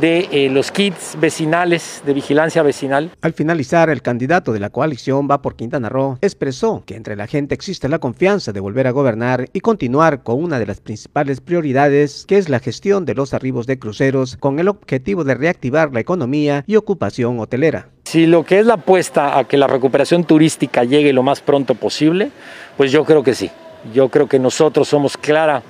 de 0.00 0.28
eh, 0.30 0.48
los 0.50 0.70
kits 0.70 1.16
vecinales, 1.18 2.02
de 2.04 2.12
vigilancia 2.12 2.62
vecinal. 2.62 3.10
Al 3.20 3.32
finalizar, 3.32 3.90
el 3.90 4.02
candidato 4.02 4.52
de 4.52 4.60
la 4.60 4.70
coalición 4.70 5.28
va 5.30 5.42
por 5.42 5.56
Quintana 5.56 5.88
Roo 5.88 6.18
expresó 6.20 6.82
que 6.86 6.94
entre 6.94 7.16
la 7.16 7.26
gente 7.26 7.54
existe 7.54 7.88
la 7.88 7.98
confianza 7.98 8.52
de 8.52 8.60
volver 8.60 8.86
a 8.86 8.92
gobernar 8.92 9.48
y 9.52 9.60
continuar 9.60 10.22
con 10.22 10.42
una 10.42 10.58
de 10.58 10.66
las 10.66 10.80
principales 10.80 11.40
prioridades, 11.40 12.24
que 12.26 12.38
es 12.38 12.48
la 12.48 12.60
gestión 12.60 13.04
de 13.04 13.14
los 13.14 13.34
arribos 13.34 13.66
de 13.66 13.78
cruceros, 13.78 14.36
con 14.36 14.58
el 14.58 14.68
objetivo 14.68 15.24
de 15.24 15.34
reactivar 15.34 15.92
la 15.92 16.00
economía 16.00 16.64
y 16.66 16.76
ocupación 16.76 17.40
hotelera. 17.40 17.88
Si 18.04 18.26
lo 18.26 18.44
que 18.44 18.60
es 18.60 18.66
la 18.66 18.74
apuesta 18.74 19.38
a 19.38 19.44
que 19.44 19.56
la 19.56 19.66
recuperación 19.66 20.24
turística 20.24 20.84
llegue 20.84 21.12
lo 21.12 21.22
más 21.22 21.40
pronto 21.40 21.74
posible, 21.74 22.30
pues 22.76 22.90
yo 22.90 23.04
creo 23.04 23.22
que 23.22 23.34
sí. 23.34 23.50
Yo 23.92 24.08
creo 24.08 24.28
que 24.28 24.38
nosotros 24.38 24.88
somos 24.88 25.16
clara 25.16 25.62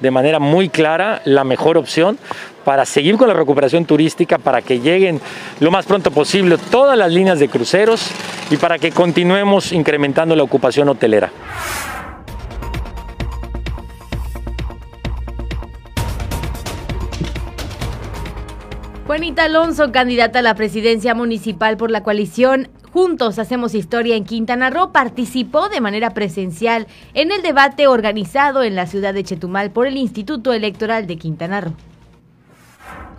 de 0.00 0.10
manera 0.10 0.38
muy 0.38 0.68
clara 0.68 1.22
la 1.24 1.44
mejor 1.44 1.78
opción 1.78 2.18
para 2.64 2.84
seguir 2.84 3.16
con 3.16 3.28
la 3.28 3.34
recuperación 3.34 3.84
turística, 3.84 4.38
para 4.38 4.62
que 4.62 4.80
lleguen 4.80 5.20
lo 5.60 5.70
más 5.70 5.86
pronto 5.86 6.10
posible 6.10 6.56
todas 6.70 6.96
las 6.96 7.12
líneas 7.12 7.38
de 7.38 7.48
cruceros 7.48 8.10
y 8.50 8.56
para 8.56 8.78
que 8.78 8.90
continuemos 8.90 9.72
incrementando 9.72 10.34
la 10.34 10.42
ocupación 10.42 10.88
hotelera. 10.88 11.30
Juanita 19.06 19.44
Alonso, 19.44 19.92
candidata 19.92 20.38
a 20.38 20.42
la 20.42 20.54
presidencia 20.54 21.14
municipal 21.14 21.76
por 21.76 21.90
la 21.90 22.02
coalición 22.02 22.68
Juntos 22.94 23.40
Hacemos 23.40 23.74
Historia 23.74 24.14
en 24.14 24.24
Quintana 24.24 24.70
Roo, 24.70 24.92
participó 24.92 25.68
de 25.68 25.80
manera 25.80 26.10
presencial 26.10 26.86
en 27.12 27.32
el 27.32 27.42
debate 27.42 27.88
organizado 27.88 28.62
en 28.62 28.76
la 28.76 28.86
ciudad 28.86 29.12
de 29.12 29.24
Chetumal 29.24 29.72
por 29.72 29.88
el 29.88 29.96
Instituto 29.96 30.52
Electoral 30.52 31.08
de 31.08 31.16
Quintana 31.16 31.60
Roo. 31.60 31.72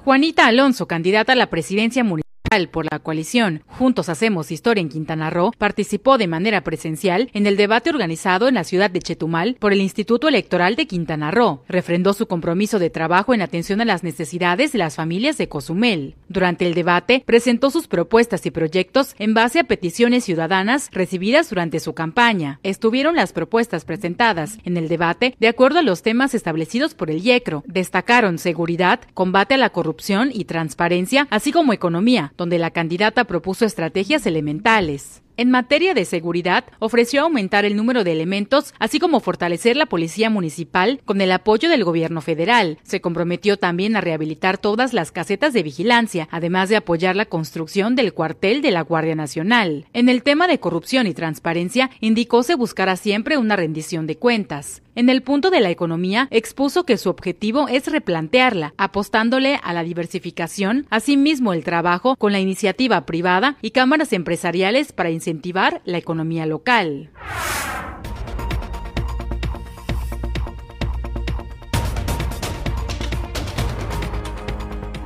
Juanita 0.05 0.47
Alonso, 0.47 0.87
candidata 0.87 1.33
a 1.33 1.35
la 1.35 1.47
presidencia 1.47 2.05
municipal 2.05 2.24
por 2.71 2.87
la 2.89 2.99
coalición 2.99 3.63
Juntos 3.67 4.07
Hacemos 4.07 4.49
Historia 4.49 4.79
en 4.79 4.87
Quintana 4.87 5.29
Roo 5.29 5.51
participó 5.57 6.17
de 6.17 6.27
manera 6.27 6.61
presencial 6.61 7.29
en 7.33 7.47
el 7.47 7.57
debate 7.57 7.89
organizado 7.89 8.47
en 8.47 8.53
la 8.53 8.63
ciudad 8.63 8.89
de 8.89 9.01
Chetumal 9.01 9.57
por 9.59 9.73
el 9.73 9.81
Instituto 9.81 10.29
Electoral 10.29 10.77
de 10.77 10.87
Quintana 10.87 11.31
Roo. 11.31 11.63
Refrendó 11.67 12.13
su 12.13 12.27
compromiso 12.27 12.79
de 12.79 12.89
trabajo 12.89 13.33
en 13.33 13.41
atención 13.41 13.81
a 13.81 13.85
las 13.85 14.03
necesidades 14.03 14.71
de 14.71 14.77
las 14.77 14.95
familias 14.95 15.37
de 15.37 15.49
Cozumel. 15.49 16.15
Durante 16.29 16.65
el 16.65 16.75
debate, 16.75 17.23
presentó 17.25 17.71
sus 17.71 17.87
propuestas 17.87 18.45
y 18.45 18.51
proyectos 18.51 19.15
en 19.19 19.33
base 19.33 19.59
a 19.59 19.65
peticiones 19.65 20.23
ciudadanas 20.23 20.89
recibidas 20.93 21.49
durante 21.49 21.81
su 21.81 21.93
campaña. 21.93 22.61
Estuvieron 22.63 23.17
las 23.17 23.33
propuestas 23.33 23.83
presentadas 23.83 24.59
en 24.63 24.77
el 24.77 24.87
debate 24.87 25.35
de 25.41 25.49
acuerdo 25.49 25.79
a 25.79 25.83
los 25.83 26.03
temas 26.03 26.33
establecidos 26.33 26.93
por 26.93 27.11
el 27.11 27.25
IECRO. 27.25 27.63
Destacaron 27.67 28.37
seguridad, 28.37 29.01
combate 29.13 29.55
a 29.55 29.57
la 29.57 29.71
corrupción 29.71 30.29
y 30.33 30.45
transparencia, 30.45 31.27
así 31.31 31.51
como 31.51 31.73
economía, 31.73 32.31
donde 32.37 32.44
la 32.49 32.71
candidata 32.71 33.25
propuso 33.25 33.65
estrategias 33.65 34.25
elementales. 34.25 35.21
En 35.37 35.51
materia 35.51 35.93
de 35.93 36.05
seguridad, 36.05 36.63
ofreció 36.79 37.23
aumentar 37.23 37.65
el 37.65 37.75
número 37.75 38.05
de 38.05 38.13
elementos, 38.13 38.73
así 38.79 38.99
como 38.99 39.19
fortalecer 39.19 39.75
la 39.75 39.85
policía 39.85 40.29
municipal 40.29 41.01
con 41.03 41.19
el 41.19 41.31
apoyo 41.31 41.67
del 41.67 41.83
gobierno 41.83 42.21
federal. 42.21 42.79
Se 42.83 43.01
comprometió 43.01 43.57
también 43.57 43.97
a 43.97 44.01
rehabilitar 44.01 44.57
todas 44.57 44.93
las 44.93 45.11
casetas 45.11 45.51
de 45.51 45.63
vigilancia, 45.63 46.29
además 46.31 46.69
de 46.69 46.77
apoyar 46.77 47.17
la 47.17 47.25
construcción 47.25 47.97
del 47.97 48.13
cuartel 48.13 48.61
de 48.61 48.71
la 48.71 48.81
Guardia 48.81 49.15
Nacional. 49.15 49.87
En 49.91 50.07
el 50.07 50.23
tema 50.23 50.47
de 50.47 50.59
corrupción 50.59 51.05
y 51.05 51.13
transparencia, 51.13 51.89
indicó 51.99 52.43
se 52.43 52.55
buscará 52.55 52.95
siempre 52.95 53.37
una 53.37 53.57
rendición 53.57 54.07
de 54.07 54.15
cuentas. 54.17 54.83
En 54.97 55.09
el 55.09 55.23
punto 55.23 55.49
de 55.49 55.59
la 55.59 55.69
economía, 55.69 56.29
expuso 56.31 56.85
que 56.85 56.95
su 56.95 57.09
objetivo 57.09 57.67
es 57.67 57.91
replantearla, 57.91 58.73
apostándole 58.77 59.59
a 59.61 59.73
la 59.73 59.83
diversificación, 59.83 60.87
asimismo 60.89 61.51
el 61.51 61.65
trabajo 61.65 62.15
con 62.15 62.31
la 62.31 62.39
iniciativa 62.39 63.05
privada 63.05 63.57
y 63.61 63.71
cámaras 63.71 64.13
empresariales 64.13 64.93
para 64.93 65.09
incentivar 65.09 65.81
la 65.83 65.97
economía 65.97 66.45
local. 66.45 67.09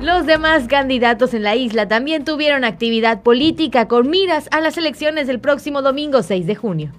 Los 0.00 0.24
demás 0.24 0.68
candidatos 0.68 1.34
en 1.34 1.42
la 1.42 1.56
isla 1.56 1.88
también 1.88 2.24
tuvieron 2.24 2.62
actividad 2.62 3.22
política 3.22 3.88
con 3.88 4.08
miras 4.08 4.46
a 4.52 4.60
las 4.60 4.78
elecciones 4.78 5.26
del 5.26 5.40
próximo 5.40 5.82
domingo 5.82 6.22
6 6.22 6.46
de 6.46 6.54
junio. 6.54 6.92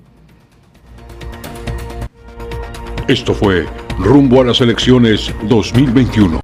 Esto 3.11 3.33
fue 3.33 3.65
Rumbo 3.99 4.39
a 4.39 4.45
las 4.45 4.61
elecciones 4.61 5.35
2021. 5.49 6.39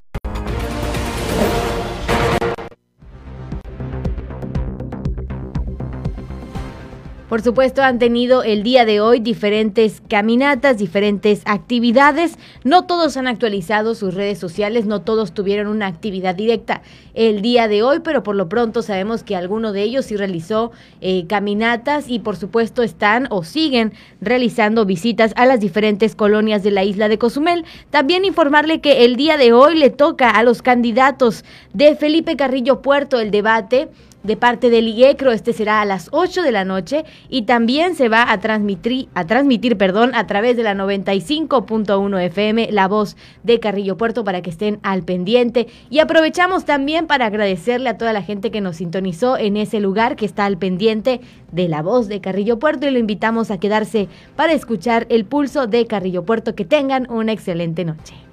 Por 7.38 7.44
supuesto, 7.44 7.84
han 7.84 8.00
tenido 8.00 8.42
el 8.42 8.64
día 8.64 8.84
de 8.84 9.00
hoy 9.00 9.20
diferentes 9.20 10.02
caminatas, 10.08 10.76
diferentes 10.76 11.42
actividades. 11.44 12.36
No 12.64 12.86
todos 12.86 13.16
han 13.16 13.28
actualizado 13.28 13.94
sus 13.94 14.14
redes 14.14 14.40
sociales, 14.40 14.86
no 14.86 15.02
todos 15.02 15.34
tuvieron 15.34 15.68
una 15.68 15.86
actividad 15.86 16.34
directa 16.34 16.82
el 17.14 17.40
día 17.40 17.68
de 17.68 17.84
hoy, 17.84 18.00
pero 18.02 18.24
por 18.24 18.34
lo 18.34 18.48
pronto 18.48 18.82
sabemos 18.82 19.22
que 19.22 19.36
alguno 19.36 19.70
de 19.72 19.82
ellos 19.82 20.06
sí 20.06 20.16
realizó 20.16 20.72
eh, 21.00 21.26
caminatas 21.28 22.08
y 22.08 22.18
por 22.18 22.34
supuesto 22.34 22.82
están 22.82 23.28
o 23.30 23.44
siguen 23.44 23.92
realizando 24.20 24.84
visitas 24.84 25.32
a 25.36 25.46
las 25.46 25.60
diferentes 25.60 26.16
colonias 26.16 26.64
de 26.64 26.72
la 26.72 26.82
isla 26.82 27.08
de 27.08 27.18
Cozumel. 27.18 27.64
También 27.90 28.24
informarle 28.24 28.80
que 28.80 29.04
el 29.04 29.14
día 29.14 29.36
de 29.36 29.52
hoy 29.52 29.78
le 29.78 29.90
toca 29.90 30.28
a 30.28 30.42
los 30.42 30.60
candidatos 30.60 31.44
de 31.72 31.94
Felipe 31.94 32.34
Carrillo 32.34 32.82
Puerto 32.82 33.20
el 33.20 33.30
debate 33.30 33.90
de 34.22 34.36
parte 34.36 34.70
del 34.70 34.88
IECRO. 34.88 35.32
Este 35.32 35.52
será 35.52 35.80
a 35.80 35.84
las 35.84 36.08
8 36.12 36.42
de 36.42 36.52
la 36.52 36.64
noche 36.64 37.04
y 37.28 37.42
también 37.42 37.94
se 37.94 38.08
va 38.08 38.30
a 38.30 38.40
transmitir, 38.40 39.08
a 39.14 39.26
transmitir 39.26 39.76
perdón, 39.76 40.14
a 40.14 40.26
través 40.26 40.56
de 40.56 40.62
la 40.62 40.74
95.1 40.74 42.20
FM, 42.22 42.68
la 42.72 42.88
voz 42.88 43.16
de 43.42 43.60
Carrillo 43.60 43.96
Puerto, 43.96 44.24
para 44.24 44.42
que 44.42 44.50
estén 44.50 44.78
al 44.82 45.02
pendiente. 45.02 45.68
Y 45.90 46.00
aprovechamos 46.00 46.64
también 46.64 47.06
para 47.06 47.26
agradecerle 47.26 47.90
a 47.90 47.98
toda 47.98 48.12
la 48.12 48.22
gente 48.22 48.50
que 48.50 48.60
nos 48.60 48.76
sintonizó 48.76 49.38
en 49.38 49.56
ese 49.56 49.80
lugar 49.80 50.16
que 50.16 50.26
está 50.26 50.44
al 50.46 50.58
pendiente 50.58 51.20
de 51.52 51.68
la 51.68 51.82
voz 51.82 52.08
de 52.08 52.20
Carrillo 52.20 52.58
Puerto 52.58 52.86
y 52.86 52.90
lo 52.90 52.98
invitamos 52.98 53.50
a 53.50 53.58
quedarse 53.58 54.08
para 54.36 54.52
escuchar 54.52 55.06
el 55.08 55.24
pulso 55.24 55.66
de 55.66 55.86
Carrillo 55.86 56.24
Puerto. 56.24 56.54
Que 56.54 56.64
tengan 56.64 57.10
una 57.10 57.32
excelente 57.32 57.84
noche. 57.84 58.27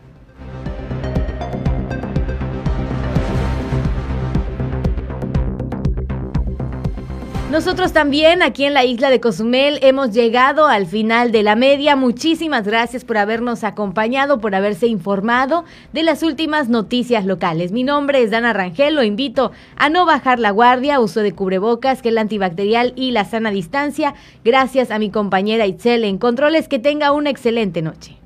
Nosotros 7.55 7.93
también 7.93 8.43
aquí 8.43 8.65
en 8.65 8.73
la 8.73 8.83
isla 8.83 9.09
de 9.09 9.21
Cozumel 9.21 9.79
hemos 9.81 10.11
llegado 10.11 10.67
al 10.67 10.87
final 10.87 11.31
de 11.31 11.41
la 11.41 11.55
media. 11.55 11.95
Muchísimas 11.95 12.65
gracias 12.65 13.05
por 13.05 13.17
habernos 13.17 13.63
acompañado, 13.63 14.41
por 14.41 14.55
haberse 14.55 14.87
informado 14.87 15.63
de 15.93 16.03
las 16.03 16.21
últimas 16.21 16.67
noticias 16.67 17.25
locales. 17.25 17.71
Mi 17.71 17.85
nombre 17.85 18.21
es 18.21 18.29
Dana 18.29 18.51
Rangel, 18.51 18.95
lo 18.95 19.03
invito 19.03 19.53
a 19.77 19.87
no 19.87 20.05
bajar 20.05 20.37
la 20.37 20.51
guardia, 20.51 20.99
uso 20.99 21.21
de 21.21 21.31
cubrebocas, 21.31 22.01
gel 22.01 22.17
antibacterial 22.17 22.91
y 22.97 23.11
la 23.11 23.23
sana 23.23 23.51
distancia. 23.51 24.15
Gracias 24.43 24.91
a 24.91 24.99
mi 24.99 25.09
compañera 25.09 25.65
Itzel 25.65 26.03
en 26.03 26.17
Controles, 26.17 26.67
que 26.67 26.79
tenga 26.79 27.13
una 27.13 27.29
excelente 27.29 27.81
noche. 27.81 28.24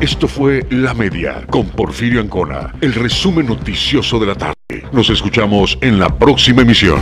Esto 0.00 0.26
fue 0.26 0.64
La 0.70 0.94
Media 0.94 1.44
con 1.50 1.68
Porfirio 1.68 2.22
Ancona, 2.22 2.72
el 2.80 2.94
resumen 2.94 3.44
noticioso 3.44 4.18
de 4.18 4.26
la 4.26 4.34
tarde. 4.34 4.54
Nos 4.92 5.10
escuchamos 5.10 5.76
en 5.82 5.98
la 5.98 6.08
próxima 6.08 6.62
emisión. 6.62 6.98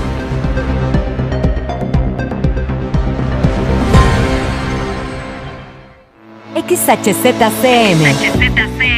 XHZCM. 6.56 8.08